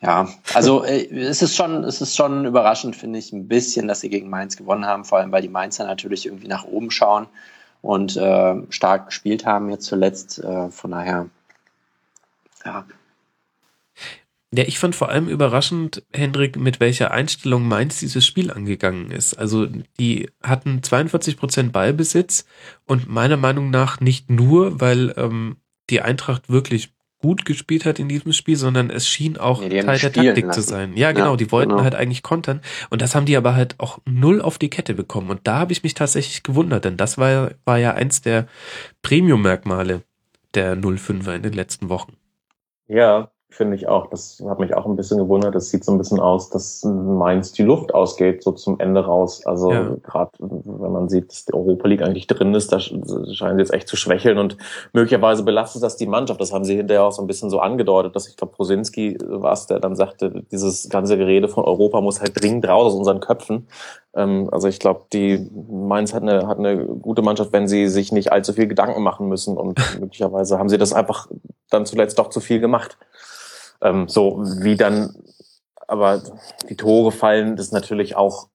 [0.03, 4.01] Ja, also äh, es ist schon, es ist schon überraschend, finde ich, ein bisschen, dass
[4.01, 7.27] sie gegen Mainz gewonnen haben, vor allem weil die Mainzer natürlich irgendwie nach oben schauen
[7.83, 10.39] und äh, stark gespielt haben jetzt zuletzt.
[10.43, 11.29] Äh, von daher,
[12.65, 12.85] ja,
[14.55, 19.35] ja, ich fand vor allem überraschend, Hendrik, mit welcher Einstellung Mainz dieses Spiel angegangen ist.
[19.35, 19.67] Also
[19.99, 22.47] die hatten 42 Prozent Ballbesitz
[22.87, 25.57] und meiner Meinung nach nicht nur, weil ähm,
[25.91, 29.99] die Eintracht wirklich gut gespielt hat in diesem Spiel, sondern es schien auch nee, Teil
[29.99, 30.63] der Taktik lassen.
[30.63, 30.97] zu sein.
[30.97, 31.83] Ja, genau, ja, die wollten genau.
[31.83, 35.31] halt eigentlich kontern und das haben die aber halt auch null auf die Kette bekommen
[35.31, 38.47] und da habe ich mich tatsächlich gewundert, denn das war, war ja eins der
[39.03, 40.03] Premium-Merkmale
[40.55, 42.17] der 05er in den letzten Wochen.
[42.87, 44.09] Ja, finde ich auch.
[44.09, 45.55] Das hat mich auch ein bisschen gewundert.
[45.55, 49.45] Es sieht so ein bisschen aus, dass Mainz die Luft ausgeht, so zum Ende raus.
[49.47, 49.97] Also ja.
[50.03, 53.73] gerade wenn man sieht, dass die Europa League eigentlich drin ist, da scheinen sie jetzt
[53.73, 54.57] echt zu schwächeln und
[54.93, 56.41] möglicherweise belastet das die Mannschaft.
[56.41, 59.53] Das haben sie hinterher auch so ein bisschen so angedeutet, dass ich glaube, Prosinski war
[59.53, 63.21] es, der dann sagte, dieses ganze Gerede von Europa muss halt dringend raus aus unseren
[63.21, 63.67] Köpfen.
[64.15, 68.13] Ähm, also ich glaube, die Mainz hat eine, hat eine gute Mannschaft, wenn sie sich
[68.13, 71.29] nicht allzu viel Gedanken machen müssen und möglicherweise haben sie das einfach
[71.71, 72.97] dann zuletzt doch zu viel gemacht.
[73.83, 75.15] Ähm, so wie dann
[75.89, 76.23] aber
[76.69, 78.49] die Tore fallen, das ist natürlich auch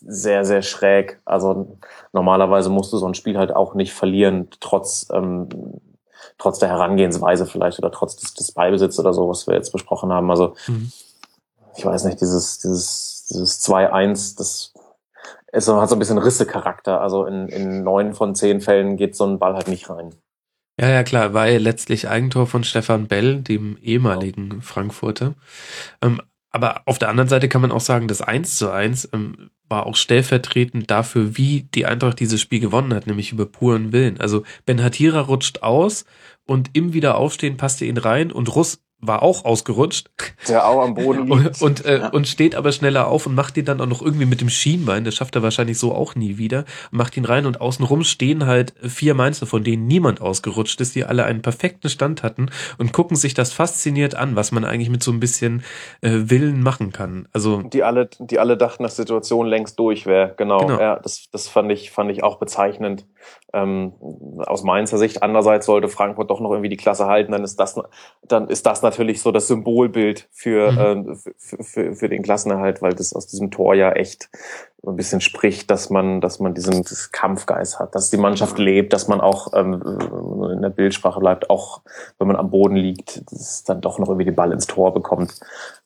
[0.00, 1.20] sehr, sehr schräg.
[1.24, 1.78] Also
[2.12, 5.48] normalerweise musst du so ein Spiel halt auch nicht verlieren, trotz, ähm,
[6.38, 10.12] trotz der Herangehensweise vielleicht oder trotz des, des Beibesitz oder so, was wir jetzt besprochen
[10.12, 10.30] haben.
[10.30, 10.90] Also mhm.
[11.76, 14.72] ich weiß nicht, dieses, dieses, dieses 2-1, das
[15.52, 17.00] ist, hat so ein bisschen Risse-Charakter.
[17.00, 20.14] Also in, in neun von zehn Fällen geht so ein Ball halt nicht rein.
[20.80, 24.62] Ja, ja, klar, war ja letztlich Eigentor von Stefan Bell, dem ehemaligen genau.
[24.62, 25.34] Frankfurter.
[26.02, 26.20] Ähm,
[26.50, 29.86] aber auf der anderen Seite kann man auch sagen, das 1 zu 1 ähm, war
[29.86, 34.20] auch stellvertretend dafür, wie die Eintracht dieses Spiel gewonnen hat, nämlich über puren Willen.
[34.20, 36.04] Also Ben Hatira rutscht aus
[36.46, 40.10] und im Wiederaufstehen passte ihn rein und Russ war auch ausgerutscht.
[40.48, 41.62] Der auch am Boden liegt.
[41.62, 42.08] Und, und, äh, ja.
[42.08, 45.04] und steht aber schneller auf und macht ihn dann auch noch irgendwie mit dem Schienbein,
[45.04, 48.74] das schafft er wahrscheinlich so auch nie wieder, macht ihn rein und außenrum stehen halt
[48.82, 53.16] vier Mainzer, von denen niemand ausgerutscht ist, die alle einen perfekten Stand hatten und gucken
[53.16, 55.64] sich das fasziniert an, was man eigentlich mit so ein bisschen
[56.00, 57.28] äh, Willen machen kann.
[57.32, 60.34] Also die alle, die alle dachten, dass die Situation längst durch wäre.
[60.36, 60.58] Genau.
[60.58, 60.80] genau.
[60.80, 63.06] Ja, das, das fand ich, fand ich auch bezeichnend
[63.52, 63.92] ähm,
[64.46, 65.22] aus Mainzer Sicht.
[65.22, 67.80] Andererseits sollte Frankfurt doch noch irgendwie die Klasse halten, dann ist das,
[68.22, 71.08] dann ist das natürlich natürlich so das Symbolbild für, mhm.
[71.08, 74.30] äh, für, für, für den Klassenerhalt, weil das aus diesem Tor ja echt
[74.86, 79.08] ein bisschen spricht, dass man, dass man diesen Kampfgeist hat, dass die Mannschaft lebt, dass
[79.08, 79.82] man auch ähm,
[80.52, 81.82] in der Bildsprache bleibt, auch
[82.18, 85.40] wenn man am Boden liegt, dass dann doch noch irgendwie den Ball ins Tor bekommt.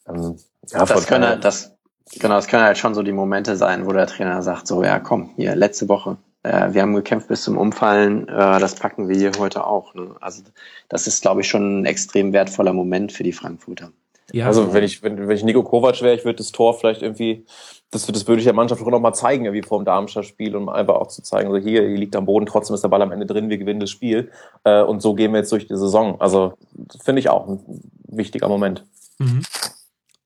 [0.09, 0.37] Ähm,
[0.69, 1.77] ja, das können, das,
[2.19, 4.99] genau, das können halt schon so die Momente sein, wo der Trainer sagt, so, ja,
[4.99, 6.19] komm, hier, letzte Woche,
[6.49, 9.95] äh, wir haben gekämpft bis zum Umfallen, äh, das packen wir hier heute auch.
[9.95, 10.11] Ne?
[10.21, 10.43] Also
[10.89, 13.91] das ist, glaube ich, schon ein extrem wertvoller Moment für die Frankfurter.
[14.33, 17.01] Ja, also wenn ich, wenn, wenn ich Nico Kovac wäre, ich würde das Tor vielleicht
[17.01, 17.47] irgendwie,
[17.91, 20.69] das, das würde ich der Mannschaft auch noch mal zeigen, wie vor dem Darmstadt-Spiel, um
[20.69, 23.13] einfach auch zu zeigen, so hier, hier liegt am Boden, trotzdem ist der Ball am
[23.13, 24.31] Ende drin, wir gewinnen das Spiel.
[24.65, 26.21] Äh, und so gehen wir jetzt durch die Saison.
[26.21, 26.55] Also
[27.03, 27.61] finde ich auch ein
[28.07, 28.85] wichtiger Moment.
[29.19, 29.43] Mhm.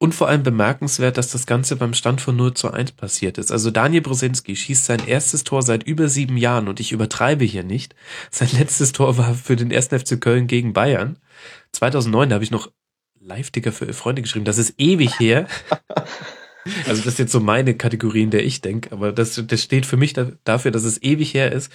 [0.03, 3.53] Und vor allem bemerkenswert, dass das Ganze beim Stand von 0 zu 1 passiert ist.
[3.53, 7.63] Also Daniel Brosinski schießt sein erstes Tor seit über sieben Jahren und ich übertreibe hier
[7.63, 7.95] nicht.
[8.33, 9.91] Sein letztes Tor war für den 1.
[9.91, 11.21] FC Köln gegen Bayern.
[11.71, 12.73] 2009, da habe ich noch
[13.21, 14.45] Live-Ticker für Freunde geschrieben.
[14.45, 15.47] Das ist ewig her.
[16.87, 19.85] Also das ist jetzt so meine Kategorie, in der ich denke, aber das, das steht
[19.85, 21.73] für mich da, dafür, dass es ewig her ist.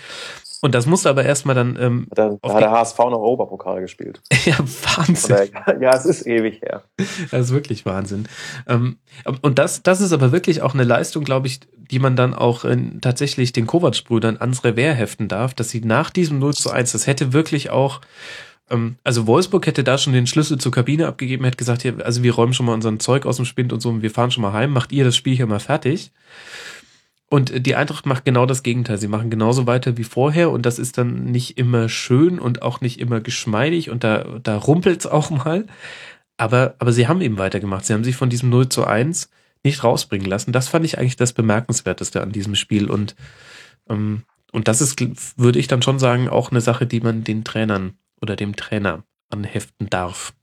[0.61, 1.77] Und das musste aber erstmal dann.
[1.79, 4.21] Ähm, da, da hat der HSV noch Oberpokal gespielt.
[4.45, 5.49] ja, Wahnsinn.
[5.79, 6.84] ja, es ist ewig her.
[7.31, 8.27] Das ist wirklich Wahnsinn.
[8.67, 8.97] Ähm,
[9.41, 11.59] und das, das ist aber wirklich auch eine Leistung, glaube ich,
[11.91, 16.09] die man dann auch in, tatsächlich den Kovac-Brüdern ans Revers heften darf, dass sie nach
[16.09, 18.01] diesem 0 zu 1, das hätte wirklich auch
[18.69, 22.23] ähm, also Wolfsburg hätte da schon den Schlüssel zur Kabine abgegeben, hätte gesagt, hier, also
[22.23, 24.43] wir räumen schon mal unseren Zeug aus dem Spind und so und wir fahren schon
[24.43, 26.11] mal heim, macht ihr das Spiel hier mal fertig.
[27.29, 28.97] Und die Eintracht macht genau das Gegenteil.
[28.97, 32.79] Sie machen genauso weiter wie vorher und das ist dann nicht immer schön und auch
[32.79, 35.65] nicht immer geschmeidig und da, da rumpelt's auch mal.
[36.37, 37.85] Aber, aber sie haben eben weitergemacht.
[37.85, 39.29] Sie haben sich von diesem 0 zu 1
[39.63, 40.53] nicht rausbringen lassen.
[40.53, 43.15] Das fand ich eigentlich das Bemerkenswerteste an diesem Spiel und,
[43.89, 44.23] ähm,
[44.53, 44.97] und das ist,
[45.37, 49.03] würde ich dann schon sagen, auch eine Sache, die man den Trainern oder dem Trainer
[49.29, 50.33] anheften darf.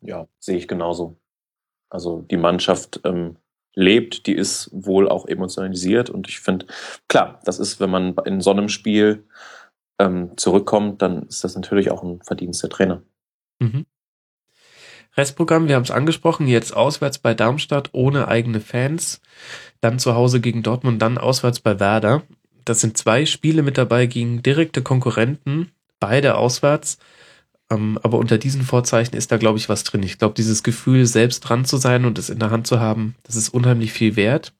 [0.00, 1.16] Ja, sehe ich genauso.
[1.90, 3.36] Also die Mannschaft ähm,
[3.74, 6.10] lebt, die ist wohl auch emotionalisiert.
[6.10, 6.66] Und ich finde,
[7.08, 9.26] klar, das ist, wenn man in so einem Spiel
[9.98, 13.02] ähm, zurückkommt, dann ist das natürlich auch ein Verdienst der Trainer.
[13.58, 13.86] Mhm.
[15.16, 19.20] Restprogramm, wir haben es angesprochen, jetzt auswärts bei Darmstadt ohne eigene Fans,
[19.80, 22.22] dann zu Hause gegen Dortmund, dann auswärts bei Werder.
[22.64, 25.70] Das sind zwei Spiele mit dabei gegen direkte Konkurrenten,
[26.00, 26.98] beide auswärts.
[27.72, 30.02] Ähm, aber unter diesen Vorzeichen ist da, glaube ich, was drin.
[30.02, 33.14] Ich glaube, dieses Gefühl, selbst dran zu sein und es in der Hand zu haben,
[33.24, 34.52] das ist unheimlich viel wert.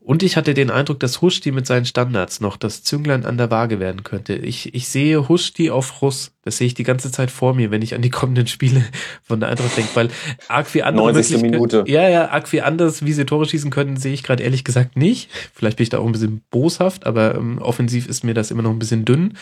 [0.00, 3.50] Und ich hatte den Eindruck, dass Huschti mit seinen Standards noch das Zünglein an der
[3.50, 4.34] Waage werden könnte.
[4.34, 6.32] Ich, ich sehe Huschti auf Russ.
[6.42, 8.84] Das sehe ich die ganze Zeit vor mir, wenn ich an die kommenden Spiele
[9.22, 10.10] von der Eintracht denke, weil
[10.48, 11.40] arg wie andere 90.
[11.40, 11.84] Minute.
[11.86, 14.94] Ja, ja, arg wie anders, wie sie Tore schießen können, sehe ich gerade ehrlich gesagt
[14.94, 15.30] nicht.
[15.54, 18.62] Vielleicht bin ich da auch ein bisschen boshaft, aber ähm, offensiv ist mir das immer
[18.62, 19.38] noch ein bisschen dünn.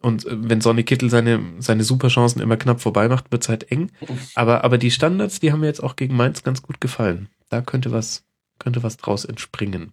[0.00, 3.90] Und äh, wenn Sonny Kittel seine, seine Superchancen immer knapp vorbei macht, wird's halt eng.
[4.34, 7.28] Aber, aber die Standards, die haben mir jetzt auch gegen Mainz ganz gut gefallen.
[7.48, 8.24] Da könnte was,
[8.58, 9.92] könnte was draus entspringen.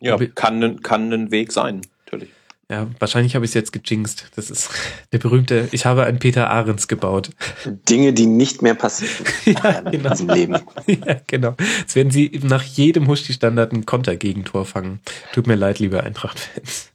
[0.00, 2.30] Ja, kann, kann ein Weg sein, natürlich.
[2.70, 4.30] Ja, wahrscheinlich habe ich es jetzt gejinxt.
[4.36, 4.70] Das ist
[5.12, 7.30] der berühmte, ich habe einen Peter Ahrens gebaut.
[7.66, 9.90] Dinge, die nicht mehr passieren ja, genau.
[9.90, 10.56] in diesem Leben.
[10.86, 11.56] Ja, genau.
[11.78, 15.00] Jetzt werden sie nach jedem Huschti-Standard ein Kontergegentor fangen.
[15.32, 16.90] Tut mir leid, liebe Eintracht-Fans.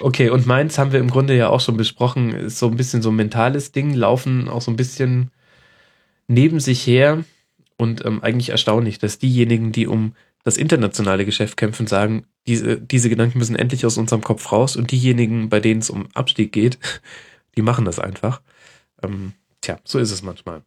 [0.00, 3.02] Okay, und Mainz haben wir im Grunde ja auch schon besprochen, ist so ein bisschen
[3.02, 5.30] so ein mentales Ding, laufen auch so ein bisschen
[6.26, 7.24] neben sich her
[7.76, 13.10] und ähm, eigentlich erstaunlich, dass diejenigen, die um das internationale Geschäft kämpfen, sagen, diese, diese
[13.10, 16.78] Gedanken müssen endlich aus unserem Kopf raus und diejenigen, bei denen es um Abstieg geht,
[17.56, 18.40] die machen das einfach.
[19.02, 20.62] Ähm, tja, so ist es manchmal.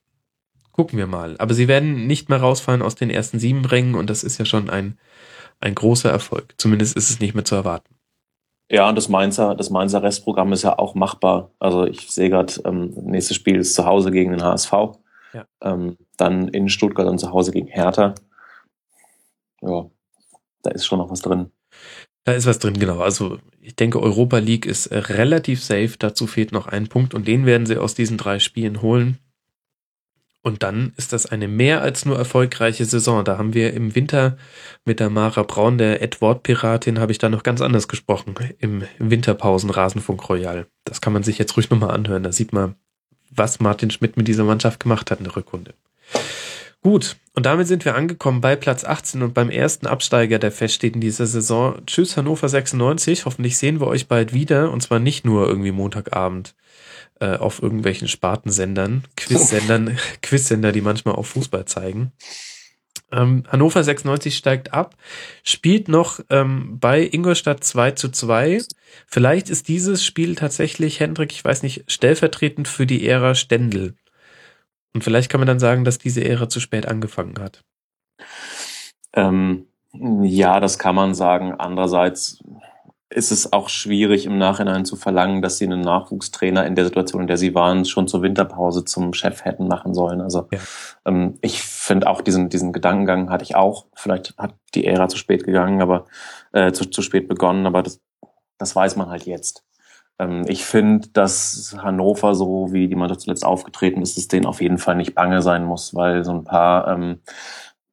[0.74, 1.36] Gucken wir mal.
[1.40, 4.46] Aber sie werden nicht mehr rausfallen aus den ersten sieben Rängen und das ist ja
[4.46, 5.00] schon ein,
[5.60, 6.54] ein großer Erfolg.
[6.58, 7.93] Zumindest ist es nicht mehr zu erwarten.
[8.70, 11.52] Ja, und das Mainzer, das Mainzer Restprogramm ist ja auch machbar.
[11.60, 14.72] Also ich sehe gerade, ähm, nächstes Spiel ist zu Hause gegen den HSV.
[15.34, 15.46] Ja.
[15.62, 18.16] Ähm, dann in Stuttgart und zu Hause gegen Hertha.
[19.62, 19.86] Ja,
[20.62, 21.52] da ist schon noch was drin.
[22.24, 23.00] Da ist was drin, genau.
[23.00, 25.94] Also ich denke, Europa League ist relativ safe.
[26.00, 29.20] Dazu fehlt noch ein Punkt und den werden sie aus diesen drei Spielen holen.
[30.44, 33.24] Und dann ist das eine mehr als nur erfolgreiche Saison.
[33.24, 34.38] Da haben wir im Winter
[34.84, 38.36] mit der Mara Braun, der Edward-Piratin, habe ich da noch ganz anders gesprochen.
[38.60, 40.68] Im Winterpausen-Rasenfunk Royal.
[40.84, 42.24] Das kann man sich jetzt ruhig nochmal anhören.
[42.24, 42.76] Da sieht man,
[43.32, 45.74] was Martin Schmidt mit dieser Mannschaft gemacht hat in der Rückrunde.
[46.82, 50.96] Gut, und damit sind wir angekommen bei Platz 18 und beim ersten Absteiger, der feststeht
[50.96, 51.78] in dieser Saison.
[51.88, 53.24] Tschüss Hannover 96.
[53.24, 56.54] Hoffentlich sehen wir euch bald wieder und zwar nicht nur irgendwie Montagabend
[57.24, 62.12] äh, auf irgendwelchen Spartensendern, Quizsendern, Quizsender, die manchmal auch Fußball zeigen.
[63.14, 64.96] Ähm, Hannover 96 steigt ab,
[65.44, 68.64] spielt noch ähm, bei Ingolstadt 2 zu 2.
[69.08, 73.96] Vielleicht ist dieses Spiel tatsächlich, Hendrik, ich weiß nicht, stellvertretend für die Ära Stendel.
[74.94, 77.64] Und vielleicht kann man dann sagen, dass diese Ära zu spät angefangen hat.
[79.14, 81.54] Ähm, ja, das kann man sagen.
[81.54, 82.44] Andererseits
[83.14, 87.22] ist es auch schwierig im Nachhinein zu verlangen, dass sie einen Nachwuchstrainer in der Situation,
[87.22, 90.22] in der sie waren, schon zur Winterpause zum Chef hätten machen sollen.
[90.22, 90.60] Also ja.
[91.06, 93.86] ähm, ich finde auch diesen, diesen Gedankengang hatte ich auch.
[93.96, 96.06] Vielleicht hat die Ära zu spät gegangen, aber
[96.52, 98.02] äh, zu, zu spät begonnen, aber das,
[98.58, 99.64] das weiß man halt jetzt.
[100.20, 104.62] Ähm, ich finde, dass Hannover, so wie die Mannschaft zuletzt aufgetreten ist, es denen auf
[104.62, 107.20] jeden Fall nicht bange sein muss, weil so ein paar ähm,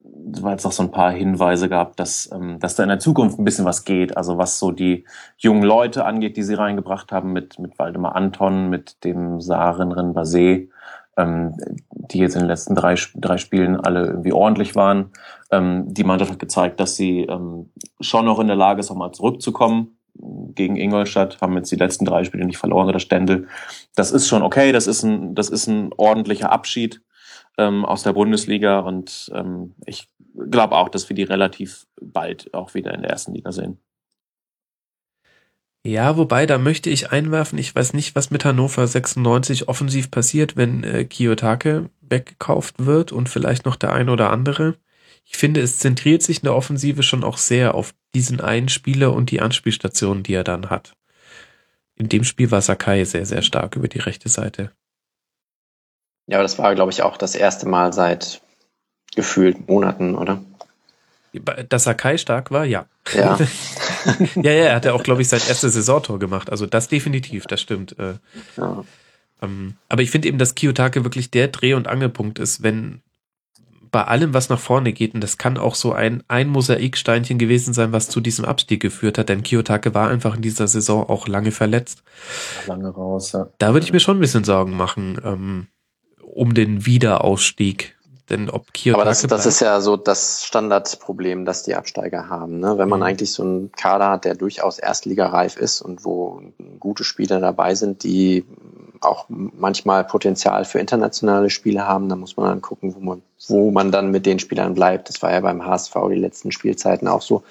[0.03, 3.39] weil es auch so ein paar Hinweise gab, dass, ähm, dass da in der Zukunft
[3.39, 4.17] ein bisschen was geht.
[4.17, 5.05] Also was so die
[5.37, 10.67] jungen Leute angeht, die sie reingebracht haben, mit, mit Waldemar Anton, mit dem Saren Renbase,
[11.17, 11.55] ähm,
[11.89, 15.11] die jetzt in den letzten drei, drei Spielen alle irgendwie ordentlich waren.
[15.51, 17.69] Ähm, die Mannschaft hat gezeigt, dass sie ähm,
[17.99, 22.05] schon noch in der Lage ist, auch mal zurückzukommen gegen Ingolstadt, haben jetzt die letzten
[22.05, 23.47] drei Spiele nicht verloren oder Stendel.
[23.95, 27.01] Das ist schon okay, das ist ein, das ist ein ordentlicher Abschied
[27.57, 30.07] ähm, aus der Bundesliga und ähm, ich
[30.49, 33.79] glaube auch, dass wir die relativ bald auch wieder in der ersten Liga sehen.
[35.83, 40.55] Ja, wobei, da möchte ich einwerfen, ich weiß nicht, was mit Hannover 96 offensiv passiert,
[40.55, 44.77] wenn äh, Kiyotake weggekauft wird und vielleicht noch der eine oder andere.
[45.25, 49.13] Ich finde, es zentriert sich in der Offensive schon auch sehr auf diesen einen Spieler
[49.13, 50.93] und die Anspielstationen, die er dann hat.
[51.95, 54.71] In dem Spiel war Sakai sehr, sehr stark über die rechte Seite.
[56.31, 58.41] Ja, aber das war, glaube ich, auch das erste Mal seit
[59.13, 60.41] gefühlt Monaten, oder?
[61.67, 62.85] Dass Sakai stark war, ja.
[63.13, 63.37] Ja.
[64.35, 66.49] ja, ja, er hat ja auch, glaube ich, sein erstes Saisontor gemacht.
[66.49, 67.99] Also das definitiv, das stimmt.
[67.99, 68.13] Äh,
[68.55, 68.85] ja.
[69.41, 73.01] Ähm, aber ich finde eben, dass Kiyotake wirklich der Dreh- und Angelpunkt ist, wenn
[73.91, 77.73] bei allem, was nach vorne geht, und das kann auch so ein, ein Mosaiksteinchen gewesen
[77.73, 81.27] sein, was zu diesem Abstieg geführt hat, denn Kiyotake war einfach in dieser Saison auch
[81.27, 82.03] lange verletzt.
[82.67, 83.49] Lange raus, ja.
[83.57, 85.67] Da würde ich mir schon ein bisschen Sorgen machen, ähm,
[86.33, 87.95] um den Wiederausstieg.
[88.29, 92.59] Denn ob Kiyotake Aber das, das ist ja so das Standardproblem, das die Absteiger haben.
[92.59, 92.77] Ne?
[92.77, 93.05] Wenn man mhm.
[93.07, 96.41] eigentlich so einen Kader hat, der durchaus erstligareif ist und wo
[96.79, 98.45] gute Spieler dabei sind, die
[99.01, 103.71] auch manchmal Potenzial für internationale Spiele haben, dann muss man dann gucken, wo man, wo
[103.71, 105.09] man dann mit den Spielern bleibt.
[105.09, 107.43] Das war ja beim HSV die letzten Spielzeiten auch so,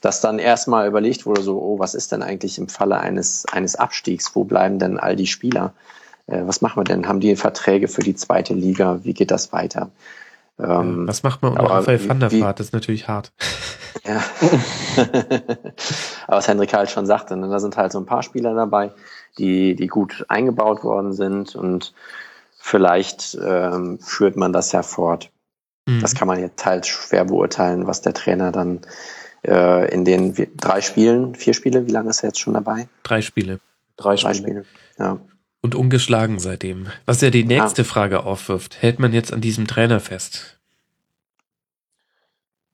[0.00, 3.76] dass dann erstmal überlegt wurde, so, oh, was ist denn eigentlich im Falle eines, eines
[3.76, 4.30] Abstiegs?
[4.34, 5.74] Wo bleiben denn all die Spieler?
[6.26, 7.08] Äh, was machen wir denn?
[7.08, 9.00] Haben die Verträge für die zweite Liga?
[9.04, 9.90] Wie geht das weiter?
[10.58, 12.60] Ähm, was macht man unter Raphael van der Vaart?
[12.60, 13.32] Das ist natürlich hart.
[14.04, 14.22] Ja.
[16.26, 18.90] Aber was Hendrik halt schon sagte, ne, da sind halt so ein paar Spieler dabei,
[19.38, 21.94] die, die gut eingebaut worden sind und
[22.58, 25.30] vielleicht ähm, führt man das ja fort.
[25.86, 26.00] Mhm.
[26.00, 28.80] Das kann man jetzt halt schwer beurteilen, was der Trainer dann
[29.46, 32.88] äh, in den drei Spielen, vier Spiele, wie lange ist er jetzt schon dabei?
[33.04, 33.60] Drei Spiele.
[33.96, 34.34] Drei, drei Spiele.
[34.34, 34.64] Spiele.
[34.98, 35.18] Ja.
[35.64, 36.88] Und ungeschlagen seitdem.
[37.06, 37.88] Was ja die nächste ja.
[37.88, 40.58] Frage aufwirft, hält man jetzt an diesem Trainer fest?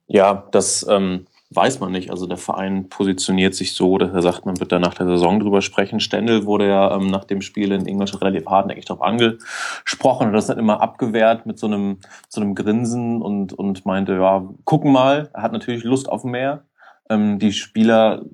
[0.08, 2.10] Ja, das ähm, weiß man nicht.
[2.10, 5.38] Also der Verein positioniert sich so, dass er sagt, man wird da nach der Saison
[5.38, 6.00] drüber sprechen.
[6.00, 10.32] Stendel wurde ja ähm, nach dem Spiel in Ingolstadt relativ hart eigentlich darauf angesprochen und
[10.32, 11.98] das dann immer abgewehrt mit so einem,
[12.28, 16.64] so einem Grinsen und, und meinte, ja, gucken mal, er hat natürlich Lust auf mehr.
[17.10, 18.24] Ähm, die Spieler,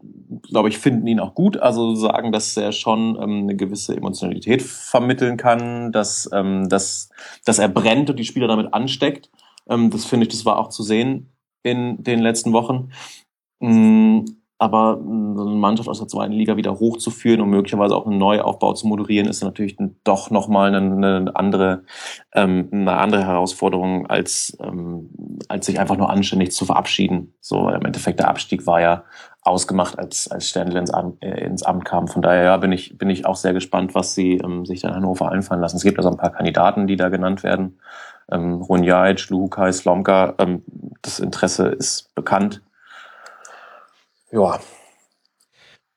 [0.48, 4.62] glaube ich, finden ihn auch gut, also sagen, dass er schon ähm, eine gewisse Emotionalität
[4.62, 7.08] vermitteln kann, dass, ähm, dass,
[7.44, 9.30] dass er brennt und die Spieler damit ansteckt.
[9.68, 11.32] Ähm, das finde ich, das war auch zu sehen
[11.62, 12.90] in den letzten Wochen.
[13.60, 14.24] Mm,
[14.58, 18.86] aber eine Mannschaft aus der zweiten Liga wieder hochzuführen und möglicherweise auch einen Neuaufbau zu
[18.86, 21.82] moderieren, ist natürlich doch nochmal eine, eine andere,
[22.34, 25.10] ähm, eine andere Herausforderung, als, ähm,
[25.48, 27.34] als sich einfach nur anständig zu verabschieden.
[27.40, 29.04] So, weil im Endeffekt der Abstieg war ja
[29.42, 32.08] ausgemacht, als, als Stendel ins Amt, äh, ins Amt kam.
[32.08, 34.94] Von daher ja, bin ich, bin ich auch sehr gespannt, was sie ähm, sich dann
[34.94, 35.76] Hannover einfallen lassen.
[35.76, 37.78] Es gibt also ein paar Kandidaten, die da genannt werden
[38.30, 40.34] ähm, Runjajic, Lukai, Slomka.
[40.38, 40.62] Ähm,
[41.02, 42.62] das Interesse ist bekannt.
[44.30, 44.60] Ja,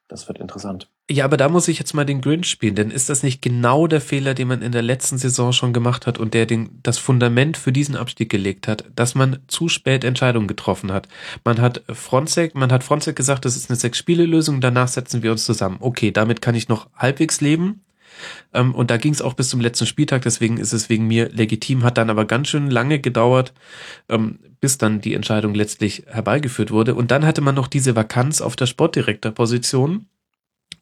[0.10, 0.90] das wird interessant.
[1.10, 3.86] Ja, aber da muss ich jetzt mal den Grinch spielen, denn ist das nicht genau
[3.86, 6.98] der Fehler, den man in der letzten Saison schon gemacht hat und der den, das
[6.98, 11.08] Fundament für diesen Abstieg gelegt hat, dass man zu spät Entscheidungen getroffen hat.
[11.44, 15.46] Man hat Fronzek, man hat Fronzek gesagt, das ist eine Sechs-Spiele-Lösung, danach setzen wir uns
[15.46, 15.78] zusammen.
[15.80, 17.84] Okay, damit kann ich noch halbwegs leben.
[18.54, 21.30] Ähm, und da ging es auch bis zum letzten Spieltag, deswegen ist es wegen mir
[21.30, 23.54] legitim, hat dann aber ganz schön lange gedauert,
[24.10, 26.96] ähm, bis dann die Entscheidung letztlich herbeigeführt wurde.
[26.96, 30.08] Und dann hatte man noch diese Vakanz auf der Sportdirektorposition.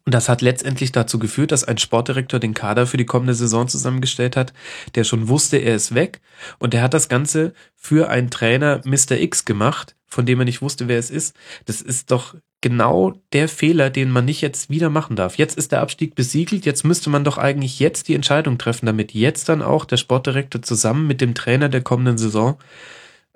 [0.04, 3.68] Und das hat letztendlich dazu geführt, dass ein Sportdirektor den Kader für die kommende Saison
[3.68, 4.54] zusammengestellt hat,
[4.94, 6.22] der schon wusste, er ist weg.
[6.58, 9.18] Und der hat das Ganze für einen Trainer Mr.
[9.18, 11.36] X gemacht, von dem er nicht wusste, wer es ist.
[11.66, 15.38] Das ist doch genau der Fehler, den man nicht jetzt wieder machen darf.
[15.38, 19.14] Jetzt ist der Abstieg besiegelt, jetzt müsste man doch eigentlich jetzt die Entscheidung treffen, damit
[19.14, 22.58] jetzt dann auch der Sportdirektor zusammen mit dem Trainer der kommenden Saison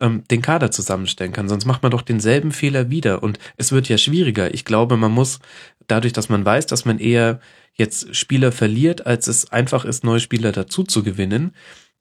[0.00, 1.48] ähm, den Kader zusammenstellen kann.
[1.48, 3.22] Sonst macht man doch denselben Fehler wieder.
[3.22, 4.52] Und es wird ja schwieriger.
[4.52, 5.38] Ich glaube, man muss
[5.86, 7.40] dadurch, dass man weiß, dass man eher
[7.74, 11.52] jetzt Spieler verliert, als es einfach ist, neue Spieler dazu zu gewinnen.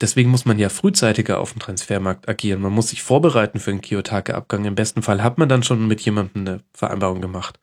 [0.02, 2.62] Deswegen muss man ja frühzeitiger auf dem Transfermarkt agieren.
[2.62, 4.66] Man muss sich vorbereiten für einen Kiyotake-Abgang.
[4.66, 7.60] Im besten Fall hat man dann schon mit jemandem eine Vereinbarung gemacht.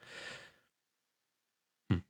[1.90, 2.02] Hm.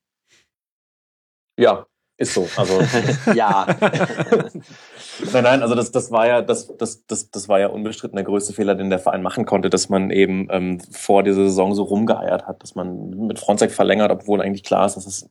[1.56, 1.86] Ja,
[2.18, 2.48] ist so.
[2.56, 2.80] Also
[3.34, 3.66] ja.
[5.32, 8.24] nein, nein, also das, das war ja, das, das, das, das war ja unbestritten der
[8.24, 11.84] größte Fehler, den der Verein machen konnte, dass man eben ähm, vor dieser Saison so
[11.84, 15.30] rumgeeiert hat, dass man mit Fronzek verlängert, obwohl eigentlich klar ist, dass es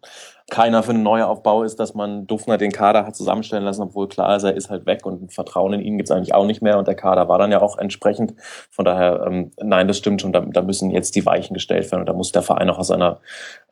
[0.49, 4.37] keiner für einen Neuaufbau ist, dass man Dufner den Kader hat zusammenstellen lassen, obwohl klar
[4.37, 6.87] ist, er ist halt weg und Vertrauen in ihn gibt's eigentlich auch nicht mehr und
[6.87, 8.33] der Kader war dann ja auch entsprechend.
[8.71, 12.01] Von daher, ähm, nein, das stimmt schon, da, da müssen jetzt die Weichen gestellt werden
[12.01, 13.19] und da muss der Verein auch aus seiner,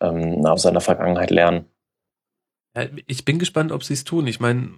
[0.02, 1.70] ähm, aus seiner Vergangenheit lernen.
[2.76, 4.28] Ja, ich bin gespannt, ob sie es tun.
[4.28, 4.72] Ich meine,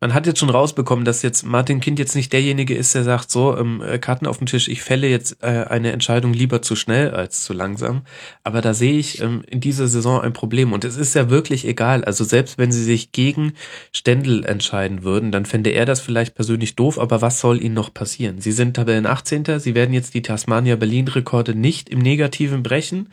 [0.00, 3.30] man hat jetzt schon rausbekommen, dass jetzt Martin Kind jetzt nicht derjenige ist, der sagt,
[3.30, 6.76] so, ähm, äh, Karten auf den Tisch, ich fälle jetzt äh, eine Entscheidung lieber zu
[6.76, 8.02] schnell als zu langsam.
[8.42, 10.72] Aber da sehe ich ähm, in dieser Saison ein Problem.
[10.72, 12.04] Und es ist ja wirklich egal.
[12.04, 13.54] Also selbst wenn sie sich gegen
[13.92, 17.92] Stendel entscheiden würden, dann fände er das vielleicht persönlich doof, aber was soll ihnen noch
[17.94, 18.40] passieren?
[18.40, 19.58] Sie sind Tabellen 18.
[19.58, 23.08] Sie werden jetzt die Tasmania Berlin-Rekorde nicht im Negativen brechen.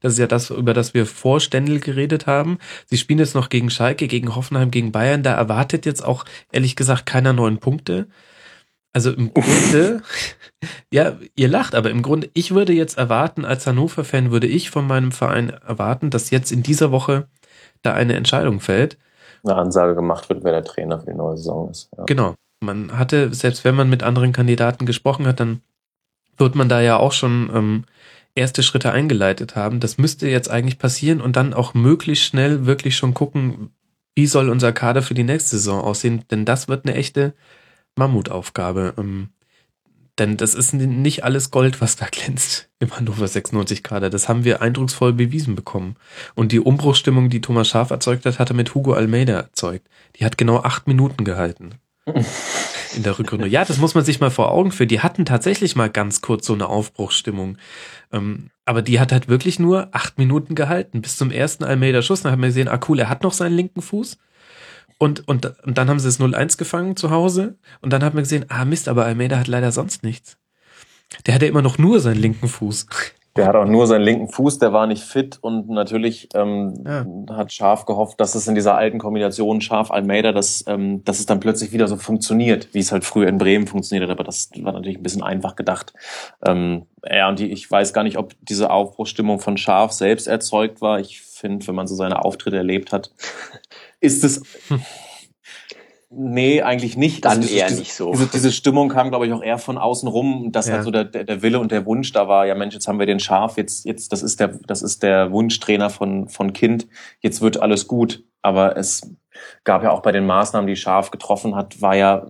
[0.00, 2.58] Das ist ja das, über das wir vor Stendel geredet haben.
[2.86, 5.22] Sie spielen jetzt noch gegen Schalke, gegen Hoffenheim, gegen Bayern.
[5.22, 6.19] Da erwartet jetzt auch
[6.52, 8.08] ehrlich gesagt keiner neuen Punkte.
[8.92, 10.02] Also im Grunde,
[10.92, 14.86] ja, ihr lacht, aber im Grunde, ich würde jetzt erwarten, als Hannover-Fan würde ich von
[14.86, 17.28] meinem Verein erwarten, dass jetzt in dieser Woche
[17.82, 18.98] da eine Entscheidung fällt.
[19.44, 21.88] Eine Ansage gemacht wird, wer der Trainer für die neue Saison ist.
[21.96, 22.04] Ja.
[22.04, 22.34] Genau.
[22.60, 25.62] Man hatte, selbst wenn man mit anderen Kandidaten gesprochen hat, dann
[26.36, 27.84] wird man da ja auch schon ähm,
[28.34, 29.80] erste Schritte eingeleitet haben.
[29.80, 33.70] Das müsste jetzt eigentlich passieren und dann auch möglichst schnell wirklich schon gucken,
[34.14, 37.34] wie soll unser Kader für die nächste Saison aussehen, denn das wird eine echte
[37.96, 38.94] Mammutaufgabe.
[38.98, 39.30] Ähm,
[40.18, 44.10] denn das ist nicht alles Gold, was da glänzt im Hannover 96 Kader.
[44.10, 45.96] Das haben wir eindrucksvoll bewiesen bekommen.
[46.34, 49.88] Und die Umbruchstimmung, die Thomas Schaaf erzeugt hat, hat er mit Hugo Almeida erzeugt.
[50.16, 51.76] Die hat genau acht Minuten gehalten.
[52.96, 53.46] in der Rückrunde.
[53.46, 54.88] Ja, das muss man sich mal vor Augen führen.
[54.88, 57.56] Die hatten tatsächlich mal ganz kurz so eine Aufbruchsstimmung.
[58.12, 61.02] Ähm, aber die hat halt wirklich nur acht Minuten gehalten.
[61.02, 62.22] Bis zum ersten Almeida-Schuss.
[62.22, 64.18] Dann haben wir gesehen, ah cool, er hat noch seinen linken Fuß.
[64.98, 67.58] Und, und, und dann haben sie es 0-1 gefangen zu Hause.
[67.80, 70.36] Und dann hat man gesehen, ah Mist, aber Almeida hat leider sonst nichts.
[71.26, 72.86] Der hatte immer noch nur seinen linken Fuß.
[73.36, 77.06] Der hat auch nur seinen linken Fuß, der war nicht fit und natürlich ähm, ja.
[77.36, 81.38] hat Scharf gehofft, dass es in dieser alten Kombination Scharf-Almeida, dass, ähm, dass es dann
[81.38, 84.72] plötzlich wieder so funktioniert, wie es halt früher in Bremen funktioniert hat, aber das war
[84.72, 85.92] natürlich ein bisschen einfach gedacht.
[86.44, 90.80] Ähm, ja, und die, ich weiß gar nicht, ob diese Aufbruchstimmung von Scharf selbst erzeugt
[90.80, 90.98] war.
[90.98, 93.12] Ich finde, wenn man so seine Auftritte erlebt hat,
[94.00, 94.42] ist es...
[96.12, 97.24] Nee, eigentlich nicht.
[97.24, 98.10] Dann also eher diese, nicht so.
[98.10, 100.74] Diese, diese Stimmung kam, glaube ich, auch eher von außen rum, dass ja.
[100.74, 103.06] halt so der, der Wille und der Wunsch da war, ja Mensch, jetzt haben wir
[103.06, 106.88] den Schaf, jetzt, jetzt, das ist der, das ist der Wunschtrainer von, von Kind,
[107.20, 108.24] jetzt wird alles gut.
[108.42, 109.02] Aber es
[109.64, 112.26] gab ja auch bei den Maßnahmen, die Schaf getroffen hat, war ja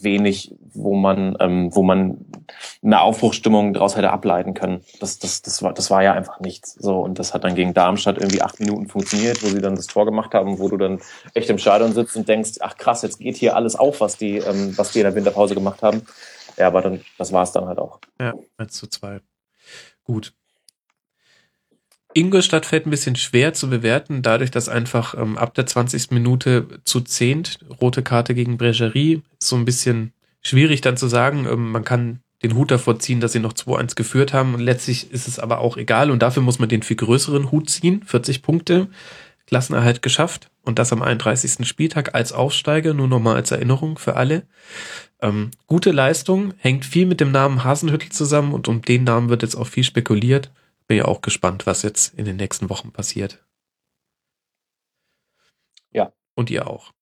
[0.00, 2.26] wenig, wo man, ähm, wo man
[2.82, 4.82] eine Aufbruchstimmung daraus hätte ableiten können.
[5.00, 6.74] Das, das, das, war, das war ja einfach nichts.
[6.74, 9.86] So, und das hat dann gegen Darmstadt irgendwie acht Minuten funktioniert, wo sie dann das
[9.86, 11.00] Tor gemacht haben, wo du dann
[11.34, 14.38] echt im Stadion sitzt und denkst, ach krass, jetzt geht hier alles auf, was die,
[14.38, 16.02] ähm, was die in der Winterpause gemacht haben.
[16.56, 18.00] Ja, aber dann, das war es dann halt auch.
[18.20, 19.20] Ja, 1 zu 2.
[20.04, 20.34] Gut.
[22.14, 26.12] Ingolstadt fällt ein bisschen schwer zu bewerten, dadurch, dass einfach ähm, ab der 20.
[26.12, 31.46] Minute zu zehnt rote Karte gegen Bregerie so ein bisschen schwierig dann zu sagen.
[31.50, 35.10] Ähm, man kann den Hut davor ziehen, dass sie noch 2-1 geführt haben und letztlich
[35.10, 38.02] ist es aber auch egal und dafür muss man den viel größeren Hut ziehen.
[38.06, 38.88] 40 Punkte,
[39.46, 41.66] Klassenerhalt geschafft und das am 31.
[41.66, 44.44] Spieltag als Aufsteiger, nur nochmal als Erinnerung für alle.
[45.20, 49.42] Ähm, gute Leistung, hängt viel mit dem Namen Hasenhüttel zusammen und um den Namen wird
[49.42, 50.52] jetzt auch viel spekuliert
[50.86, 53.44] bin ja auch gespannt, was jetzt in den nächsten Wochen passiert.
[55.90, 56.12] Ja.
[56.34, 56.92] Und ihr auch.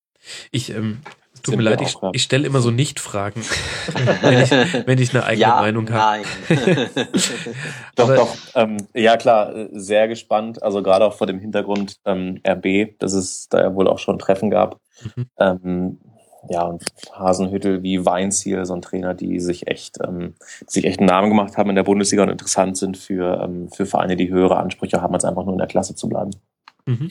[0.51, 1.01] Ich, ähm,
[1.43, 3.43] tut mir leid, ich, ich stelle immer so Nicht-Fragen,
[4.23, 4.51] wenn, ich,
[4.87, 6.23] wenn ich eine eigene ja, Meinung habe.
[6.49, 6.85] Nein.
[7.97, 8.37] doch, doch.
[8.55, 10.63] Ähm, ja, klar, sehr gespannt.
[10.63, 14.19] Also gerade auch vor dem Hintergrund ähm, RB, dass es da ja wohl auch schon
[14.19, 14.81] Treffen gab.
[15.17, 15.27] Mhm.
[15.39, 16.01] Ähm,
[16.49, 20.35] ja, und Hasenhüttel wie Weinziel, so ein Trainer, die sich echt, ähm,
[20.67, 23.87] sich echt einen Namen gemacht haben in der Bundesliga und interessant sind für, ähm, für
[23.87, 26.31] Vereine, die höhere Ansprüche haben, als einfach nur in der Klasse zu bleiben.
[26.87, 27.11] Mhm.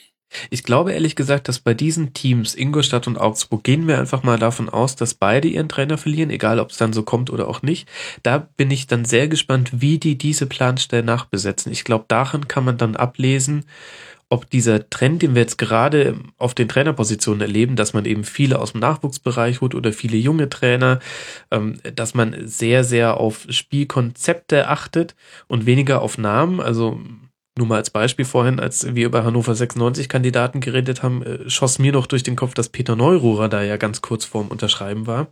[0.49, 4.40] Ich glaube ehrlich gesagt, dass bei diesen Teams, Ingolstadt und Augsburg, gehen wir einfach mal
[4.40, 7.62] davon aus, dass beide ihren Trainer verlieren, egal ob es dann so kommt oder auch
[7.62, 7.90] nicht.
[8.24, 11.72] Da bin ich dann sehr gespannt, wie die diese Planstelle nachbesetzen.
[11.72, 13.66] Ich glaube, daran kann man dann ablesen,
[14.32, 18.60] ob dieser Trend, den wir jetzt gerade auf den Trainerpositionen erleben, dass man eben viele
[18.60, 20.99] aus dem Nachwuchsbereich holt oder viele junge Trainer,
[21.52, 25.16] ähm, dass man sehr, sehr auf Spielkonzepte achtet
[25.48, 26.62] und weniger auf Namen.
[26.62, 26.98] Also
[27.58, 31.78] nur mal als Beispiel vorhin, als wir über Hannover 96 Kandidaten geredet haben, äh, schoss
[31.78, 35.28] mir noch durch den Kopf, dass Peter Neururer da ja ganz kurz vorm Unterschreiben war.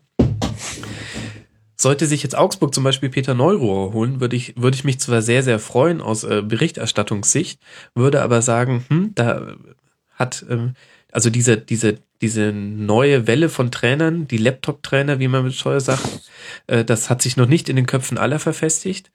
[1.82, 5.22] Sollte sich jetzt Augsburg zum Beispiel Peter Neururer holen, würde ich, würde ich mich zwar
[5.22, 7.62] sehr, sehr freuen aus äh, Berichterstattungssicht,
[7.96, 9.56] würde aber sagen, hm, da
[10.12, 10.74] hat, ähm,
[11.10, 16.30] also diese, diese, diese neue Welle von Trainern, die Laptop-Trainer, wie man mit Scheuer sagt,
[16.68, 19.10] äh, das hat sich noch nicht in den Köpfen aller verfestigt.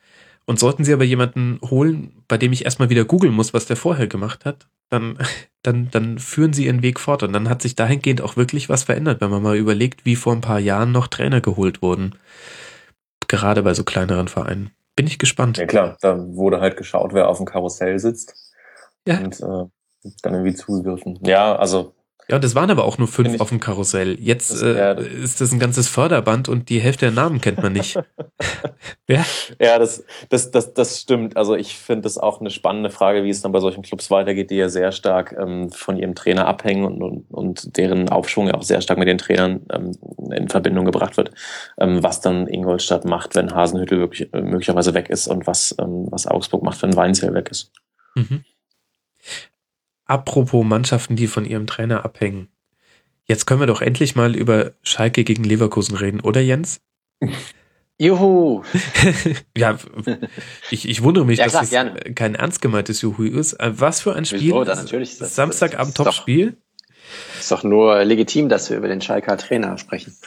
[0.46, 3.76] Und sollten Sie aber jemanden holen, bei dem ich erstmal wieder googeln muss, was der
[3.76, 5.18] vorher gemacht hat, dann,
[5.62, 7.22] dann, dann führen Sie Ihren Weg fort.
[7.22, 10.32] Und dann hat sich dahingehend auch wirklich was verändert, wenn man mal überlegt, wie vor
[10.32, 12.18] ein paar Jahren noch Trainer geholt wurden.
[13.28, 14.70] Gerade bei so kleineren Vereinen.
[14.96, 15.58] Bin ich gespannt.
[15.58, 18.52] Ja klar, da wurde halt geschaut, wer auf dem Karussell sitzt.
[19.06, 19.18] Ja.
[19.18, 21.18] Und äh, dann irgendwie zugegriffen.
[21.22, 21.94] Ja, also
[22.28, 24.18] Ja, das waren aber auch nur fünf auf dem Karussell.
[24.18, 27.74] Jetzt Das- äh, ist das ein ganzes Förderband und die Hälfte der Namen kennt man
[27.74, 27.96] nicht.
[29.08, 29.24] ja,
[29.60, 31.36] Ja, das, das, das, das stimmt.
[31.36, 34.50] Also ich finde das auch eine spannende Frage, wie es dann bei solchen Clubs weitergeht,
[34.50, 38.54] die ja sehr stark ähm, von ihrem Trainer abhängen und, und, und deren Aufschwung ja
[38.54, 39.92] auch sehr stark mit den Trainern ähm,
[40.32, 41.30] in Verbindung gebracht wird.
[41.78, 46.06] Ähm, was dann Ingolstadt macht, wenn Hasenhüttel wirklich, äh, möglicherweise weg ist und was, ähm,
[46.10, 47.70] was Augsburg macht, wenn Weinzell weg ist.
[48.14, 48.44] Mhm.
[50.06, 52.48] Apropos Mannschaften, die von ihrem Trainer abhängen.
[53.26, 56.80] Jetzt können wir doch endlich mal über Schalke gegen Leverkusen reden, oder Jens?
[57.98, 58.62] Juhu!
[59.56, 59.78] ja,
[60.70, 61.94] ich, ich wundere mich, Ja, dass klar, es gerne.
[62.14, 63.52] kein ernst gemeintes Juhu ist.
[63.54, 64.40] Äh, Was für ein Spiel.
[64.40, 64.64] Wieso?
[64.64, 66.56] Dann natürlich ist das- Samstagabend das Top-Spiel.
[67.38, 70.16] Ist doch nur legitim, dass wir über den Schalker Trainer sprechen.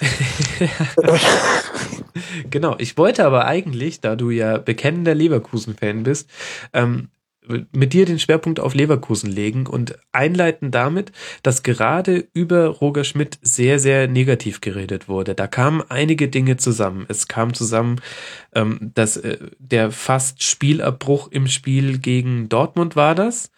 [2.50, 6.30] Genau, ich wollte aber eigentlich, da du ja bekennender Leverkusen-Fan bist,
[6.74, 7.10] ähm,
[7.72, 11.12] mit dir den Schwerpunkt auf Leverkusen legen und einleiten damit,
[11.44, 15.36] dass gerade über Roger Schmidt sehr, sehr negativ geredet wurde.
[15.36, 17.06] Da kamen einige Dinge zusammen.
[17.08, 18.02] Es kam zusammen,
[18.54, 23.52] ähm, dass äh, der fast Spielabbruch im Spiel gegen Dortmund war das.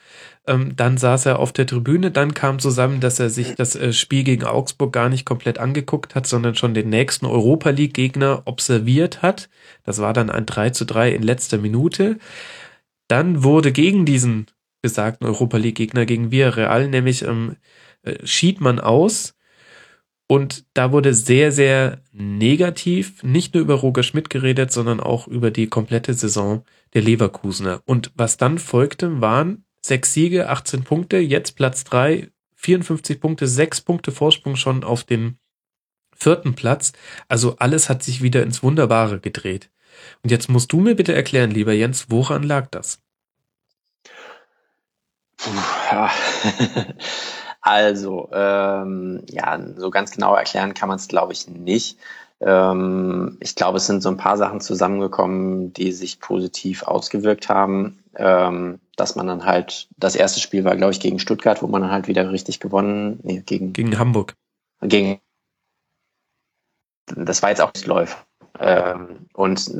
[0.49, 3.93] Ähm, dann saß er auf der Tribüne, dann kam zusammen, dass er sich das äh,
[3.93, 9.21] Spiel gegen Augsburg gar nicht komplett angeguckt hat, sondern schon den nächsten Europa League-Gegner observiert
[9.21, 9.49] hat.
[9.83, 12.17] Das war dann ein 3 zu 3 in letzter Minute.
[13.09, 14.45] Dann wurde gegen diesen
[14.81, 17.57] besagten Europa League-Gegner gegen Villarreal nämlich ähm,
[18.03, 19.35] äh, schied man aus.
[20.27, 25.49] Und da wurde sehr, sehr negativ nicht nur über Roger Schmidt geredet, sondern auch über
[25.49, 26.63] die komplette Saison
[26.93, 27.81] der Leverkusener.
[27.85, 33.81] Und was dann folgte, waren sechs Siege, 18 Punkte, jetzt Platz drei, 54 Punkte, sechs
[33.81, 35.39] Punkte Vorsprung schon auf dem
[36.15, 36.93] vierten Platz.
[37.27, 39.71] Also alles hat sich wieder ins Wunderbare gedreht.
[40.23, 42.99] Und jetzt musst du mir bitte erklären, lieber Jens, woran lag das?
[45.37, 45.51] Puh,
[45.91, 46.11] ja.
[47.61, 51.97] Also, ähm, ja, so ganz genau erklären kann man es, glaube ich, nicht.
[52.39, 58.01] Ähm, ich glaube, es sind so ein paar Sachen zusammengekommen, die sich positiv ausgewirkt haben.
[58.15, 61.81] Ähm, dass man dann halt, das erste Spiel war, glaube ich, gegen Stuttgart, wo man
[61.81, 64.35] dann halt wieder richtig gewonnen, nee, gegen, Gegen Hamburg.
[64.81, 65.21] gegen,
[67.07, 68.17] das war jetzt auch nicht Läufer.
[68.59, 69.71] Ähm, und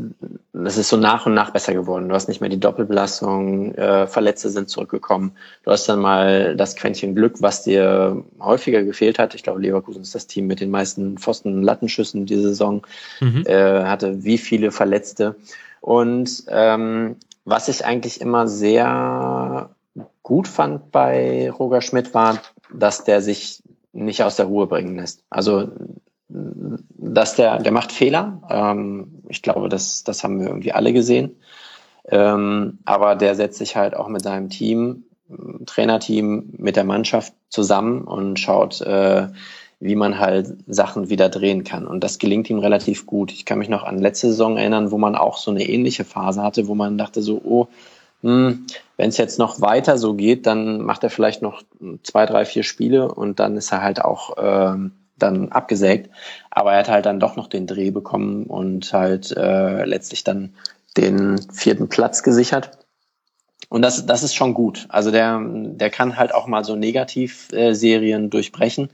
[0.66, 2.10] es ist so nach und nach besser geworden.
[2.10, 5.34] Du hast nicht mehr die Doppelbelastung, äh, Verletzte sind zurückgekommen.
[5.64, 9.36] Du hast dann mal das Quäntchen Glück, was dir häufiger gefehlt hat.
[9.36, 12.86] Ich glaube, Leverkusen ist das Team mit den meisten Pfosten-Lattenschüssen diese Saison.
[13.20, 13.44] Mhm.
[13.46, 15.36] Äh, hatte wie viele Verletzte.
[15.82, 19.70] Und ähm, was ich eigentlich immer sehr
[20.24, 22.40] gut fand bei Roger Schmidt war,
[22.74, 23.62] dass der sich
[23.92, 25.24] nicht aus der Ruhe bringen lässt.
[25.30, 25.70] Also
[26.30, 28.42] dass der, der macht Fehler.
[28.50, 31.38] Ähm, ich glaube, das, das haben wir irgendwie alle gesehen.
[32.08, 35.04] Ähm, aber der setzt sich halt auch mit seinem Team,
[35.66, 39.28] Trainerteam, mit der Mannschaft zusammen und schaut, äh,
[39.80, 41.88] wie man halt Sachen wieder drehen kann.
[41.88, 43.32] Und das gelingt ihm relativ gut.
[43.32, 46.42] Ich kann mich noch an letzte Saison erinnern, wo man auch so eine ähnliche Phase
[46.42, 47.68] hatte, wo man dachte so, oh,
[48.22, 48.66] hm,
[48.98, 51.64] wenn es jetzt noch weiter so geht, dann macht er vielleicht noch
[52.04, 56.10] zwei, drei, vier Spiele und dann ist er halt auch ähm, dann abgesägt.
[56.50, 60.54] Aber er hat halt dann doch noch den Dreh bekommen und halt äh, letztlich dann
[60.98, 62.72] den vierten Platz gesichert.
[63.70, 64.88] Und das, das ist schon gut.
[64.90, 68.90] Also der, der kann halt auch mal so Negativserien durchbrechen.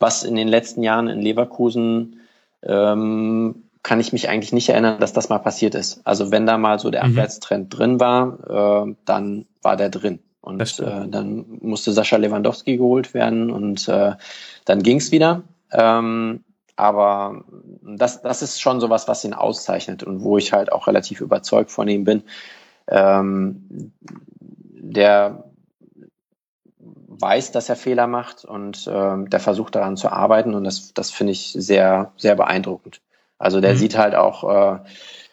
[0.00, 2.20] Was in den letzten Jahren in Leverkusen
[2.62, 6.00] ähm, kann ich mich eigentlich nicht erinnern, dass das mal passiert ist.
[6.04, 7.12] Also wenn da mal so der Mhm.
[7.12, 10.18] Abwärtstrend drin war, äh, dann war der drin.
[10.40, 14.12] Und äh, dann musste Sascha Lewandowski geholt werden und äh,
[14.64, 15.42] dann ging's wieder.
[15.72, 16.44] Ähm,
[16.76, 17.44] aber
[17.82, 21.70] das, das ist schon sowas, was ihn auszeichnet und wo ich halt auch relativ überzeugt
[21.72, 22.22] von ihm bin.
[22.86, 23.92] Ähm,
[24.38, 25.44] der
[26.78, 31.10] weiß, dass er Fehler macht und ähm, der versucht daran zu arbeiten und das, das
[31.10, 33.00] finde ich sehr, sehr beeindruckend.
[33.38, 33.78] Also der mhm.
[33.78, 34.78] sieht halt auch äh,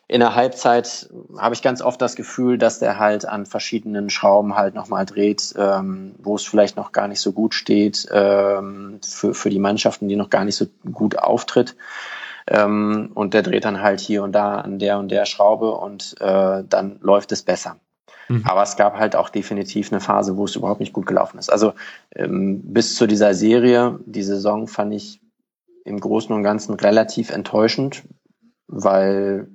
[0.08, 4.56] in der Halbzeit habe ich ganz oft das Gefühl, dass der halt an verschiedenen Schrauben
[4.56, 9.34] halt nochmal dreht, ähm, wo es vielleicht noch gar nicht so gut steht ähm, für,
[9.34, 11.76] für die Mannschaften, die noch gar nicht so gut auftritt.
[12.48, 16.16] Ähm, und der dreht dann halt hier und da an der und der Schraube und
[16.22, 17.78] äh, dann läuft es besser.
[18.28, 18.44] Mhm.
[18.46, 21.50] Aber es gab halt auch definitiv eine Phase, wo es überhaupt nicht gut gelaufen ist.
[21.50, 21.74] Also
[22.16, 25.20] ähm, bis zu dieser Serie, die Saison fand ich
[25.84, 28.04] im Großen und Ganzen relativ enttäuschend,
[28.68, 29.48] weil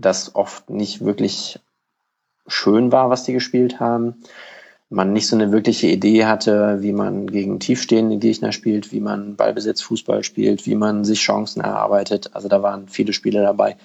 [0.00, 1.60] das oft nicht wirklich
[2.46, 4.22] schön war, was die gespielt haben.
[4.88, 9.36] Man nicht so eine wirkliche Idee hatte, wie man gegen tiefstehende Gegner spielt, wie man
[9.36, 12.30] Ballbesitz Fußball spielt, wie man sich Chancen erarbeitet.
[12.34, 13.76] Also da waren viele Spiele dabei,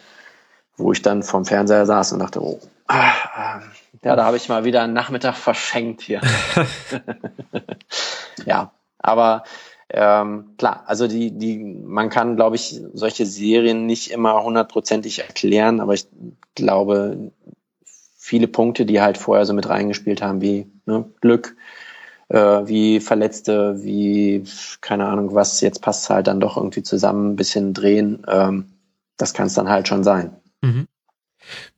[0.77, 3.61] wo ich dann vom Fernseher saß und dachte, oh, ah, ah
[4.03, 6.21] ja, da habe ich mal wieder einen Nachmittag verschenkt hier.
[8.45, 9.43] ja, aber
[9.90, 15.80] ähm, klar, also die, die, man kann, glaube ich, solche Serien nicht immer hundertprozentig erklären,
[15.80, 16.07] aber ich
[16.56, 17.32] glaube,
[18.18, 21.56] viele Punkte, die halt vorher so mit reingespielt haben, wie ne, Glück,
[22.30, 24.44] äh, wie Verletzte, wie
[24.82, 28.66] keine Ahnung was, jetzt passt halt dann doch irgendwie zusammen, ein bisschen drehen, ähm,
[29.18, 30.36] das kann es dann halt schon sein.
[30.62, 30.88] Mhm.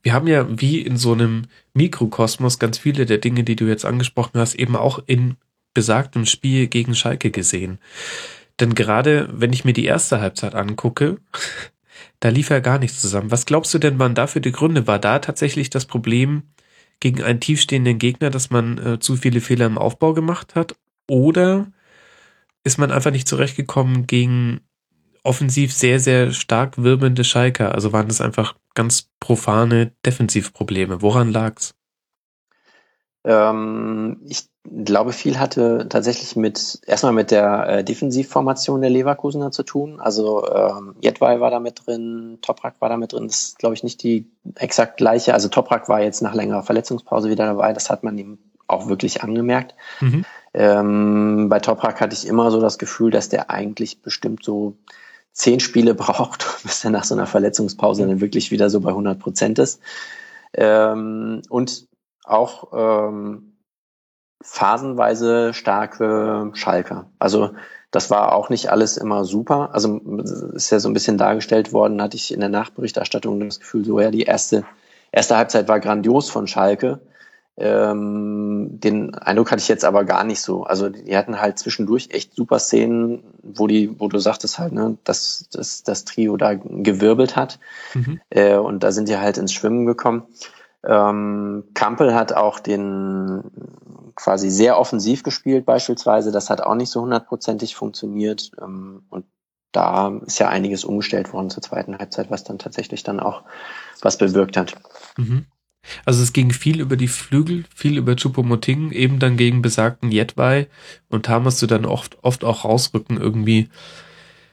[0.02, 1.42] Wir haben ja wie in so einem
[1.74, 5.36] Mikrokosmos ganz viele der Dinge, die du jetzt angesprochen hast, eben auch in
[5.74, 7.78] besagtem Spiel gegen Schalke gesehen.
[8.60, 11.18] Denn gerade wenn ich mir die erste Halbzeit angucke,
[12.20, 13.30] da lief ja gar nichts zusammen.
[13.30, 14.86] Was glaubst du denn, waren dafür die Gründe?
[14.86, 16.42] War da tatsächlich das Problem
[17.00, 20.74] gegen einen tiefstehenden Gegner, dass man äh, zu viele Fehler im Aufbau gemacht hat?
[21.08, 21.70] Oder
[22.64, 24.60] ist man einfach nicht zurechtgekommen gegen
[25.22, 27.74] offensiv sehr, sehr stark wirbelnde Schalker?
[27.74, 31.02] Also waren das einfach ganz profane Defensivprobleme?
[31.02, 31.77] Woran lag's?
[33.24, 34.48] Ähm, ich
[34.84, 40.00] glaube, viel hatte tatsächlich mit erstmal mit der äh, Defensivformation der Leverkusener zu tun.
[40.00, 43.26] Also ähm, Jedwai war da mit drin, Toprak war da mit drin.
[43.26, 45.34] Das ist, glaube ich, nicht die exakt gleiche.
[45.34, 47.72] Also Toprak war jetzt nach längerer Verletzungspause wieder dabei.
[47.72, 49.74] Das hat man ihm auch wirklich angemerkt.
[50.00, 50.24] Mhm.
[50.54, 54.76] Ähm, bei Toprak hatte ich immer so das Gefühl, dass der eigentlich bestimmt so
[55.32, 59.18] zehn Spiele braucht, bis er nach so einer Verletzungspause dann wirklich wieder so bei 100
[59.18, 59.80] Prozent ist.
[60.54, 61.87] Ähm, und
[62.30, 63.58] auch ähm,
[64.42, 67.10] phasenweise starke Schalker.
[67.18, 67.50] Also
[67.90, 69.70] das war auch nicht alles immer super.
[69.72, 69.98] Also
[70.54, 73.98] ist ja so ein bisschen dargestellt worden, hatte ich in der Nachberichterstattung das Gefühl, so
[73.98, 74.64] ja, die erste,
[75.10, 77.00] erste Halbzeit war grandios von Schalke.
[77.56, 80.62] Ähm, den Eindruck hatte ich jetzt aber gar nicht so.
[80.62, 84.96] Also die hatten halt zwischendurch echt super Szenen, wo die, wo du sagtest halt, ne,
[85.02, 87.58] dass das, das Trio da gewirbelt hat.
[87.94, 88.20] Mhm.
[88.30, 90.22] Äh, und da sind die halt ins Schwimmen gekommen.
[90.86, 93.42] Ähm, Kampel hat auch den
[94.14, 96.32] quasi sehr offensiv gespielt beispielsweise.
[96.32, 98.50] Das hat auch nicht so hundertprozentig funktioniert.
[98.60, 99.26] Ähm, und
[99.72, 103.42] da ist ja einiges umgestellt worden zur zweiten Halbzeit, was dann tatsächlich dann auch
[104.00, 104.76] was bewirkt hat.
[105.16, 105.46] Mhm.
[106.04, 110.68] Also es ging viel über die Flügel, viel über Chupomoting, eben dann gegen besagten Jetwei
[111.08, 113.68] und da musst du dann oft, oft auch rausrücken irgendwie.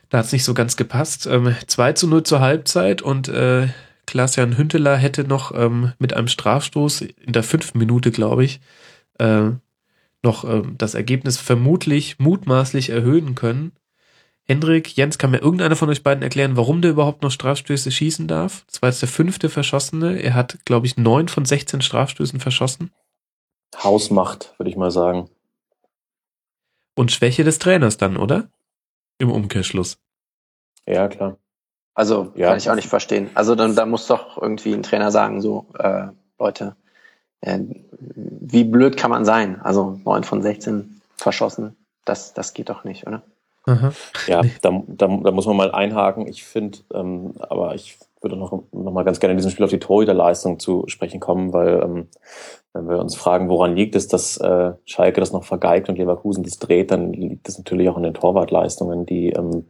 [0.10, 1.26] Da hat es nicht so ganz gepasst.
[1.26, 3.68] Ähm, 2 zu 0 zur Halbzeit und äh,
[4.06, 8.60] Klaas-Jan Hünteler hätte noch ähm, mit einem Strafstoß in der fünften Minute, glaube ich,
[9.20, 9.52] äh,
[10.24, 13.72] noch äh, das Ergebnis vermutlich mutmaßlich erhöhen können.
[14.48, 18.28] Hendrik, Jens, kann mir irgendeiner von euch beiden erklären, warum der überhaupt noch Strafstöße schießen
[18.28, 18.64] darf?
[18.68, 20.22] Das war jetzt der fünfte Verschossene.
[20.22, 22.92] Er hat, glaube ich, neun von 16 Strafstößen verschossen.
[23.76, 25.30] Hausmacht, würde ich mal sagen.
[26.96, 28.50] Und Schwäche des Trainers dann, oder?
[29.18, 29.98] Im Umkehrschluss.
[30.88, 31.38] Ja, klar.
[31.96, 32.50] Also ja.
[32.50, 33.30] kann ich auch nicht verstehen.
[33.34, 36.08] Also dann da muss doch irgendwie ein Trainer sagen, so äh,
[36.38, 36.76] Leute,
[37.42, 37.60] äh,
[37.90, 39.62] wie blöd kann man sein?
[39.62, 43.24] Also neun von 16 verschossen, das das geht doch nicht, oder?
[43.66, 43.92] Aha.
[44.28, 46.28] Ja, da, da, da muss man mal einhaken.
[46.28, 49.72] Ich finde, ähm, aber ich würde noch, noch mal ganz gerne in diesem Spiel auf
[49.72, 52.08] die Torhüterleistung zu sprechen kommen, weil ähm,
[52.76, 56.44] wenn wir uns fragen, woran liegt es, dass äh, Schalke das noch vergeigt und Leverkusen
[56.44, 59.66] das dreht, dann liegt es natürlich auch an den Torwartleistungen, die ähm,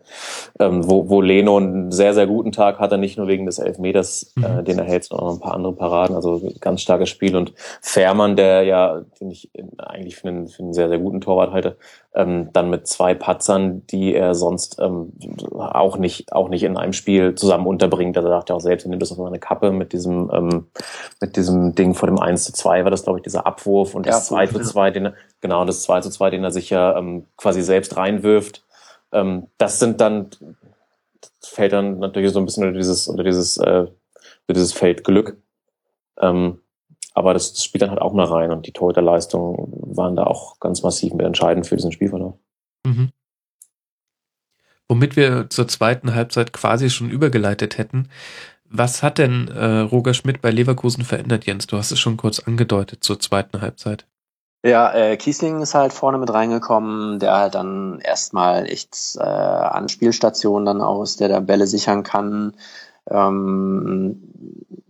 [0.59, 4.33] ähm, wo, wo Leno einen sehr, sehr guten Tag hatte, nicht nur wegen des Elfmeters,
[4.37, 4.65] äh, mhm.
[4.65, 6.15] den er hält, sondern auch ein paar andere Paraden.
[6.15, 7.35] Also ganz starkes Spiel.
[7.35, 11.51] Und Fährmann, der ja, den ich eigentlich für einen, für einen sehr, sehr guten Torwart
[11.51, 11.77] halte,
[12.15, 15.11] ähm, dann mit zwei Patzern, die er sonst ähm,
[15.51, 18.17] auch nicht auch nicht in einem Spiel zusammen unterbringt.
[18.17, 20.67] Also sagt ja auch selbst, er nimmt das auf seine Kappe mit diesem, ähm,
[21.21, 24.05] mit diesem Ding vor dem 1 zu 2 war das, glaube ich, dieser Abwurf und
[24.05, 26.97] das 2 zu 2, den er, genau, das 2 zu 2, den er sich ja
[26.97, 28.63] ähm, quasi selbst reinwirft.
[29.11, 30.29] Ähm, das sind dann,
[31.41, 35.37] fällt dann natürlich so ein bisschen unter dieses, unter dieses, äh, unter dieses Feld Glück.
[36.19, 36.59] Ähm,
[37.13, 39.55] aber das, das spielt dann halt auch mal rein und die Torhüterleistungen
[39.95, 42.35] waren da auch ganz massiv mit entscheidend für diesen Spielverlauf.
[42.85, 43.11] Mhm.
[44.87, 48.09] Womit wir zur zweiten Halbzeit quasi schon übergeleitet hätten.
[48.69, 51.67] Was hat denn äh, Roger Schmidt bei Leverkusen verändert, Jens?
[51.67, 54.05] Du hast es schon kurz angedeutet zur zweiten Halbzeit.
[54.65, 59.89] Ja, äh, Kiesling ist halt vorne mit reingekommen, der halt dann erstmal echt äh, an
[59.89, 62.53] Spielstationen dann aus, der da Bälle sichern kann.
[63.07, 64.23] Ähm,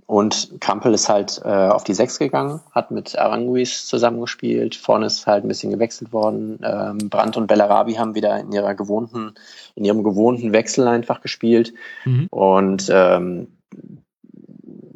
[0.08, 4.76] und Kampel ist halt äh, auf die Sechs gegangen, hat mit Aranguis zusammengespielt.
[4.76, 6.60] Vorne ist halt ein bisschen gewechselt worden.
[6.64, 9.34] Ähm, Brandt und Bellarabi haben wieder in ihrer gewohnten,
[9.76, 11.74] in ihrem gewohnten Wechsel einfach gespielt.
[12.06, 12.28] Mhm.
[12.30, 13.48] Und ähm,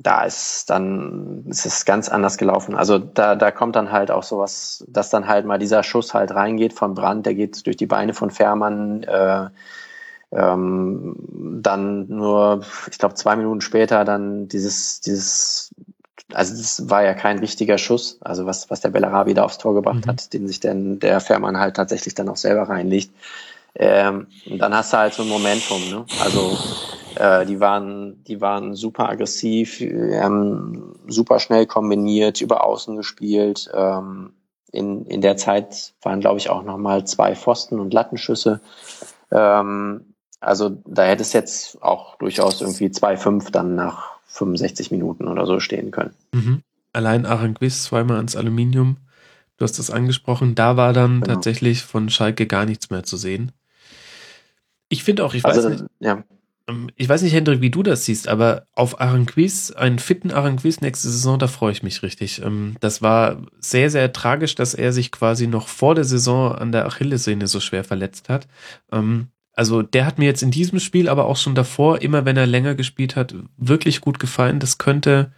[0.01, 2.76] da ist dann ist es ganz anders gelaufen.
[2.76, 6.31] Also da, da kommt dann halt auch sowas, dass dann halt mal dieser Schuss halt
[6.31, 9.03] reingeht von Brandt, der geht durch die Beine von Fährmann.
[9.03, 9.49] Äh,
[10.31, 11.15] ähm,
[11.61, 15.73] dann nur, ich glaube, zwei Minuten später dann dieses, dieses,
[16.31, 19.73] also das war ja kein richtiger Schuss, also was, was der Bellarabi da aufs Tor
[19.73, 20.10] gebracht mhm.
[20.10, 23.11] hat, den sich denn der Fährmann halt tatsächlich dann auch selber reinlegt.
[23.76, 26.06] Ähm, und dann hast du halt so ein Momentum, ne?
[26.22, 26.58] Also
[27.16, 33.70] äh, die waren, die waren super aggressiv, ähm, super schnell kombiniert, über Außen gespielt.
[33.74, 34.34] Ähm,
[34.72, 38.62] in, in der Zeit waren, glaube ich, auch nochmal zwei Pfosten und Lattenschüsse.
[39.32, 45.46] Ähm, also da hätte es jetzt auch durchaus irgendwie 2-5 dann nach 65 Minuten oder
[45.46, 46.14] so stehen können.
[46.32, 46.62] Mhm.
[46.94, 48.98] Allein Aranguiz zweimal ans Aluminium.
[49.58, 50.56] Du hast das angesprochen.
[50.56, 51.34] Da war dann genau.
[51.34, 53.52] tatsächlich von Schalke gar nichts mehr zu sehen.
[54.90, 55.86] Ich finde auch, ich weiß also, nicht.
[55.99, 56.24] Ja.
[56.68, 60.82] Ähm, ich weiß nicht, Hendrik, wie du das siehst, aber auf Aranguiz, einen fitten Aranguiz
[60.82, 62.41] nächste Saison, da freue ich mich richtig.
[62.44, 66.72] Ähm, das war sehr, sehr tragisch, dass er sich quasi noch vor der Saison an
[66.72, 68.48] der Achillessehne so schwer verletzt hat.
[68.91, 72.38] Ähm, also der hat mir jetzt in diesem Spiel, aber auch schon davor, immer wenn
[72.38, 74.60] er länger gespielt hat, wirklich gut gefallen.
[74.60, 75.34] Das könnte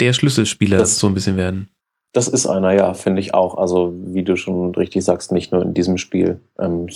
[0.00, 1.68] der Schlüsselspieler das, so ein bisschen werden.
[2.12, 3.56] Das ist einer, ja, finde ich auch.
[3.56, 6.40] Also wie du schon richtig sagst, nicht nur in diesem Spiel.
[6.58, 6.88] Ähm,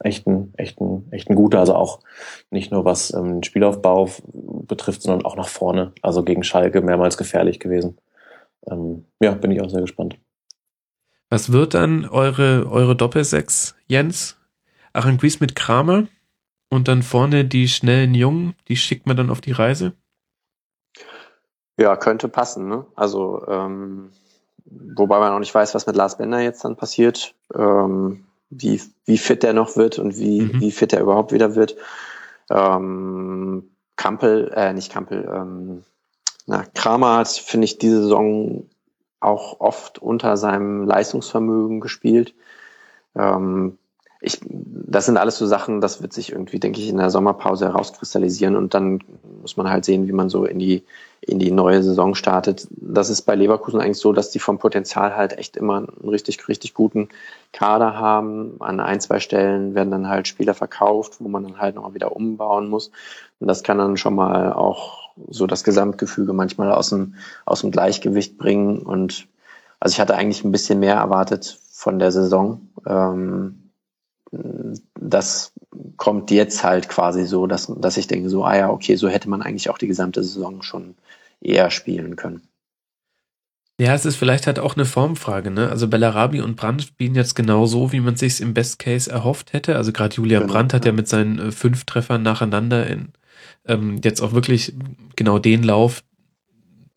[0.00, 2.00] echt ein, echt ein, echt ein guter, also auch
[2.50, 5.92] nicht nur was ähm, den Spielaufbau betrifft, sondern auch nach vorne.
[6.02, 7.98] Also gegen Schalke mehrmals gefährlich gewesen.
[8.70, 10.18] Ähm, ja, bin ich auch sehr gespannt.
[11.30, 14.36] Was wird dann eure, eure Doppelsechs, Jens?
[14.92, 16.06] Aranguiz mit Kramer
[16.70, 19.92] und dann vorne die schnellen Jungen, die schickt man dann auf die Reise?
[21.78, 22.68] Ja, könnte passen.
[22.68, 22.86] Ne?
[22.96, 24.10] Also, ähm,
[24.64, 29.18] wobei man auch nicht weiß, was mit Lars Bender jetzt dann passiert, ähm, wie, wie
[29.18, 30.60] fit der noch wird und wie, mhm.
[30.60, 31.76] wie fit er überhaupt wieder wird.
[32.50, 35.84] Ähm, Kampel, äh, nicht Kampel, ähm,
[36.46, 38.68] na, Kramer hat, finde ich, diese Saison
[39.20, 42.34] auch oft unter seinem Leistungsvermögen gespielt.
[43.14, 43.76] Ähm,
[44.20, 47.66] ich, das sind alles so Sachen, das wird sich irgendwie, denke ich, in der Sommerpause
[47.66, 49.00] herauskristallisieren und dann
[49.40, 50.82] muss man halt sehen, wie man so in die,
[51.20, 52.66] in die neue Saison startet.
[52.70, 56.48] Das ist bei Leverkusen eigentlich so, dass die vom Potenzial halt echt immer einen richtig,
[56.48, 57.08] richtig guten
[57.52, 58.56] Kader haben.
[58.60, 62.16] An ein, zwei Stellen werden dann halt Spieler verkauft, wo man dann halt noch wieder
[62.16, 62.90] umbauen muss.
[63.38, 67.14] Und das kann dann schon mal auch so das Gesamtgefüge manchmal aus dem,
[67.44, 68.80] aus dem Gleichgewicht bringen.
[68.80, 69.28] Und
[69.78, 72.68] also ich hatte eigentlich ein bisschen mehr erwartet von der Saison.
[72.86, 73.67] Ähm,
[75.00, 75.52] das
[75.96, 79.30] kommt jetzt halt quasi so, dass, dass ich denke, so, ah ja, okay, so hätte
[79.30, 80.94] man eigentlich auch die gesamte Saison schon
[81.40, 82.42] eher spielen können.
[83.80, 85.70] Ja, es ist vielleicht halt auch eine Formfrage, ne?
[85.70, 89.52] Also Bellarabi und Brandt spielen jetzt genau so, wie man sich im Best Case erhofft
[89.52, 89.76] hätte.
[89.76, 90.90] Also gerade Julia genau, Brandt hat ja.
[90.90, 93.12] ja mit seinen äh, fünf Treffern nacheinander in,
[93.66, 94.74] ähm, jetzt auch wirklich
[95.14, 96.02] genau den Lauf,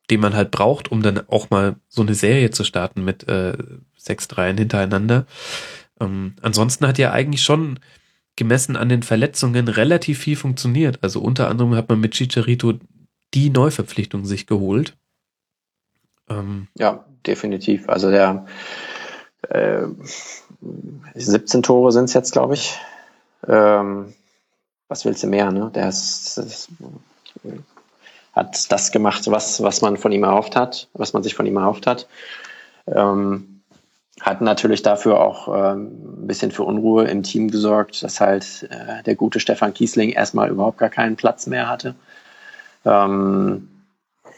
[0.10, 3.56] den man halt braucht, um dann auch mal so eine Serie zu starten mit äh,
[3.96, 5.28] sechs Dreien hintereinander.
[6.02, 7.80] Ähm, ansonsten hat ja eigentlich schon
[8.36, 11.00] gemessen an den Verletzungen relativ viel funktioniert.
[11.02, 12.74] Also unter anderem hat man mit Chicharito
[13.34, 14.98] die Neuverpflichtung sich geholt.
[16.30, 17.88] Ähm, ja, definitiv.
[17.88, 18.46] Also der
[19.50, 19.84] äh,
[21.16, 22.78] 17 Tore sind es jetzt, glaube ich.
[23.48, 24.14] Ähm,
[24.88, 25.72] was willst du mehr, ne?
[25.74, 26.70] Der ist, ist,
[28.34, 31.58] hat das gemacht, was, was man von ihm erhofft hat, was man sich von ihm
[31.58, 32.08] erhofft hat.
[32.88, 33.61] Ähm,
[34.22, 39.02] hat natürlich dafür auch ähm, ein bisschen für Unruhe im Team gesorgt, dass halt äh,
[39.04, 41.96] der gute Stefan Kiesling erstmal überhaupt gar keinen Platz mehr hatte.
[42.86, 43.68] Ähm,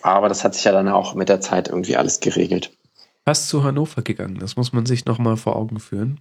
[0.01, 2.71] aber das hat sich ja dann auch mit der Zeit irgendwie alles geregelt.
[3.25, 6.19] Fast zu Hannover gegangen, das muss man sich nochmal vor Augen führen.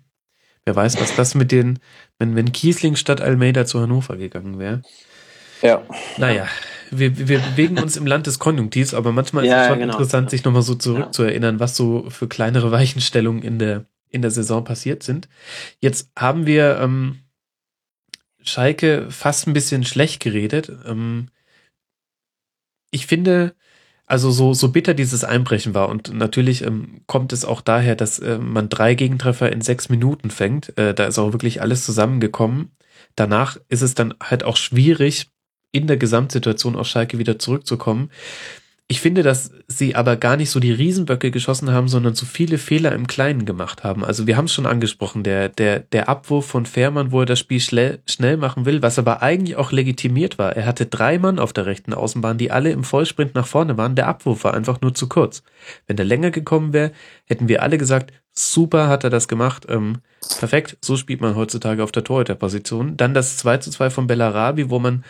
[0.65, 1.81] Wer weiß, was das mit den,
[2.19, 4.83] wenn, wenn Kiesling statt Almeida zu Hannover gegangen wäre.
[5.61, 5.83] Ja.
[6.17, 6.47] Naja,
[6.99, 9.93] wir, wir bewegen uns im Land des Konjunktivs, aber manchmal ist Ja, es schon genau.
[9.95, 14.63] interessant, sich nochmal so zurückzuerinnern, was so für kleinere Weichenstellungen in der, in der Saison
[14.65, 15.29] passiert sind.
[15.81, 17.21] Jetzt haben wir ähm,
[18.43, 20.71] Schalke fast ein bisschen schlecht geredet.
[20.87, 21.29] Ähm,
[22.91, 23.55] ich finde,
[24.07, 28.19] also so, so bitter dieses Einbrechen war und natürlich ähm, kommt es auch daher, dass
[28.19, 30.77] äh, man drei Gegentreffer in sechs Minuten fängt.
[30.77, 32.73] Äh, da ist auch wirklich alles zusammengekommen.
[33.17, 35.32] Danach ist es dann halt auch schwierig,
[35.73, 38.11] in der Gesamtsituation auf Schalke wieder zurückzukommen.
[38.93, 42.59] Ich finde, dass sie aber gar nicht so die Riesenböcke geschossen haben, sondern so viele
[42.59, 44.05] Fehler im Kleinen gemacht haben.
[44.05, 47.39] Also wir haben es schon angesprochen, der, der, der Abwurf von Fährmann, wo er das
[47.39, 50.55] Spiel schnell, schnell machen will, was aber eigentlich auch legitimiert war.
[50.55, 53.95] Er hatte drei Mann auf der rechten Außenbahn, die alle im Vollsprint nach vorne waren.
[53.97, 55.43] Der Abwurf war einfach nur zu kurz.
[55.87, 56.93] Wenn der länger gekommen wäre,
[57.25, 60.01] hätten wir alle gesagt, super hat er das gemacht, ähm,
[60.39, 62.99] perfekt, so spielt man heutzutage auf der Torhüterposition.
[62.99, 65.03] Dann das 2 zu 2 von Bellarabi, wo man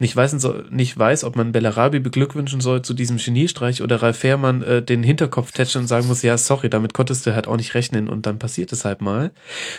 [0.00, 0.34] nicht weiß,
[0.70, 5.02] nicht weiß, ob man Bellarabi beglückwünschen soll zu diesem Geniestreich oder Ralf Fährmann äh, den
[5.02, 8.24] Hinterkopf tätschen und sagen muss, ja, sorry, damit konntest du halt auch nicht rechnen und
[8.24, 9.30] dann passiert es halt mal.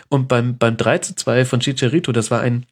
[0.09, 2.67] Und beim, beim 3 zu 2 von Chicharito, das war ein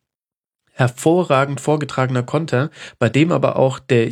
[0.73, 2.69] hervorragend vorgetragener Konter,
[2.99, 4.11] bei dem aber auch der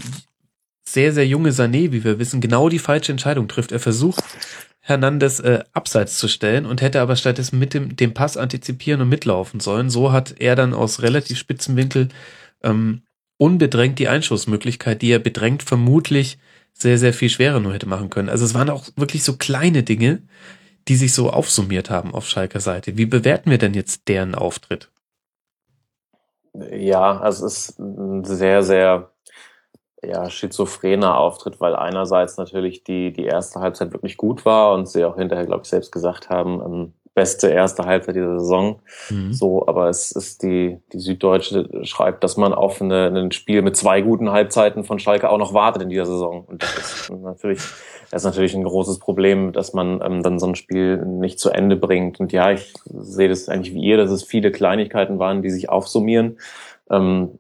[0.90, 3.72] sehr, sehr junge Sané, wie wir wissen, genau die falsche Entscheidung trifft.
[3.72, 4.24] Er versucht,
[4.80, 9.10] Hernandez äh, abseits zu stellen und hätte aber stattdessen mit dem, dem Pass antizipieren und
[9.10, 9.92] mitlaufen sollen.
[9.92, 12.10] So hat er dann aus relativ spitzen Winkel
[12.64, 13.04] ähm,
[13.38, 16.38] unbedrängt die Einschussmöglichkeit, die er bedrängt vermutlich
[16.74, 18.30] sehr, sehr viel schwerer nur hätte machen können.
[18.30, 20.22] Also es waren auch wirklich so kleine Dinge,
[20.88, 22.98] die sich so aufsummiert haben auf Schalker Seite.
[22.98, 24.90] Wie bewerten wir denn jetzt deren Auftritt?
[26.72, 29.12] Ja, also es ist ein sehr, sehr
[30.04, 35.06] ja, schizophrener Auftritt, weil einerseits natürlich die, die erste Halbzeit wirklich gut war und sie
[35.06, 38.80] auch hinterher, glaube ich, selbst gesagt haben, ähm, beste erste Halbzeit dieser Saison.
[39.10, 39.34] Mhm.
[39.34, 43.76] So, aber es ist die, die Süddeutsche schreibt, dass man auf eine, ein Spiel mit
[43.76, 46.46] zwei guten Halbzeiten von Schalke auch noch wartet in dieser Saison.
[46.46, 47.58] Und das ist natürlich,
[48.12, 51.50] das ist natürlich ein großes Problem, dass man ähm, dann so ein Spiel nicht zu
[51.50, 52.20] Ende bringt.
[52.20, 55.70] Und ja, ich sehe das eigentlich wie ihr, dass es viele Kleinigkeiten waren, die sich
[55.70, 56.38] aufsummieren.
[56.92, 57.40] Ähm,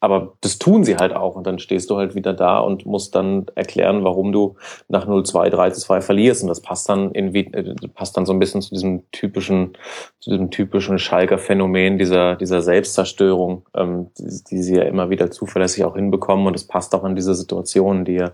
[0.00, 3.14] aber das tun sie halt auch und dann stehst du halt wieder da und musst
[3.14, 4.56] dann erklären, warum du
[4.88, 8.62] nach 0-2, 3-2 verlierst und das passt dann irgendwie, äh, passt dann so ein bisschen
[8.62, 9.76] zu diesem typischen,
[10.20, 15.30] zu diesem typischen Schalker Phänomen dieser, dieser Selbstzerstörung, ähm, die, die sie ja immer wieder
[15.30, 18.32] zuverlässig auch hinbekommen und es passt auch an diese Situation, die ja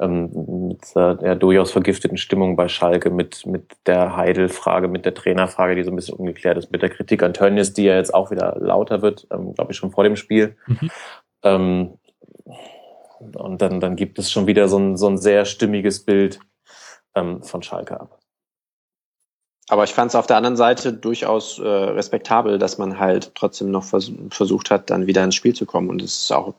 [0.00, 5.14] ähm, mit der ja, durchaus vergifteten Stimmung bei Schalke mit, mit der Heidel-Frage, mit der
[5.14, 8.14] Trainerfrage, die so ein bisschen ungeklärt ist, mit der Kritik an Tönnies, die ja jetzt
[8.14, 10.56] auch wieder lauter wird, ähm, glaube ich schon vor dem Spiel.
[10.66, 10.90] Mhm.
[11.42, 11.98] Ähm,
[13.34, 16.40] und dann, dann gibt es schon wieder so ein, so ein sehr stimmiges Bild
[17.14, 18.18] ähm, von Schalke ab.
[19.68, 23.70] Aber ich fand es auf der anderen Seite durchaus äh, respektabel, dass man halt trotzdem
[23.70, 25.88] noch vers versucht hat, dann wieder ins Spiel zu kommen.
[25.88, 26.54] Und es ist auch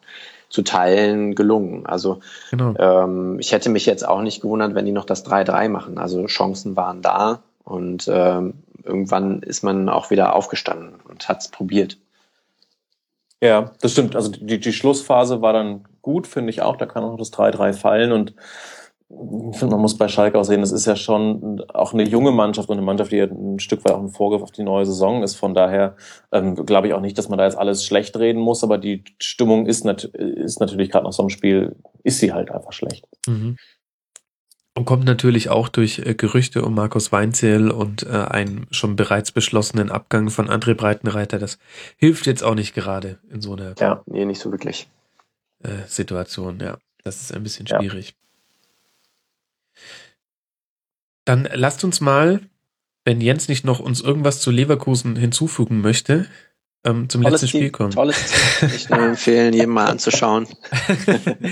[0.49, 1.85] zu Teilen gelungen.
[1.85, 2.75] Also genau.
[2.77, 5.97] ähm, ich hätte mich jetzt auch nicht gewundert, wenn die noch das 3-3 machen.
[5.97, 8.53] Also Chancen waren da und ähm,
[8.83, 11.97] irgendwann ist man auch wieder aufgestanden und hat es probiert.
[13.43, 14.15] Ja, das stimmt.
[14.15, 16.77] Also die, die Schlussphase war dann gut, finde ich auch.
[16.77, 18.33] Da kann auch das 3-3 fallen und
[19.51, 22.31] ich finde, man muss bei Schalke auch sehen, das ist ja schon auch eine junge
[22.31, 25.23] Mannschaft und eine Mannschaft, die ein Stück weit auch ein Vorgriff auf die neue Saison
[25.23, 25.35] ist.
[25.35, 25.97] Von daher
[26.31, 29.03] ähm, glaube ich auch nicht, dass man da jetzt alles schlecht reden muss, aber die
[29.19, 33.05] Stimmung ist, nat ist natürlich gerade nach so einem Spiel, ist sie halt einfach schlecht.
[33.27, 33.57] Mhm.
[34.75, 39.31] Und kommt natürlich auch durch äh, Gerüchte um Markus Weinzierl und äh, einen schon bereits
[39.31, 41.37] beschlossenen Abgang von André Breitenreiter.
[41.37, 41.59] Das
[41.97, 44.87] hilft jetzt auch nicht gerade in so einer ja, nee, nicht so wirklich.
[45.61, 46.59] Äh, Situation.
[46.59, 48.15] Ja, das ist ein bisschen schwierig.
[49.75, 49.81] Ja.
[51.25, 52.41] Dann lasst uns mal,
[53.05, 56.25] wenn Jens nicht noch uns irgendwas zu Leverkusen hinzufügen möchte,
[56.85, 57.91] ähm, zum tolles letzten Spiel kommen.
[57.91, 58.17] Tolles
[58.59, 58.69] Team.
[58.75, 60.47] Ich nur empfehlen, jedem mal anzuschauen.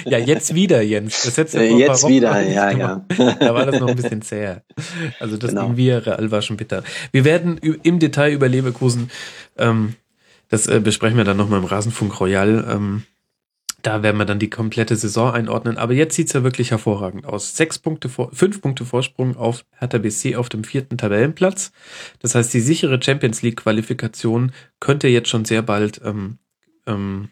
[0.05, 1.23] ja, jetzt wieder, Jens.
[1.23, 3.05] Das jetzt äh, jetzt wieder, ja, ja.
[3.39, 4.63] da war das noch ein bisschen zäher.
[5.19, 5.77] Also das genau.
[5.77, 6.83] wir Real war schon bitter.
[7.11, 9.09] Wir werden im Detail über Leverkusen,
[9.57, 9.95] ähm,
[10.49, 13.03] das äh, besprechen wir dann nochmal im Rasenfunk Royal, ähm,
[13.81, 15.77] da werden wir dann die komplette Saison einordnen.
[15.77, 17.55] Aber jetzt sieht's ja wirklich hervorragend aus.
[17.55, 21.71] Sechs Punkte vor, fünf Punkte Vorsprung auf Hertha BC auf dem vierten Tabellenplatz.
[22.19, 26.37] Das heißt, die sichere Champions League Qualifikation könnte jetzt schon sehr bald ähm,
[26.87, 27.29] ähm,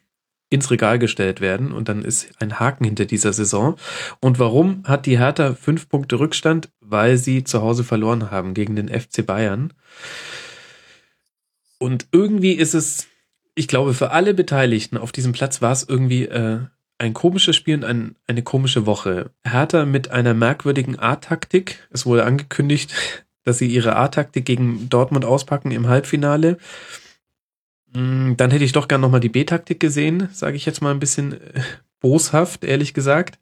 [0.50, 1.72] ins Regal gestellt werden.
[1.72, 3.76] Und dann ist ein Haken hinter dieser Saison.
[4.20, 6.70] Und warum hat die Hertha fünf Punkte Rückstand?
[6.80, 9.74] Weil sie zu Hause verloren haben gegen den FC Bayern.
[11.78, 13.08] Und irgendwie ist es
[13.56, 16.60] ich glaube, für alle Beteiligten auf diesem Platz war es irgendwie äh,
[16.98, 19.32] ein komisches Spiel und ein, eine komische Woche.
[19.44, 21.88] Hertha mit einer merkwürdigen A-Taktik.
[21.92, 22.94] Es wurde angekündigt,
[23.44, 26.58] dass sie ihre A-Taktik gegen Dortmund auspacken im Halbfinale.
[27.94, 31.00] Mm, Dann hätte ich doch gern nochmal die B-Taktik gesehen, sage ich jetzt mal ein
[31.00, 31.62] bisschen äh,
[32.00, 33.40] boshaft, ehrlich gesagt.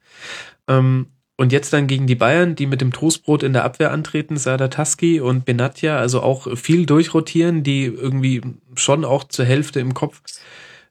[0.67, 4.37] Ähm, und jetzt dann gegen die Bayern, die mit dem Toastbrot in der Abwehr antreten,
[4.37, 8.41] Sadataski und Benatja, also auch viel durchrotieren, die irgendwie
[8.75, 10.21] schon auch zur Hälfte im Kopf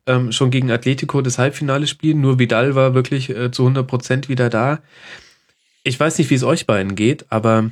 [0.06, 2.20] ähm, schon gegen Atletico das Halbfinale spielen.
[2.20, 4.81] Nur Vidal war wirklich äh, zu 100 Prozent wieder da.
[5.82, 7.70] Ich weiß nicht, wie es euch beiden geht, aber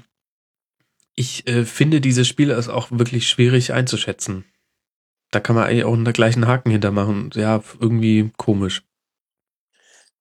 [1.15, 4.45] ich äh, finde dieses Spiel ist auch wirklich schwierig einzuschätzen.
[5.31, 7.31] Da kann man eigentlich auch einen gleichen Haken hintermachen.
[7.35, 8.83] Ja, irgendwie komisch.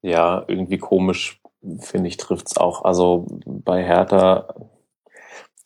[0.01, 1.39] Ja, irgendwie komisch,
[1.79, 2.83] finde ich, trifft's auch.
[2.83, 4.53] Also bei Hertha,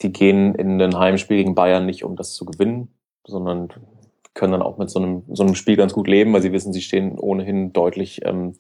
[0.02, 2.94] die gehen in ein Heimspiel gegen Bayern nicht, um das zu gewinnen,
[3.26, 3.70] sondern
[4.34, 6.72] können dann auch mit so einem, so einem Spiel ganz gut leben, weil sie wissen,
[6.72, 8.56] sie stehen ohnehin deutlich, ähm,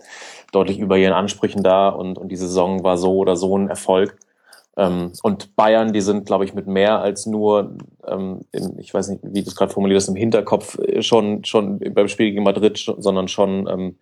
[0.52, 4.18] deutlich über ihren Ansprüchen da und, und die Saison war so oder so ein Erfolg.
[4.76, 7.78] Ähm, und Bayern, die sind, glaube ich, mit mehr als nur,
[8.08, 11.44] ähm, in, ich weiß nicht, wie du es gerade formuliert hast, im Hinterkopf äh, schon,
[11.46, 13.98] schon beim Spiel gegen Madrid, sondern schon ähm,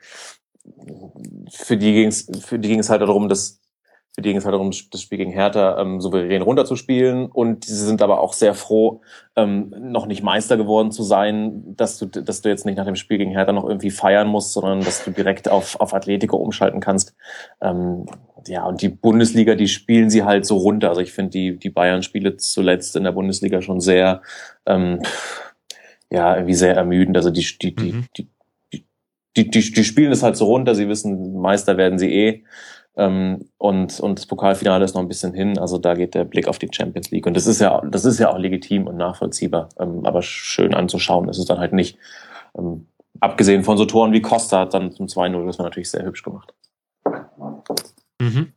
[1.51, 3.61] für die ging es für die ging es halt darum, dass
[4.15, 7.25] für die ging es halt darum, das Spiel gegen Hertha ähm, souverän runterzuspielen.
[7.25, 9.01] Und sie sind aber auch sehr froh,
[9.35, 12.95] ähm, noch nicht Meister geworden zu sein, dass du, dass du jetzt nicht nach dem
[12.95, 16.79] Spiel gegen Hertha noch irgendwie feiern musst, sondern dass du direkt auf, auf Atletico umschalten
[16.79, 17.13] kannst.
[17.59, 18.05] Ähm,
[18.47, 20.87] ja, und die Bundesliga, die spielen sie halt so runter.
[20.87, 24.21] Also ich finde die, die Bayern-Spiele zuletzt in der Bundesliga schon sehr,
[24.65, 25.01] ähm,
[26.09, 27.17] ja, irgendwie sehr ermüdend.
[27.17, 28.05] Also die, die, die, Mhm.
[28.15, 28.29] die,
[29.37, 30.75] die, die, die, spielen es halt so runter.
[30.75, 32.43] Sie wissen, Meister werden sie eh.
[32.97, 35.57] Ähm, und, und das Pokalfinale ist noch ein bisschen hin.
[35.57, 37.25] Also da geht der Blick auf die Champions League.
[37.25, 39.69] Und das ist ja, das ist ja auch legitim und nachvollziehbar.
[39.79, 41.97] Ähm, aber schön anzuschauen ist es dann halt nicht.
[42.57, 42.87] Ähm,
[43.19, 46.23] abgesehen von so Toren wie Costa hat dann zum 2-0, das war natürlich sehr hübsch
[46.23, 46.53] gemacht.
[48.21, 48.53] Mhm.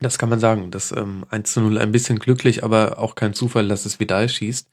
[0.00, 0.70] Das kann man sagen.
[0.70, 4.28] Das ähm, 1 zu 0 ein bisschen glücklich, aber auch kein Zufall, dass es Vidal
[4.28, 4.68] schießt.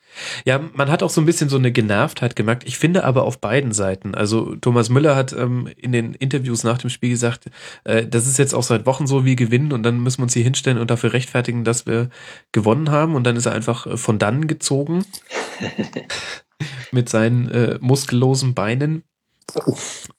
[0.45, 2.63] Ja, man hat auch so ein bisschen so eine Genervtheit gemerkt.
[2.65, 4.15] Ich finde aber auf beiden Seiten.
[4.15, 7.45] Also Thomas Müller hat ähm, in den Interviews nach dem Spiel gesagt,
[7.83, 10.33] äh, das ist jetzt auch seit Wochen so wie gewinnen und dann müssen wir uns
[10.33, 12.09] hier hinstellen und dafür rechtfertigen, dass wir
[12.51, 13.15] gewonnen haben.
[13.15, 15.05] Und dann ist er einfach äh, von dann gezogen
[16.91, 19.03] mit seinen äh, muskellosen Beinen.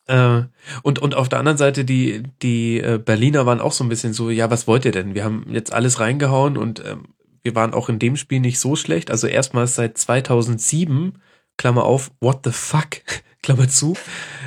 [0.06, 0.42] Äh,
[0.82, 4.12] und, und auf der anderen Seite, die, die äh, Berliner waren auch so ein bisschen
[4.12, 5.14] so, ja, was wollt ihr denn?
[5.14, 7.08] Wir haben jetzt alles reingehauen und ähm,
[7.42, 9.10] wir waren auch in dem Spiel nicht so schlecht.
[9.10, 11.18] Also erstmals seit 2007,
[11.56, 13.00] Klammer auf, what the fuck,
[13.42, 13.94] Klammer zu,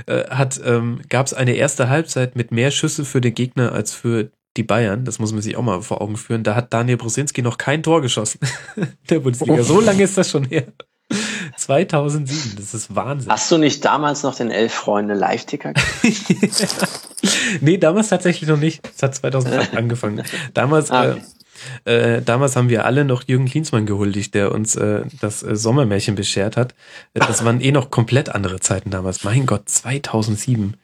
[0.07, 3.93] äh, hat ähm, gab es eine erste Halbzeit mit mehr Schüsse für den Gegner als
[3.93, 5.03] für die Bayern.
[5.03, 6.43] Das muss man sich auch mal vor Augen führen.
[6.43, 8.39] Da hat Daniel Brosinski noch kein Tor geschossen.
[9.09, 9.63] Der Bundesliga.
[9.63, 10.65] So lange ist das schon her.
[11.57, 13.31] 2007, das ist Wahnsinn.
[13.31, 15.73] Hast du nicht damals noch den Elf Freunde Live-Ticker?
[17.61, 18.87] nee, damals tatsächlich noch nicht.
[18.95, 20.23] Es hat 2008 angefangen.
[20.53, 21.21] Damals, Ah, okay.
[21.85, 25.55] äh, äh, damals haben wir alle noch Jürgen Klinsmann gehuldigt, der uns äh, das äh,
[25.55, 26.73] Sommermärchen beschert hat.
[27.13, 29.23] Äh, Das waren eh noch komplett andere Zeiten damals.
[29.23, 30.75] Mein Gott, 2007.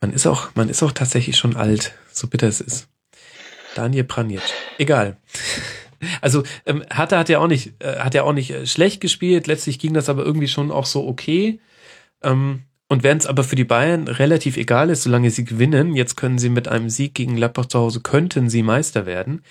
[0.00, 2.86] Man ist auch, man ist auch tatsächlich schon alt, so bitter es ist.
[3.74, 4.40] Daniel Pranic.
[4.78, 5.16] Egal.
[6.20, 9.46] Also ähm, Hertha hat ja auch nicht, äh, hat ja auch nicht äh, schlecht gespielt.
[9.46, 11.60] Letztlich ging das aber irgendwie schon auch so okay.
[12.22, 16.16] Ähm, und wenn es aber für die Bayern relativ egal ist, solange sie gewinnen, jetzt
[16.16, 19.42] können sie mit einem Sieg gegen Gladbach zu Hause, könnten sie Meister werden,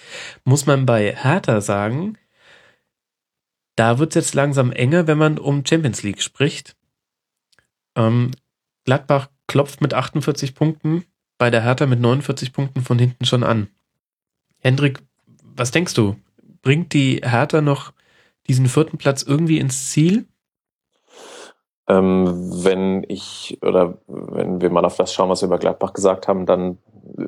[0.44, 2.18] muss man bei Hertha sagen,
[3.76, 6.76] da wird es jetzt langsam enger, wenn man um Champions League spricht.
[7.95, 8.32] Ähm,
[8.86, 11.06] Gladbach klopft mit 48 Punkten,
[11.38, 13.68] bei der Hertha mit 49 Punkten von hinten schon an.
[14.60, 14.99] Hendrik,
[15.56, 16.18] was denkst du?
[16.61, 17.93] Bringt die Hertha noch
[18.47, 20.27] diesen vierten Platz irgendwie ins Ziel?
[21.89, 26.27] Ähm, wenn ich oder wenn wir mal auf das schauen, was wir über Gladbach gesagt
[26.27, 26.79] haben, dann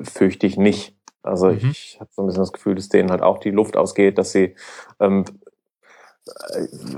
[0.02, 0.94] fürchte ich nicht.
[1.22, 1.70] Also Mhm.
[1.70, 4.32] ich habe so ein bisschen das Gefühl, dass denen halt auch die Luft ausgeht, dass
[4.32, 4.54] sie
[5.00, 5.49] ähm, äh,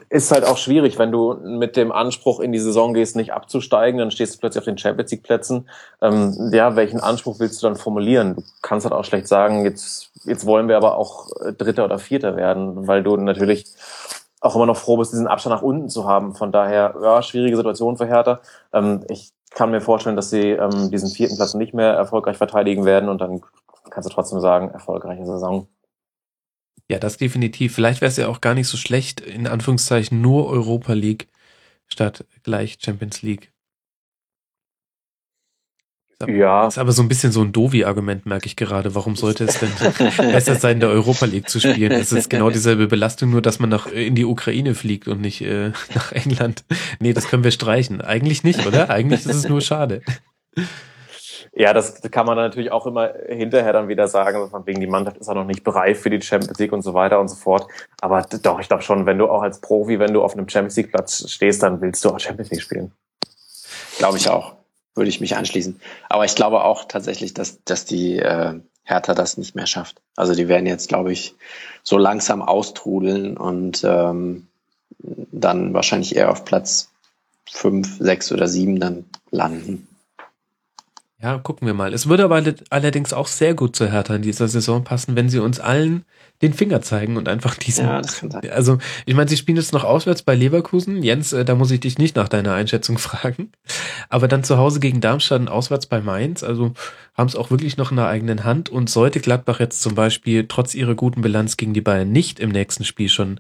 [0.09, 3.99] ist halt auch schwierig, wenn du mit dem Anspruch in die Saison gehst, nicht abzusteigen,
[3.99, 5.69] dann stehst du plötzlich auf den Champions League Plätzen.
[6.01, 8.35] Ähm, ja, welchen Anspruch willst du dann formulieren?
[8.37, 11.99] Du kannst halt auch schlecht sagen, jetzt jetzt wollen wir aber auch äh, Dritter oder
[11.99, 13.67] Vierter werden, weil du natürlich
[14.41, 16.35] auch immer noch froh bist, diesen Abstand nach unten zu haben.
[16.35, 18.41] Von daher, ja, schwierige Situation für Hertha.
[18.73, 22.85] Ähm, ich kann mir vorstellen, dass sie ähm, diesen vierten Platz nicht mehr erfolgreich verteidigen
[22.85, 23.43] werden und dann
[23.91, 25.69] kannst du trotzdem sagen, erfolgreiche Saison.
[26.93, 27.75] Ja, das definitiv.
[27.75, 31.27] Vielleicht wäre es ja auch gar nicht so schlecht, in Anführungszeichen nur Europa League
[31.89, 33.51] statt gleich Champions League.
[36.29, 38.95] Ja, Das ist aber so ein bisschen so ein Dovi-Argument, merke ich gerade.
[38.95, 39.71] Warum sollte es denn
[40.33, 41.93] besser sein, in der Europa League zu spielen?
[41.93, 45.41] Es ist genau dieselbe Belastung, nur dass man nach, in die Ukraine fliegt und nicht
[45.41, 46.63] äh, nach England.
[47.01, 48.03] Nee, das können wir streichen.
[48.03, 48.91] Eigentlich nicht, oder?
[48.91, 50.03] Eigentlich ist es nur schade.
[51.55, 55.19] Ja, das kann man natürlich auch immer hinterher dann wieder sagen, von wegen die Mannschaft
[55.19, 57.67] ist auch noch nicht bereit für die Champions League und so weiter und so fort.
[58.01, 60.77] Aber doch, ich glaube schon, wenn du auch als Profi, wenn du auf einem Champions
[60.77, 62.93] League Platz stehst, dann willst du auch Champions League spielen.
[63.99, 64.55] glaube ich auch.
[64.95, 65.81] Würde ich mich anschließen.
[66.09, 70.01] Aber ich glaube auch tatsächlich, dass, dass die äh, Hertha das nicht mehr schafft.
[70.17, 71.35] Also die werden jetzt, glaube ich,
[71.83, 74.49] so langsam austrudeln und ähm,
[74.99, 76.91] dann wahrscheinlich eher auf Platz
[77.51, 79.89] fünf, sechs oder sieben dann landen.
[81.23, 81.95] Ja, gucken wir mal.
[81.95, 85.39] Es würde aber allerdings auch sehr gut zur Hertha in dieser Saison passen, wenn sie
[85.39, 86.05] uns allen
[86.43, 87.87] den Finger zeigen und einfach diesen.
[87.87, 88.51] Ja, das kann sein.
[88.51, 91.01] Also, ich meine, sie spielen jetzt noch auswärts bei Leverkusen.
[91.01, 93.53] Jens, äh, da muss ich dich nicht nach deiner Einschätzung fragen.
[94.09, 96.43] Aber dann zu Hause gegen Darmstadt und auswärts bei Mainz.
[96.43, 96.73] Also
[97.15, 98.69] haben es auch wirklich noch in der eigenen Hand.
[98.69, 102.51] Und sollte Gladbach jetzt zum Beispiel trotz ihrer guten Bilanz gegen die Bayern nicht im
[102.51, 103.39] nächsten Spiel schon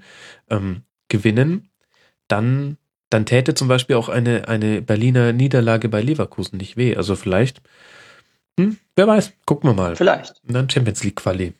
[0.51, 1.69] ähm, gewinnen,
[2.29, 2.77] dann
[3.13, 6.97] dann täte zum Beispiel auch eine, eine Berliner Niederlage bei Leverkusen nicht weh.
[6.97, 7.61] Also vielleicht,
[8.59, 9.97] hm, wer weiß, gucken wir mal.
[9.97, 10.35] Vielleicht.
[10.47, 11.55] Und dann Champions League Quali.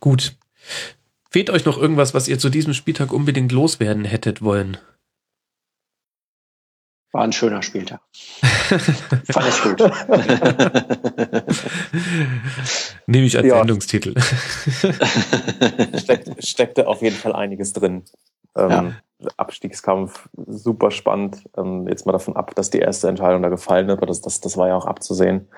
[0.00, 0.36] Gut.
[1.30, 4.76] Fehlt euch noch irgendwas, was ihr zu diesem Spieltag unbedingt loswerden hättet wollen?
[7.10, 8.00] War ein schöner Spieltag.
[8.40, 9.80] Fand ich gut.
[13.06, 13.58] Nehme ich als ja.
[13.58, 14.14] Sendungstitel.
[15.96, 18.04] Steck, steckte auf jeden Fall einiges drin.
[18.56, 18.92] Ähm, ja.
[19.36, 21.44] Abstiegskampf super spannend.
[21.56, 24.40] Ähm, jetzt mal davon ab, dass die erste Entscheidung da gefallen ist, aber das, das,
[24.40, 25.48] das war ja auch abzusehen.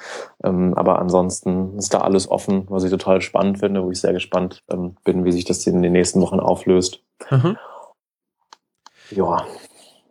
[0.45, 4.13] Ähm, aber ansonsten ist da alles offen, was ich total spannend finde, wo ich sehr
[4.13, 7.03] gespannt ähm, bin, wie sich das in den nächsten Wochen auflöst.
[7.31, 7.57] Mhm.
[9.11, 9.45] Ja.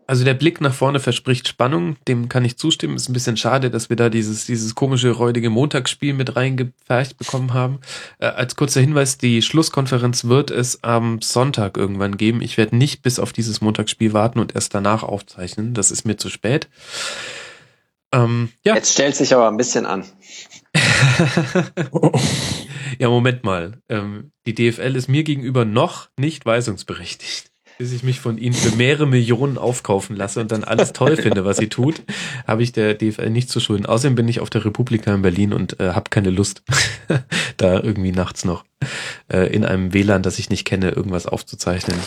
[0.07, 2.95] Also der Blick nach vorne verspricht Spannung, dem kann ich zustimmen.
[2.95, 7.53] Ist ein bisschen schade, dass wir da dieses, dieses komische, räudige Montagsspiel mit reingepfercht bekommen
[7.53, 7.79] haben.
[8.19, 12.41] Äh, als kurzer Hinweis, die Schlusskonferenz wird es am Sonntag irgendwann geben.
[12.41, 15.73] Ich werde nicht bis auf dieses Montagsspiel warten und erst danach aufzeichnen.
[15.73, 16.67] Das ist mir zu spät.
[18.11, 18.75] Ähm, ja.
[18.75, 20.05] Jetzt stellt sich aber ein bisschen an.
[22.99, 23.81] ja, Moment mal.
[23.89, 28.75] Ähm, die DFL ist mir gegenüber noch nicht weisungsberechtigt bis ich mich von ihnen für
[28.75, 32.01] mehrere Millionen aufkaufen lasse und dann alles toll finde, was sie tut,
[32.47, 33.85] habe ich der DFL nicht zu schulden.
[33.85, 36.63] Außerdem bin ich auf der Republika in Berlin und äh, habe keine Lust,
[37.57, 38.65] da irgendwie nachts noch
[39.31, 41.97] äh, in einem WLAN, das ich nicht kenne, irgendwas aufzuzeichnen.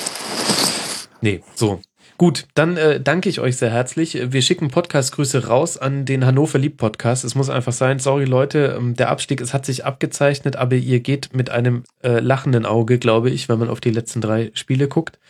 [1.21, 1.81] Nee, so.
[2.19, 4.19] Gut, dann äh, danke ich euch sehr herzlich.
[4.33, 7.23] Wir schicken Podcast-Grüße raus an den Hannover Lieb Podcast.
[7.23, 10.99] Es muss einfach sein, sorry Leute, ähm, der Abstieg, es hat sich abgezeichnet, aber ihr
[10.99, 14.89] geht mit einem äh, lachenden Auge, glaube ich, wenn man auf die letzten drei Spiele
[14.89, 15.21] guckt.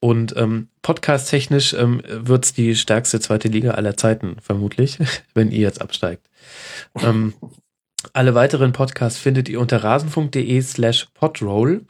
[0.00, 4.98] Und ähm, podcast-technisch ähm, wird's die stärkste zweite Liga aller Zeiten, vermutlich,
[5.34, 6.28] wenn ihr jetzt absteigt.
[7.00, 7.32] Ähm,
[8.12, 11.82] alle weiteren Podcasts findet ihr unter rasenfunk.de slash podroll.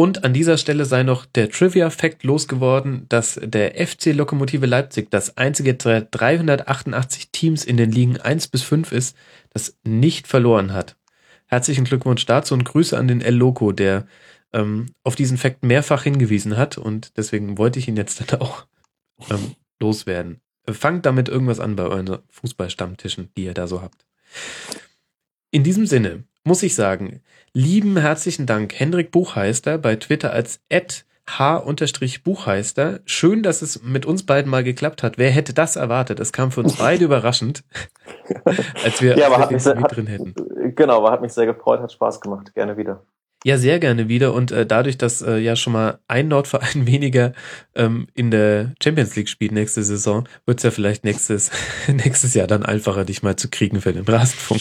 [0.00, 5.36] Und an dieser Stelle sei noch der Trivia-Fact losgeworden, dass der FC Lokomotive Leipzig das
[5.36, 9.14] einzige der 388 Teams in den Ligen 1 bis 5 ist,
[9.50, 10.96] das nicht verloren hat.
[11.44, 14.06] Herzlichen Glückwunsch dazu und Grüße an den El Loco, der
[14.54, 18.64] ähm, auf diesen Fact mehrfach hingewiesen hat und deswegen wollte ich ihn jetzt dann auch
[19.30, 20.40] ähm, loswerden.
[20.66, 24.06] Fangt damit irgendwas an bei euren Fußballstammtischen, die ihr da so habt.
[25.50, 27.22] In diesem Sinne muss ich sagen,
[27.52, 30.60] lieben herzlichen Dank, Hendrik Buchheister bei Twitter als
[31.38, 33.00] h-buchheister.
[33.04, 35.18] Schön, dass es mit uns beiden mal geklappt hat.
[35.18, 36.18] Wer hätte das erwartet?
[36.20, 37.62] Es kam für uns beide überraschend,
[38.82, 40.34] als wir, ja, aber hat mich sehr, drin hätten.
[40.74, 42.54] Genau, aber hat mich sehr gefreut, hat Spaß gemacht.
[42.54, 43.04] Gerne wieder.
[43.44, 44.34] Ja, sehr gerne wieder.
[44.34, 47.32] Und äh, dadurch, dass äh, ja schon mal ein Nordverein weniger
[47.74, 51.50] ähm, in der Champions League spielt nächste Saison, wird es ja vielleicht nächstes,
[51.88, 54.60] nächstes Jahr dann einfacher, dich mal zu kriegen für den Rasenfunk.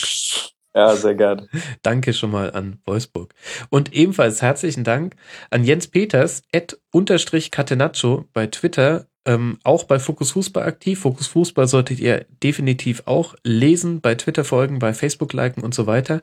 [0.80, 1.50] Ja, sehr gern.
[1.82, 3.34] Danke schon mal an Wolfsburg.
[3.70, 5.18] Und ebenfalls herzlichen Dank
[5.50, 11.02] an Jens Peters, at unterstrich Catenaccio bei Twitter, ähm, auch bei Fokus Fußball aktiv.
[11.02, 15.86] Fokus Fußball solltet ihr definitiv auch lesen, bei Twitter folgen, bei Facebook liken und so
[15.86, 16.22] weiter.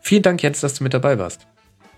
[0.00, 1.48] Vielen Dank, Jens, dass du mit dabei warst.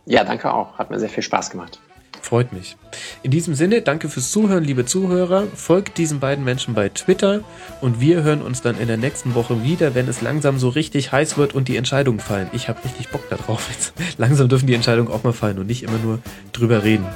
[0.07, 0.79] Ja, danke auch.
[0.79, 1.79] Hat mir sehr viel Spaß gemacht.
[2.23, 2.77] Freut mich.
[3.23, 5.47] In diesem Sinne, danke fürs Zuhören, liebe Zuhörer.
[5.55, 7.41] Folgt diesen beiden Menschen bei Twitter
[7.81, 11.13] und wir hören uns dann in der nächsten Woche wieder, wenn es langsam so richtig
[11.13, 12.49] heiß wird und die Entscheidungen fallen.
[12.53, 13.69] Ich habe richtig Bock darauf.
[13.71, 16.19] Jetzt langsam dürfen die Entscheidungen auch mal fallen und nicht immer nur
[16.53, 17.07] drüber reden.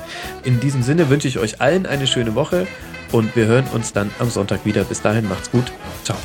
[0.45, 2.67] In diesem Sinne wünsche ich euch allen eine schöne Woche
[3.11, 4.85] und wir hören uns dann am Sonntag wieder.
[4.85, 5.73] Bis dahin, macht's gut.
[6.05, 6.17] Ciao.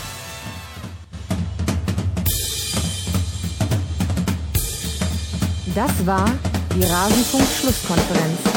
[5.75, 6.25] Das war
[6.73, 8.56] die Rasenfunk-Schlusskonferenz.